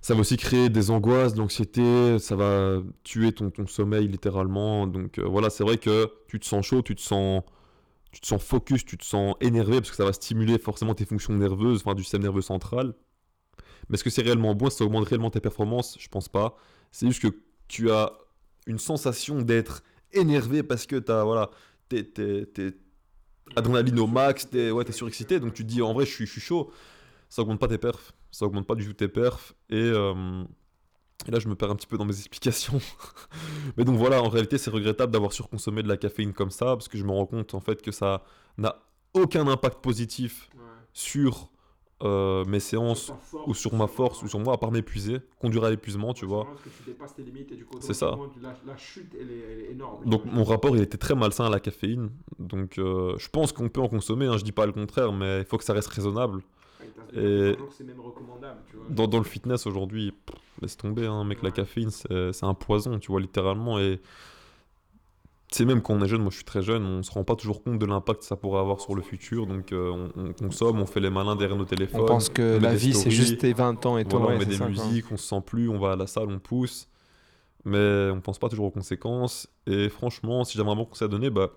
Ça 0.00 0.14
va 0.14 0.20
aussi 0.20 0.36
créer 0.36 0.68
des 0.68 0.90
angoisses, 0.90 1.32
de 1.34 1.38
l'anxiété, 1.38 2.18
ça 2.18 2.34
va 2.34 2.82
tuer 3.04 3.30
ton, 3.32 3.50
ton 3.50 3.68
sommeil 3.68 4.08
littéralement. 4.08 4.88
Donc 4.88 5.18
euh, 5.18 5.24
voilà, 5.28 5.48
c'est 5.48 5.62
vrai 5.62 5.78
que 5.78 6.10
tu 6.26 6.40
te 6.40 6.44
sens 6.44 6.66
chaud, 6.66 6.82
tu 6.82 6.96
te 6.96 7.00
sens, 7.00 7.42
tu 8.10 8.20
te 8.20 8.26
sens 8.26 8.42
focus, 8.42 8.84
tu 8.84 8.98
te 8.98 9.04
sens 9.04 9.36
énervé 9.40 9.76
parce 9.76 9.90
que 9.90 9.96
ça 9.96 10.04
va 10.04 10.12
stimuler 10.12 10.58
forcément 10.58 10.94
tes 10.96 11.04
fonctions 11.04 11.32
nerveuses, 11.34 11.82
enfin 11.84 11.94
du 11.94 12.02
système 12.02 12.22
nerveux 12.22 12.42
central. 12.42 12.94
Mais 13.88 13.94
est-ce 13.94 14.02
que 14.02 14.10
c'est 14.10 14.22
réellement 14.22 14.56
bon, 14.56 14.70
ça 14.70 14.84
augmente 14.84 15.06
réellement 15.06 15.30
tes 15.30 15.40
performances? 15.40 15.96
Je 16.00 16.08
pense 16.08 16.28
pas. 16.28 16.56
C'est 16.90 17.06
juste 17.06 17.22
que 17.22 17.36
tu 17.68 17.90
as 17.92 18.12
une 18.66 18.78
sensation 18.80 19.40
d'être 19.40 19.84
énervé 20.12 20.64
parce 20.64 20.86
que 20.86 20.96
tu 20.96 21.12
as, 21.12 21.22
voilà, 21.22 21.50
t'es, 21.88 22.02
t'es- 22.02 22.46
t'es 22.46 22.74
adrénaline 23.56 23.98
au 24.00 24.06
max, 24.06 24.48
t'es, 24.48 24.70
ouais, 24.70 24.84
t'es 24.84 24.92
surexcité, 24.92 25.40
donc 25.40 25.54
tu 25.54 25.62
te 25.64 25.68
dis 25.68 25.82
en 25.82 25.92
vrai 25.92 26.06
je 26.06 26.10
suis, 26.10 26.26
je 26.26 26.32
suis 26.32 26.40
chaud. 26.40 26.72
Ça 27.28 27.42
augmente 27.42 27.60
pas 27.60 27.68
tes 27.68 27.78
perfs, 27.78 28.12
ça 28.30 28.44
augmente 28.44 28.66
pas 28.66 28.74
du 28.74 28.86
tout 28.86 28.92
tes 28.92 29.08
perfs. 29.08 29.54
Et, 29.70 29.76
euh, 29.76 30.44
et 31.26 31.30
là 31.30 31.38
je 31.38 31.48
me 31.48 31.54
perds 31.54 31.70
un 31.70 31.76
petit 31.76 31.86
peu 31.86 31.96
dans 31.98 32.04
mes 32.04 32.16
explications. 32.18 32.80
Mais 33.76 33.84
donc 33.84 33.96
voilà, 33.96 34.22
en 34.22 34.28
réalité 34.28 34.58
c'est 34.58 34.70
regrettable 34.70 35.12
d'avoir 35.12 35.32
surconsommé 35.32 35.82
de 35.82 35.88
la 35.88 35.96
caféine 35.96 36.32
comme 36.32 36.50
ça, 36.50 36.66
parce 36.66 36.88
que 36.88 36.98
je 36.98 37.04
me 37.04 37.10
rends 37.12 37.26
compte 37.26 37.54
en 37.54 37.60
fait 37.60 37.82
que 37.82 37.90
ça 37.92 38.22
n'a 38.58 38.76
aucun 39.14 39.46
impact 39.48 39.80
positif 39.82 40.50
sur 40.92 41.50
euh, 42.02 42.44
mes 42.46 42.60
séances 42.60 43.12
ou 43.46 43.54
sur 43.54 43.74
ma 43.74 43.86
force 43.86 44.22
ou 44.22 44.28
sur 44.28 44.38
moi, 44.38 44.54
à 44.54 44.58
part 44.58 44.70
m'épuiser, 44.70 45.18
conduire 45.40 45.64
à 45.64 45.70
l'épuisement, 45.70 46.14
tu 46.14 46.26
vois. 46.26 46.48
C'est 47.80 47.94
ça. 47.94 48.20
La, 48.66 48.76
chute, 48.76 49.14
elle 49.18 49.30
est, 49.30 49.70
énorme. 49.72 50.04
Donc 50.04 50.24
mon 50.24 50.44
rapport 50.44 50.76
il 50.76 50.82
était 50.82 50.98
très 50.98 51.14
malsain 51.14 51.46
à 51.46 51.50
la 51.50 51.60
caféine. 51.60 52.10
Donc 52.38 52.78
euh, 52.78 53.14
je 53.18 53.28
pense 53.28 53.52
qu'on 53.52 53.68
peut 53.68 53.80
en 53.80 53.88
consommer, 53.88 54.26
hein, 54.26 54.36
je 54.36 54.44
dis 54.44 54.52
pas 54.52 54.66
le 54.66 54.72
contraire, 54.72 55.12
mais 55.12 55.40
il 55.40 55.44
faut 55.44 55.58
que 55.58 55.64
ça 55.64 55.72
reste 55.72 55.88
raisonnable. 55.88 56.42
Et- 57.14 57.56
c'est 57.70 57.84
même 57.84 58.00
recommandable, 58.00 58.62
tu 58.70 58.76
vois. 58.76 58.86
Dans, 58.88 59.06
dans 59.06 59.18
le 59.18 59.24
fitness 59.24 59.66
aujourd'hui, 59.66 60.14
laisse 60.60 60.76
tomber, 60.76 61.06
hein, 61.06 61.24
mec, 61.24 61.42
la 61.42 61.50
caféine 61.50 61.90
c'est 61.90 62.32
c'est 62.32 62.46
un 62.46 62.54
poison, 62.54 62.98
tu 62.98 63.10
vois, 63.10 63.20
littéralement. 63.20 63.78
Et 63.78 64.00
c'est 65.54 65.64
même 65.64 65.82
quand 65.82 65.94
on 65.94 66.02
est 66.02 66.08
jeune, 66.08 66.22
moi 66.22 66.30
je 66.30 66.36
suis 66.36 66.44
très 66.44 66.62
jeune, 66.62 66.84
on 66.84 67.02
se 67.02 67.10
rend 67.10 67.24
pas 67.24 67.36
toujours 67.36 67.62
compte 67.62 67.78
de 67.78 67.86
l'impact 67.86 68.20
que 68.20 68.26
ça 68.26 68.36
pourrait 68.36 68.60
avoir 68.60 68.80
sur 68.80 68.94
le 68.94 69.02
futur. 69.02 69.46
Donc 69.46 69.72
euh, 69.72 69.90
on, 69.90 70.28
on 70.28 70.32
consomme, 70.32 70.80
on 70.80 70.86
fait 70.86 71.00
les 71.00 71.10
malins 71.10 71.36
derrière 71.36 71.56
nos 71.56 71.64
téléphones. 71.64 72.00
On 72.00 72.06
pense 72.06 72.28
que 72.28 72.58
on 72.58 72.60
la 72.60 72.74
vie, 72.74 72.94
c'est 72.94 73.10
juste 73.10 73.38
tes 73.38 73.52
20 73.52 73.84
ans 73.86 73.98
et 73.98 74.04
toi, 74.04 74.20
Voilà, 74.20 74.38
ouais, 74.38 74.44
on 74.44 74.48
met 74.48 74.56
des 74.56 74.64
musiques, 74.64 75.06
on 75.10 75.16
se 75.16 75.26
sent 75.28 75.42
plus, 75.44 75.68
on 75.68 75.78
va 75.78 75.92
à 75.92 75.96
la 75.96 76.06
salle, 76.06 76.28
on 76.28 76.38
pousse. 76.38 76.88
Mais 77.64 78.10
on 78.10 78.20
pense 78.20 78.38
pas 78.38 78.48
toujours 78.48 78.66
aux 78.66 78.70
conséquences. 78.70 79.48
Et 79.66 79.88
franchement, 79.88 80.44
si 80.44 80.56
j'avais 80.58 80.70
un 80.70 80.76
bon 80.76 80.84
conseil 80.84 81.06
à 81.06 81.08
donner, 81.08 81.30
bah, 81.30 81.50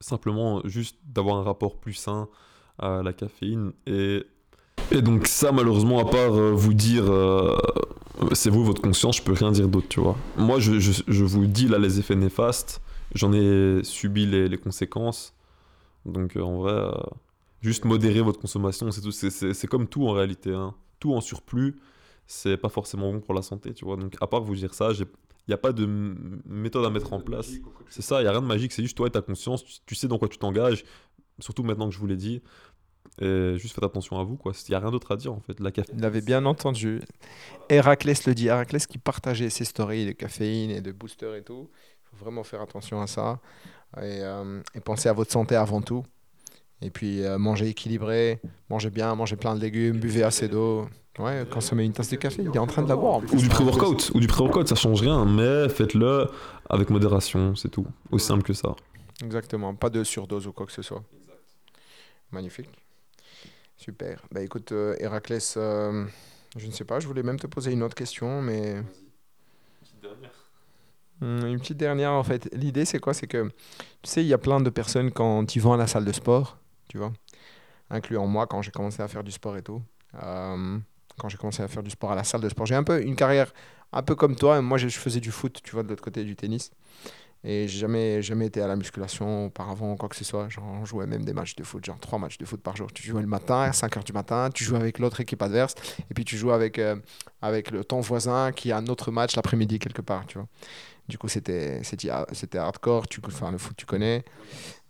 simplement 0.00 0.62
juste 0.64 0.96
d'avoir 1.04 1.36
un 1.36 1.42
rapport 1.42 1.76
plus 1.78 1.92
sain 1.92 2.28
à 2.78 3.02
la 3.02 3.12
caféine. 3.12 3.72
Et, 3.86 4.24
et 4.90 5.02
donc 5.02 5.26
ça, 5.26 5.52
malheureusement, 5.52 5.98
à 5.98 6.04
part 6.06 6.34
euh, 6.34 6.52
vous 6.52 6.72
dire, 6.72 7.04
euh, 7.10 7.58
c'est 8.32 8.50
vous, 8.50 8.64
votre 8.64 8.82
conscience, 8.82 9.16
je 9.18 9.22
peux 9.22 9.32
rien 9.32 9.52
dire 9.52 9.68
d'autre, 9.68 9.88
tu 9.88 10.00
vois. 10.00 10.16
Moi, 10.36 10.58
je, 10.60 10.78
je, 10.78 11.24
vous 11.24 11.46
dis 11.46 11.68
là 11.68 11.78
les 11.78 11.98
effets 11.98 12.16
néfastes. 12.16 12.80
J'en 13.14 13.32
ai 13.32 13.80
subi 13.82 14.26
les, 14.26 14.48
les 14.48 14.58
conséquences. 14.58 15.34
Donc 16.06 16.36
euh, 16.36 16.40
en 16.42 16.58
vrai, 16.58 16.72
euh, 16.72 16.90
juste 17.60 17.84
modérer 17.84 18.20
votre 18.20 18.40
consommation, 18.40 18.90
c'est 18.90 19.00
tout. 19.00 19.10
C'est- 19.10 19.66
comme 19.66 19.86
tout 19.86 20.06
en 20.06 20.12
réalité. 20.12 20.52
hein. 20.52 20.74
Tout 20.98 21.12
en 21.14 21.20
surplus, 21.20 21.76
c'est 22.26 22.56
pas 22.56 22.68
forcément 22.68 23.12
bon 23.12 23.20
pour 23.20 23.34
la 23.34 23.42
santé, 23.42 23.72
tu 23.74 23.84
vois. 23.84 23.96
Donc 23.96 24.16
à 24.20 24.26
part 24.26 24.42
vous 24.42 24.54
dire 24.54 24.74
ça, 24.74 24.90
il 24.92 25.06
n'y 25.48 25.54
a 25.54 25.58
pas 25.58 25.72
de 25.72 25.86
méthode 26.46 26.84
à 26.84 26.90
mettre 26.90 27.12
en 27.12 27.20
place. 27.20 27.50
C'est 27.88 28.02
ça, 28.02 28.20
il 28.20 28.24
n'y 28.24 28.28
a 28.28 28.32
rien 28.32 28.42
de 28.42 28.46
magique, 28.46 28.72
c'est 28.72 28.82
juste 28.82 28.96
toi 28.96 29.06
et 29.08 29.10
ta 29.10 29.22
conscience, 29.22 29.64
tu 29.86 29.94
sais 29.94 30.08
dans 30.08 30.18
quoi 30.18 30.28
tu 30.28 30.38
t'engages, 30.38 30.84
surtout 31.38 31.62
maintenant 31.64 31.88
que 31.88 31.94
je 31.94 31.98
vous 31.98 32.06
l'ai 32.06 32.16
dit. 32.16 32.42
Et 33.20 33.54
juste 33.58 33.74
faites 33.74 33.84
attention 33.84 34.18
à 34.18 34.24
vous, 34.24 34.36
quoi. 34.36 34.52
Il 34.66 34.70
n'y 34.70 34.74
a 34.74 34.80
rien 34.80 34.90
d'autre 34.90 35.12
à 35.12 35.16
dire 35.16 35.32
en 35.32 35.40
fait. 35.40 35.60
La 35.60 35.70
café... 35.70 35.92
Il 35.94 36.00
l'avait 36.00 36.22
bien 36.22 36.46
entendu. 36.46 37.02
Héraclès 37.68 38.26
le 38.26 38.34
dit. 38.34 38.46
Héraclès 38.46 38.86
qui 38.86 38.98
partageait 38.98 39.50
ses 39.50 39.64
stories 39.64 40.06
de 40.06 40.12
caféine 40.12 40.70
et 40.70 40.80
de 40.80 40.92
booster 40.92 41.36
et 41.36 41.42
tout. 41.42 41.68
Il 41.70 42.16
faut 42.16 42.24
vraiment 42.24 42.44
faire 42.44 42.62
attention 42.62 43.00
à 43.02 43.06
ça. 43.06 43.40
Et, 43.98 44.22
euh, 44.22 44.62
et 44.74 44.80
penser 44.80 45.08
à 45.08 45.12
votre 45.12 45.32
santé 45.32 45.54
avant 45.54 45.82
tout. 45.82 46.04
Et 46.82 46.90
puis 46.90 47.22
euh, 47.24 47.38
manger 47.38 47.68
équilibré, 47.68 48.40
manger 48.70 48.90
bien, 48.90 49.14
manger 49.14 49.36
plein 49.36 49.54
de 49.54 49.60
légumes, 49.60 49.98
buvez 49.98 50.22
assez 50.22 50.48
d'eau. 50.48 50.88
Ouais, 51.18 51.44
consommer 51.50 51.84
une 51.84 51.92
tasse 51.92 52.08
de 52.08 52.16
café, 52.16 52.42
il 52.42 52.54
est 52.54 52.58
en 52.58 52.66
train 52.66 52.82
de 52.82 52.88
l'avoir. 52.88 53.14
en 53.14 53.20
plus. 53.20 53.36
Ou 53.36 53.40
du 53.42 53.48
pré-workout, 53.48 54.12
ou 54.14 54.20
du 54.20 54.26
pré-workout, 54.26 54.68
ça 54.68 54.76
change 54.76 55.02
rien, 55.02 55.26
mais 55.26 55.68
faites-le 55.68 56.30
avec 56.70 56.88
modération, 56.88 57.54
c'est 57.56 57.68
tout. 57.68 57.86
Aussi 58.10 58.26
simple 58.26 58.42
que 58.44 58.54
ça. 58.54 58.74
Exactement, 59.22 59.74
pas 59.74 59.90
de 59.90 60.02
surdose 60.04 60.46
ou 60.46 60.52
quoi 60.52 60.64
que 60.64 60.72
ce 60.72 60.80
soit. 60.80 61.02
Magnifique. 62.30 62.70
Super. 63.80 64.20
Bah 64.30 64.42
écoute, 64.42 64.72
euh, 64.72 64.94
Héraclès, 64.98 65.54
euh, 65.56 66.04
je 66.54 66.66
ne 66.66 66.70
sais 66.70 66.84
pas, 66.84 67.00
je 67.00 67.06
voulais 67.06 67.22
même 67.22 67.38
te 67.38 67.46
poser 67.46 67.72
une 67.72 67.82
autre 67.82 67.94
question, 67.94 68.42
mais. 68.42 68.82
Hmm, 71.20 71.46
Une 71.46 71.58
petite 71.60 71.76
dernière 71.78 72.12
en 72.12 72.22
fait. 72.22 72.48
L'idée 72.52 72.84
c'est 72.84 72.98
quoi? 72.98 73.14
C'est 73.14 73.26
que 73.26 73.48
tu 74.02 74.10
sais, 74.10 74.22
il 74.22 74.26
y 74.28 74.34
a 74.34 74.38
plein 74.38 74.60
de 74.60 74.70
personnes 74.70 75.10
quand 75.10 75.54
ils 75.54 75.60
vont 75.60 75.72
à 75.72 75.76
la 75.76 75.86
salle 75.86 76.04
de 76.04 76.12
sport, 76.12 76.58
tu 76.88 76.98
vois, 76.98 77.12
incluant 77.90 78.26
moi 78.26 78.46
quand 78.46 78.62
j'ai 78.62 78.70
commencé 78.72 79.02
à 79.02 79.08
faire 79.08 79.24
du 79.24 79.32
sport 79.32 79.56
et 79.56 79.62
tout. 79.62 79.82
Euh, 80.22 80.78
quand 81.18 81.28
j'ai 81.30 81.38
commencé 81.38 81.62
à 81.62 81.68
faire 81.68 81.82
du 81.82 81.90
sport 81.90 82.12
à 82.12 82.16
la 82.16 82.24
salle 82.24 82.40
de 82.42 82.48
sport, 82.50 82.66
j'ai 82.66 82.74
un 82.76 82.84
peu 82.84 83.02
une 83.02 83.16
carrière 83.16 83.52
un 83.92 84.02
peu 84.02 84.14
comme 84.16 84.36
toi. 84.36 84.62
Moi, 84.62 84.78
je 84.78 84.88
faisais 84.88 85.20
du 85.20 85.30
foot, 85.32 85.60
tu 85.62 85.72
vois, 85.72 85.82
de 85.82 85.88
l'autre 85.90 86.02
côté 86.02 86.24
du 86.24 86.36
tennis. 86.36 86.70
Et 87.42 87.66
j'ai 87.68 87.78
jamais, 87.78 88.20
jamais 88.20 88.46
été 88.46 88.60
à 88.60 88.66
la 88.66 88.76
musculation 88.76 89.46
auparavant 89.46 89.96
quoi 89.96 90.08
que 90.08 90.16
ce 90.16 90.24
soit. 90.24 90.48
Genre, 90.48 90.64
on 90.64 90.84
jouait 90.84 91.06
même 91.06 91.24
des 91.24 91.32
matchs 91.32 91.56
de 91.56 91.64
foot, 91.64 91.84
genre 91.84 91.98
trois 91.98 92.18
matchs 92.18 92.36
de 92.36 92.44
foot 92.44 92.60
par 92.60 92.76
jour. 92.76 92.92
Tu 92.92 93.02
jouais 93.02 93.22
le 93.22 93.26
matin 93.26 93.62
à 93.62 93.70
5h 93.70 94.04
du 94.04 94.12
matin, 94.12 94.50
tu 94.52 94.64
joues 94.64 94.76
avec 94.76 94.98
l'autre 94.98 95.20
équipe 95.20 95.40
adverse, 95.40 95.74
et 96.10 96.14
puis 96.14 96.24
tu 96.24 96.36
joues 96.36 96.52
avec, 96.52 96.78
euh, 96.78 96.96
avec 97.40 97.70
le, 97.70 97.82
ton 97.82 98.00
voisin 98.00 98.52
qui 98.52 98.72
a 98.72 98.76
un 98.76 98.86
autre 98.88 99.10
match 99.10 99.36
l'après-midi 99.36 99.78
quelque 99.78 100.02
part, 100.02 100.26
tu 100.26 100.36
vois. 100.36 100.48
Du 101.08 101.18
coup, 101.18 101.28
c'était 101.28 101.80
hardcore, 102.54 103.08
tu, 103.08 103.20
enfin, 103.26 103.50
le 103.50 103.58
foot, 103.58 103.76
tu 103.76 103.86
connais. 103.86 104.24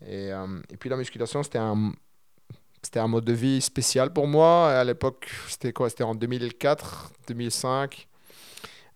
Et, 0.02 0.32
euh, 0.32 0.60
et 0.68 0.76
puis 0.76 0.90
la 0.90 0.96
musculation, 0.96 1.42
c'était 1.42 1.58
un, 1.58 1.92
c'était 2.82 2.98
un 2.98 3.08
mode 3.08 3.24
de 3.24 3.32
vie 3.32 3.60
spécial 3.60 4.12
pour 4.12 4.26
moi. 4.26 4.70
À 4.70 4.84
l'époque, 4.84 5.30
c'était 5.48 5.72
quoi? 5.72 5.88
C'était 5.88 6.04
en 6.04 6.14
2004, 6.14 7.12
2005. 7.28 8.08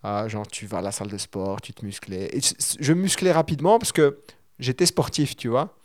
Ah, 0.06 0.28
genre, 0.28 0.46
tu 0.46 0.66
vas 0.66 0.78
à 0.78 0.82
la 0.82 0.92
salle 0.92 1.08
de 1.08 1.16
sport, 1.16 1.62
tu 1.62 1.72
te 1.72 1.82
musclais. 1.82 2.30
Je 2.78 2.92
musclais 2.92 3.32
rapidement 3.32 3.78
parce 3.78 3.90
que 3.90 4.18
j'étais 4.58 4.84
sportif, 4.84 5.34
tu 5.34 5.48
vois. 5.48 5.78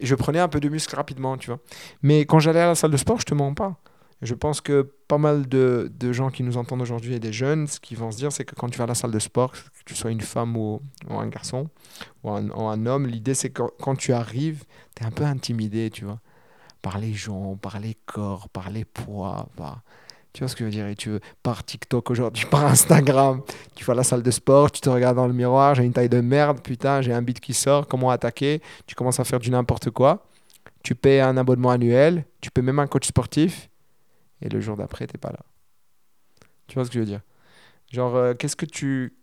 Je 0.00 0.14
prenais 0.14 0.38
un 0.38 0.48
peu 0.48 0.60
de 0.60 0.68
muscle 0.68 0.94
rapidement, 0.94 1.38
tu 1.38 1.46
vois. 1.46 1.58
Mais 2.02 2.26
quand 2.26 2.40
j'allais 2.40 2.60
à 2.60 2.66
la 2.66 2.74
salle 2.74 2.90
de 2.90 2.98
sport, 2.98 3.18
je 3.20 3.24
te 3.24 3.32
mens 3.32 3.54
pas. 3.54 3.80
Je 4.20 4.34
pense 4.34 4.60
que 4.60 4.82
pas 5.08 5.16
mal 5.16 5.48
de, 5.48 5.90
de 5.98 6.12
gens 6.12 6.30
qui 6.30 6.42
nous 6.42 6.58
entendent 6.58 6.82
aujourd'hui 6.82 7.14
et 7.14 7.20
des 7.20 7.32
jeunes, 7.32 7.66
ce 7.66 7.80
qu'ils 7.80 7.96
vont 7.96 8.10
se 8.10 8.18
dire, 8.18 8.32
c'est 8.32 8.44
que 8.44 8.54
quand 8.54 8.68
tu 8.68 8.76
vas 8.76 8.84
à 8.84 8.88
la 8.88 8.94
salle 8.94 9.12
de 9.12 9.18
sport, 9.18 9.52
que 9.52 9.58
tu 9.86 9.94
sois 9.94 10.10
une 10.10 10.20
femme 10.20 10.58
ou, 10.58 10.82
un 11.08 11.26
garçon 11.28 11.70
ou 12.22 12.30
un, 12.32 12.86
homme, 12.86 13.06
l'idée 13.06 13.32
c'est 13.32 13.48
que 13.48 13.62
quand, 13.62 13.70
quand 13.80 13.96
tu 13.96 14.12
arrives, 14.12 14.64
tu 14.94 15.02
es 15.02 15.06
un 15.06 15.10
peu 15.10 15.24
intimidé, 15.24 15.88
tu 15.88 16.04
vois. 16.04 16.20
par 16.82 16.98
les 16.98 17.14
gens, 17.14 17.56
par 17.56 17.80
les 17.80 17.96
corps, 18.04 18.50
par 18.50 18.68
les 18.68 18.84
poids. 18.84 19.48
Par... 19.56 19.82
Tu 20.34 20.40
vois 20.40 20.48
ce 20.48 20.56
que 20.56 20.60
je 20.60 20.64
veux 20.64 20.70
dire? 20.72 20.88
Et 20.88 20.96
tu 20.96 21.10
veux, 21.10 21.20
par 21.44 21.64
TikTok 21.64 22.10
aujourd'hui, 22.10 22.44
par 22.50 22.66
Instagram, 22.66 23.40
tu 23.76 23.84
vas 23.84 23.92
à 23.92 23.96
la 23.96 24.02
salle 24.02 24.22
de 24.22 24.30
sport, 24.32 24.70
tu 24.70 24.80
te 24.80 24.90
regardes 24.90 25.16
dans 25.16 25.28
le 25.28 25.32
miroir, 25.32 25.76
j'ai 25.76 25.84
une 25.84 25.92
taille 25.92 26.08
de 26.08 26.20
merde, 26.20 26.60
putain, 26.60 27.00
j'ai 27.02 27.12
un 27.12 27.22
bit 27.22 27.38
qui 27.38 27.54
sort, 27.54 27.86
comment 27.86 28.10
attaquer? 28.10 28.60
Tu 28.86 28.96
commences 28.96 29.20
à 29.20 29.24
faire 29.24 29.38
du 29.38 29.50
n'importe 29.50 29.90
quoi. 29.90 30.26
Tu 30.82 30.96
payes 30.96 31.20
un 31.20 31.36
abonnement 31.36 31.70
annuel, 31.70 32.24
tu 32.40 32.50
payes 32.50 32.64
même 32.64 32.80
un 32.80 32.88
coach 32.88 33.06
sportif, 33.06 33.70
et 34.42 34.48
le 34.48 34.60
jour 34.60 34.76
d'après, 34.76 35.06
t'es 35.06 35.18
pas 35.18 35.30
là. 35.30 35.38
Tu 36.66 36.74
vois 36.74 36.84
ce 36.84 36.90
que 36.90 36.94
je 36.94 36.98
veux 37.00 37.06
dire? 37.06 37.20
Genre, 37.92 38.16
euh, 38.16 38.34
qu'est-ce 38.34 38.56
que 38.56 38.66
tu 38.66 39.16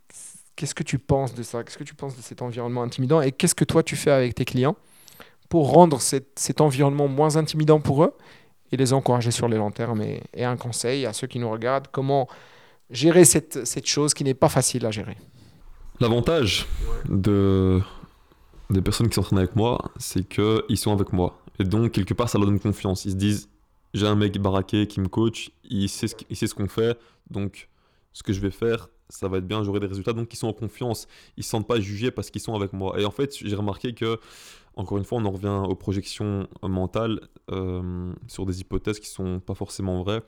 qu'est-ce 0.56 0.76
que 0.76 0.84
tu 0.84 0.98
penses 0.98 1.34
de 1.34 1.44
ça? 1.44 1.64
Qu'est-ce 1.64 1.78
que 1.78 1.84
tu 1.84 1.96
penses 1.96 2.16
de 2.16 2.22
cet 2.22 2.42
environnement 2.42 2.84
intimidant? 2.84 3.22
Et 3.22 3.34
qu'est-ce 3.34 3.56
que 3.56 3.66
toi 3.66 3.84
tu 3.84 3.98
fais 3.98 4.12
avec 4.12 4.36
tes 4.36 4.46
clients 4.46 4.78
pour 5.50 5.72
rendre 5.72 6.00
cet 6.00 6.62
environnement 6.62 7.10
moins 7.10 7.36
intimidant 7.36 7.82
pour 7.82 8.04
eux? 8.04 8.14
Et 8.72 8.78
les 8.78 8.94
encourager 8.94 9.32
sur 9.32 9.48
les 9.48 9.58
longs 9.58 9.72
termes 9.72 10.02
et, 10.02 10.44
un 10.44 10.58
conseil 10.58 11.06
à 11.06 11.14
ceux 11.14 11.28
qui 11.28 11.40
nous 11.40 11.50
regardent, 11.50 11.88
comment 11.92 12.28
gérer 12.90 13.26
cette, 13.26 13.66
cette 13.66 13.86
chose 13.86 14.14
qui 14.14 14.24
n'est 14.24 14.34
pas 14.34 14.50
facile 14.50 14.86
à 14.86 14.92
gérer 14.92 15.18
L'avantage 16.00 16.66
de, 17.08 17.80
des 18.70 18.82
personnes 18.82 19.10
qui 19.10 19.16
s'entraînent 19.16 19.40
avec 19.40 19.56
moi, 19.56 19.92
c'est 19.98 20.28
qu'ils 20.28 20.78
sont 20.78 20.92
avec 20.92 21.14
moi. 21.14 21.38
Et 21.60 21.64
donc, 21.64 21.92
quelque 21.92 22.14
part, 22.14 22.30
ça 22.30 22.38
leur 22.38 22.48
donne 22.48 22.60
confiance. 22.60 23.06
Ils 23.06 23.12
se 23.12 23.16
disent, 23.16 23.50
j'ai 23.94 24.08
un 24.08 24.16
mec 24.16 24.38
baraqué 24.40 24.88
qui 24.88 25.00
me 25.00 25.08
coach, 25.08 25.52
il 25.70 25.90
sait 25.90 26.08
ce, 26.08 26.16
sait 26.32 26.48
ce 26.48 26.56
qu'on 26.56 26.68
fait, 26.68 26.98
donc 27.30 27.70
ce 28.14 28.24
que 28.24 28.34
je 28.34 28.40
vais 28.40 28.52
faire, 28.52 28.90
ça 29.12 29.28
va 29.28 29.38
être 29.38 29.48
bien, 29.48 29.64
j'aurai 29.64 29.80
des 29.80 29.88
résultats. 29.88 30.14
Donc, 30.14 30.34
ils 30.34 30.38
sont 30.38 30.48
en 30.48 30.54
confiance. 30.54 31.08
Ils 31.38 31.42
ne 31.42 31.44
se 31.44 31.50
sentent 31.50 31.68
pas 31.68 31.80
jugés 31.80 32.12
parce 32.12 32.32
qu'ils 32.32 32.42
sont 32.42 32.56
avec 32.56 32.74
moi. 32.74 33.00
Et 33.00 33.06
en 33.06 33.12
fait, 33.12 33.36
j'ai 33.38 33.56
remarqué 33.56 33.94
que, 33.94 34.20
encore 34.76 34.98
une 34.98 35.04
fois, 35.04 35.20
on 35.20 35.26
en 35.26 35.32
revient 35.32 35.64
aux 35.70 35.76
projections 35.76 36.48
mentales 36.64 37.20
euh, 37.52 38.14
sur 38.28 38.46
des 38.46 38.62
hypothèses 38.62 39.00
qui 39.00 39.10
ne 39.10 39.14
sont 39.14 39.40
pas 39.40 39.54
forcément 39.54 40.02
vraies. 40.02 40.22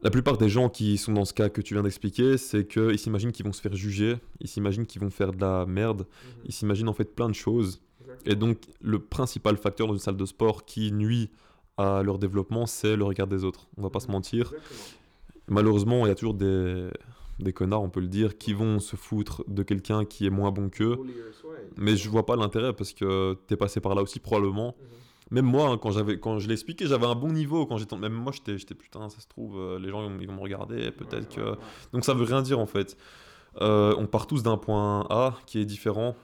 La 0.00 0.10
plupart 0.10 0.38
des 0.38 0.48
gens 0.48 0.68
qui 0.68 0.96
sont 0.96 1.12
dans 1.12 1.24
ce 1.24 1.34
cas 1.34 1.48
que 1.48 1.60
tu 1.60 1.74
viens 1.74 1.82
d'expliquer, 1.82 2.38
c'est 2.38 2.66
qu'ils 2.66 2.98
s'imaginent 2.98 3.32
qu'ils 3.32 3.46
vont 3.46 3.52
se 3.52 3.60
faire 3.60 3.74
juger, 3.74 4.16
ils 4.40 4.46
s'imaginent 4.46 4.86
qu'ils 4.86 5.00
vont 5.00 5.10
faire 5.10 5.32
de 5.32 5.40
la 5.40 5.66
merde, 5.66 6.00
mhm. 6.02 6.42
ils 6.46 6.52
s'imaginent 6.52 6.88
en 6.88 6.92
fait 6.92 7.16
plein 7.16 7.28
de 7.28 7.34
choses. 7.34 7.80
Et 8.24 8.36
donc, 8.36 8.58
le 8.80 9.00
principal 9.00 9.56
facteur 9.56 9.86
dans 9.86 9.92
une 9.92 9.98
salle 9.98 10.16
de 10.16 10.24
sport 10.24 10.64
qui 10.64 10.92
nuit 10.92 11.30
à 11.76 12.02
leur 12.02 12.18
développement, 12.18 12.66
c'est 12.66 12.96
le 12.96 13.04
regard 13.04 13.26
des 13.26 13.44
autres. 13.44 13.68
On 13.76 13.82
va 13.82 13.90
pas 13.90 14.00
se 14.00 14.10
mentir. 14.10 14.52
Malheureusement, 15.48 16.04
il 16.06 16.08
y 16.08 16.12
a 16.12 16.14
toujours 16.14 16.34
des, 16.34 16.90
des 17.38 17.52
connards, 17.52 17.82
on 17.82 17.90
peut 17.90 18.00
le 18.00 18.08
dire, 18.08 18.38
qui 18.38 18.52
vont 18.52 18.80
se 18.80 18.96
foutre 18.96 19.44
de 19.48 19.62
quelqu'un 19.62 20.04
qui 20.04 20.26
est 20.26 20.30
moins 20.30 20.50
bon 20.50 20.68
qu'eux. 20.70 20.98
Mais 21.76 21.96
je 21.96 22.08
vois 22.08 22.26
pas 22.26 22.36
l'intérêt 22.36 22.72
parce 22.72 22.92
que 22.92 23.36
tu 23.46 23.54
es 23.54 23.56
passé 23.56 23.80
par 23.80 23.94
là 23.94 24.02
aussi 24.02 24.18
probablement. 24.20 24.76
Mhm. 24.78 24.98
Même 25.30 25.44
moi, 25.44 25.68
hein, 25.68 25.78
quand, 25.78 25.90
j'avais, 25.90 26.18
quand 26.18 26.38
je 26.38 26.48
l'ai 26.48 26.54
expliqué, 26.54 26.86
j'avais 26.86 27.06
un 27.06 27.14
bon 27.14 27.32
niveau. 27.32 27.66
Quand 27.66 27.76
j'étais, 27.76 27.96
même 27.96 28.14
moi, 28.14 28.32
j'étais, 28.32 28.56
j'étais 28.56 28.74
putain, 28.74 29.08
ça 29.10 29.20
se 29.20 29.28
trouve, 29.28 29.58
euh, 29.58 29.78
les 29.78 29.90
gens 29.90 30.10
ils 30.20 30.26
vont 30.26 30.34
me 30.34 30.40
regarder, 30.40 30.90
peut-être 30.90 31.28
que. 31.28 31.56
Donc 31.92 32.04
ça 32.04 32.14
veut 32.14 32.24
rien 32.24 32.42
dire 32.42 32.58
en 32.58 32.66
fait. 32.66 32.96
Euh, 33.60 33.94
on 33.98 34.06
part 34.06 34.26
tous 34.26 34.42
d'un 34.42 34.56
point 34.56 35.06
A 35.10 35.34
qui 35.46 35.60
est 35.60 35.64
différent. 35.64 36.16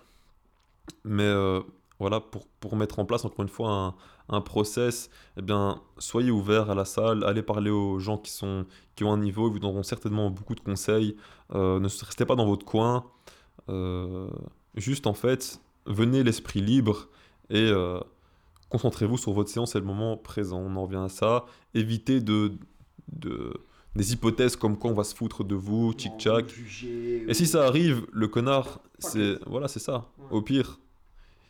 Mais 1.05 1.25
euh, 1.25 1.61
voilà, 1.99 2.21
pour, 2.21 2.47
pour, 2.61 2.77
mettre 2.77 2.99
en 2.99 3.05
place 3.05 3.25
encore 3.25 3.43
une 3.43 3.49
fois 3.49 3.71
un, 3.71 3.95
un 4.29 4.41
process, 4.41 5.11
eh 5.37 5.43
bien, 5.43 5.81
soyez 5.99 6.31
ouverts 6.31 6.71
à 6.71 6.75
la 6.75 6.85
salle, 6.85 7.25
allez 7.25 7.43
parler 7.43 7.71
aux 7.71 7.99
gens 7.99 8.17
qui, 8.17 8.31
sont, 8.31 8.65
qui 8.97 9.05
ont 9.05 9.13
un 9.13 9.19
niveau, 9.19 9.49
ils 9.49 9.53
vous 9.53 9.59
donneront 9.59 9.83
certainement 9.83 10.31
beaucoup 10.31 10.55
de 10.55 10.61
conseils. 10.61 11.17
Euh, 11.55 11.79
ne 11.79 11.89
restez 12.05 12.25
pas 12.25 12.35
dans 12.35 12.47
votre 12.47 12.65
coin. 12.65 13.05
Euh, 13.69 14.29
juste 14.75 15.07
en 15.07 15.15
fait, 15.15 15.61
venez 15.87 16.23
l'esprit 16.23 16.61
libre 16.61 17.09
et 17.51 17.69
euh, 17.71 18.01
concentrez-vous 18.71 19.19
sur 19.19 19.33
votre 19.33 19.51
séance 19.51 19.75
et 19.75 19.79
le 19.79 19.85
moment 19.85 20.17
présent. 20.17 20.59
On 20.59 20.77
en 20.77 20.85
revient 20.85 20.97
à 21.05 21.09
ça. 21.09 21.45
Évitez 21.75 22.21
de, 22.21 22.53
de 23.13 23.53
des 23.95 24.13
hypothèses 24.13 24.57
comme 24.57 24.77
quoi 24.77 24.91
on 24.91 24.95
va 24.95 25.05
se 25.05 25.15
foutre 25.15 25.45
de 25.45 25.55
vous, 25.55 25.95
tic-tac. 25.95 26.53
Et 27.29 27.35
si 27.35 27.47
ça 27.47 27.65
arrive, 27.65 28.07
le 28.13 28.27
connard, 28.27 28.81
c'est 28.99 29.39
voilà, 29.47 29.69
c'est 29.69 29.79
ça. 29.79 30.11
Au 30.31 30.43
pire, 30.43 30.81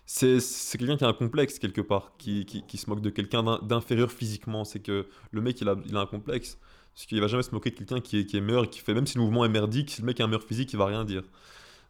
c'est 0.07 0.79
quelqu'un 0.79 0.97
qui 0.97 1.05
a 1.05 1.09
un 1.09 1.15
complexe 1.15 1.59
quelque 1.59 1.81
part, 1.81 2.13
qui, 2.19 2.45
qui, 2.45 2.77
se 2.77 2.89
moque 2.91 3.01
de 3.01 3.11
quelqu'un 3.11 3.59
d'inférieur 3.63 4.13
physiquement. 4.13 4.65
C'est 4.65 4.81
que 4.81 5.07
le 5.31 5.41
mec, 5.41 5.61
il 5.61 5.69
a, 5.69 5.77
il 5.87 5.97
a 5.97 6.01
un 6.01 6.07
complexe. 6.07 6.59
Parce 6.95 7.07
qu'il 7.07 7.21
va 7.21 7.27
jamais 7.27 7.43
se 7.43 7.51
moquer 7.51 7.71
de 7.71 7.77
quelqu'un 7.77 8.01
qui 8.01 8.21
est, 8.21 8.27
qui 8.27 8.37
est 8.37 8.41
meilleur, 8.41 8.71
qui 8.71 8.81
fait, 8.81 8.95
même 8.95 9.07
si 9.07 9.17
le 9.17 9.25
mouvement 9.25 9.45
est 9.45 9.49
merdique, 9.49 9.91
si 9.91 10.01
le 10.01 10.07
mec 10.07 10.21
a 10.21 10.25
un 10.25 10.27
meilleur 10.29 10.45
physique, 10.45 10.73
il 10.73 10.77
va 10.77 10.87
rien 10.87 11.05
dire. 11.05 11.25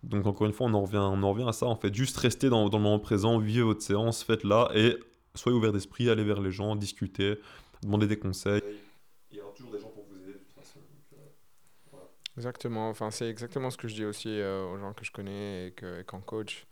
Donc 0.03 0.27
encore 0.27 0.47
une 0.47 0.53
fois, 0.53 0.67
on 0.67 0.75
en 0.75 0.83
revient, 0.83 0.99
on 0.99 1.23
en 1.23 1.33
revient 1.33 1.49
à 1.49 1.53
ça 1.53 1.67
en 1.67 1.77
fait. 1.77 1.95
Juste 1.95 2.17
rester 2.17 2.49
dans, 2.49 2.69
dans 2.69 2.79
le 2.79 2.85
moment 2.85 2.99
présent, 2.99 3.39
vivez 3.39 3.63
votre 3.63 3.83
séance, 3.83 4.23
faites-la 4.23 4.71
et 4.75 4.97
soyez 5.35 5.57
ouvert 5.57 5.73
d'esprit, 5.73 6.09
allez 6.09 6.25
vers 6.25 6.41
les 6.41 6.53
gens, 6.53 6.77
discutez, 6.77 7.39
demandez 7.83 8.07
des 8.07 8.19
conseils. 8.19 8.63
Il 9.31 9.39
y 9.39 9.41
aura 9.41 9.53
toujours 9.53 9.73
des 9.73 9.81
gens 9.81 9.89
pour 9.89 10.05
vous 10.05 10.17
aider 10.23 10.35
de 10.35 10.39
toute 10.39 10.53
façon. 10.53 10.79
Euh, 11.15 11.97
exactement, 12.37 12.89
enfin, 12.89 13.11
c'est 13.11 13.29
exactement 13.29 13.71
ce 13.71 13.77
que 13.77 13.89
je 13.89 13.95
dis 13.95 14.05
aussi 14.05 14.29
euh, 14.29 14.67
aux 14.67 14.79
gens 14.79 14.93
que 14.93 15.05
je 15.05 15.13
connais 15.13 15.69
et 15.69 15.75
qu'en 16.07 16.21
coach. 16.21 16.67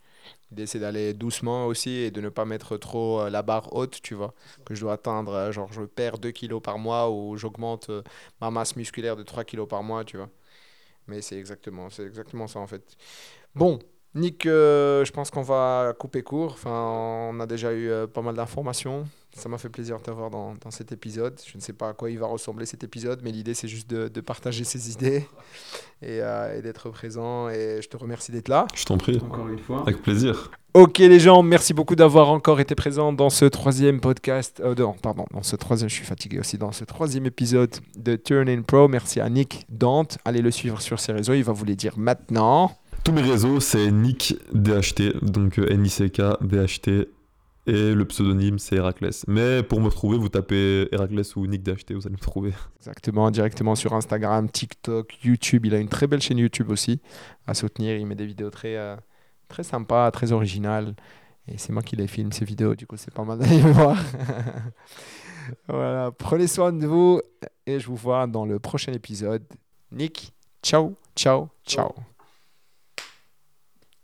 L'idée, 0.51 0.65
c'est 0.67 0.79
d'aller 0.79 1.13
doucement 1.13 1.65
aussi 1.65 1.91
et 1.91 2.11
de 2.11 2.21
ne 2.21 2.29
pas 2.29 2.45
mettre 2.45 2.77
trop 2.77 3.21
euh, 3.21 3.29
la 3.29 3.41
barre 3.41 3.73
haute, 3.73 4.01
tu 4.01 4.13
vois. 4.13 4.33
Que 4.65 4.75
je 4.75 4.81
dois 4.81 4.93
atteindre, 4.93 5.33
euh, 5.33 5.51
genre, 5.51 5.71
je 5.71 5.81
perds 5.83 6.19
2 6.19 6.31
kilos 6.31 6.61
par 6.61 6.77
mois 6.79 7.09
ou 7.09 7.37
j'augmente 7.37 7.89
euh, 7.89 8.01
ma 8.41 8.51
masse 8.51 8.75
musculaire 8.75 9.15
de 9.15 9.23
3 9.23 9.43
kilos 9.43 9.67
par 9.67 9.83
mois, 9.83 10.03
tu 10.03 10.17
vois. 10.17 10.29
Mais 11.07 11.21
c'est 11.21 11.37
exactement, 11.37 11.89
c'est 11.89 12.05
exactement 12.05 12.47
ça, 12.47 12.59
en 12.59 12.67
fait. 12.67 12.83
Bon, 13.55 13.79
Nick, 14.15 14.43
je 14.45 15.11
pense 15.11 15.31
qu'on 15.31 15.41
va 15.41 15.93
couper 15.99 16.23
court. 16.23 16.53
Enfin, 16.53 16.71
on 17.31 17.39
a 17.39 17.47
déjà 17.47 17.73
eu 17.73 17.91
pas 18.13 18.21
mal 18.21 18.35
d'informations. 18.35 19.05
Ça 19.35 19.49
m'a 19.49 19.57
fait 19.57 19.69
plaisir 19.69 19.97
de 19.97 20.03
t'avoir 20.03 20.29
dans, 20.29 20.53
dans, 20.55 20.71
cet 20.71 20.91
épisode. 20.91 21.39
Je 21.45 21.57
ne 21.57 21.61
sais 21.61 21.73
pas 21.73 21.89
à 21.89 21.93
quoi 21.93 22.11
il 22.11 22.19
va 22.19 22.27
ressembler 22.27 22.65
cet 22.65 22.83
épisode, 22.83 23.21
mais 23.23 23.31
l'idée 23.31 23.53
c'est 23.55 23.67
juste 23.67 23.89
de, 23.89 24.07
de, 24.07 24.21
partager 24.21 24.63
ses 24.63 24.91
idées 24.91 25.27
et, 26.01 26.21
euh, 26.21 26.57
et 26.57 26.61
d'être 26.61 26.89
présent. 26.89 27.49
Et 27.49 27.79
je 27.81 27.89
te 27.89 27.97
remercie 27.97 28.31
d'être 28.31 28.47
là. 28.47 28.67
Je 28.75 28.85
t'en 28.85 28.97
prie. 28.97 29.17
Encore 29.17 29.47
une 29.47 29.59
fois. 29.59 29.81
Avec 29.81 30.01
plaisir. 30.01 30.51
Ok 30.75 30.97
les 30.97 31.19
gens, 31.19 31.43
merci 31.43 31.71
beaucoup 31.73 31.95
d'avoir 31.95 32.29
encore 32.29 32.59
été 32.59 32.73
présents 32.73 33.13
dans 33.13 33.29
ce 33.29 33.45
troisième 33.45 33.99
podcast. 34.01 34.59
Euh, 34.63 34.73
non, 34.73 34.93
pardon, 34.93 35.25
dans 35.31 35.43
ce 35.43 35.55
troisième, 35.55 35.87
je 35.87 35.93
suis 35.93 36.05
fatigué 36.05 36.39
aussi, 36.39 36.57
dans 36.57 36.71
ce 36.71 36.83
troisième 36.83 37.27
épisode 37.27 37.75
de 37.95 38.15
Turn 38.15 38.49
In 38.49 38.63
Pro. 38.63 38.87
Merci 38.87 39.19
à 39.19 39.29
Nick 39.29 39.65
Dante. 39.69 40.17
Allez 40.25 40.41
le 40.41 40.49
suivre 40.49 40.81
sur 40.81 40.99
ses 40.99 41.11
réseaux, 41.11 41.33
il 41.33 41.43
va 41.43 41.53
vous 41.53 41.65
les 41.65 41.75
dire 41.75 41.93
maintenant. 41.97 42.71
Tous 43.03 43.11
mes 43.11 43.21
réseaux, 43.21 43.59
c'est 43.59 43.91
Nick 43.91 44.35
DHT, 44.53 45.23
donc 45.23 45.59
euh, 45.59 45.69
N-I-C-K 45.69 46.21
DHT 46.41 47.07
et 47.65 47.93
le 47.93 48.05
pseudonyme, 48.05 48.59
c'est 48.59 48.75
Héraclès. 48.75 49.25
Mais 49.27 49.63
pour 49.63 49.79
me 49.79 49.89
trouver, 49.89 50.17
vous 50.17 50.29
tapez 50.29 50.87
Héraclès 50.91 51.35
ou 51.35 51.47
Nick 51.47 51.63
DHT, 51.63 51.93
vous 51.93 52.05
allez 52.05 52.15
me 52.15 52.21
trouver. 52.21 52.53
Exactement, 52.77 53.31
directement 53.31 53.75
sur 53.75 53.93
Instagram, 53.93 54.49
TikTok, 54.49 55.17
YouTube. 55.23 55.65
Il 55.65 55.73
a 55.73 55.79
une 55.79 55.87
très 55.87 56.07
belle 56.07 56.21
chaîne 56.21 56.37
YouTube 56.37 56.69
aussi 56.69 56.99
à 57.47 57.53
soutenir. 57.53 57.95
Il 57.95 58.05
met 58.05 58.15
des 58.15 58.25
vidéos 58.25 58.49
très, 58.49 58.75
euh, 58.75 58.95
très 59.47 59.63
sympas, 59.63 60.11
très 60.11 60.33
originales. 60.33 60.95
Et 61.47 61.57
c'est 61.57 61.71
moi 61.71 61.81
qui 61.83 61.95
les 61.95 62.07
filme, 62.07 62.31
ces 62.31 62.45
vidéos. 62.45 62.75
Du 62.75 62.85
coup, 62.85 62.97
c'est 62.97 63.13
pas 63.13 63.23
mal 63.23 63.39
d'aller 63.39 63.59
voir. 63.61 63.97
voilà, 65.67 66.11
prenez 66.11 66.47
soin 66.47 66.73
de 66.73 66.85
vous 66.85 67.21
et 67.65 67.79
je 67.79 67.87
vous 67.87 67.95
vois 67.95 68.27
dans 68.27 68.45
le 68.45 68.59
prochain 68.59 68.91
épisode. 68.91 69.43
Nick, 69.91 70.33
ciao, 70.61 70.95
ciao, 71.15 71.49
ciao. 71.65 71.93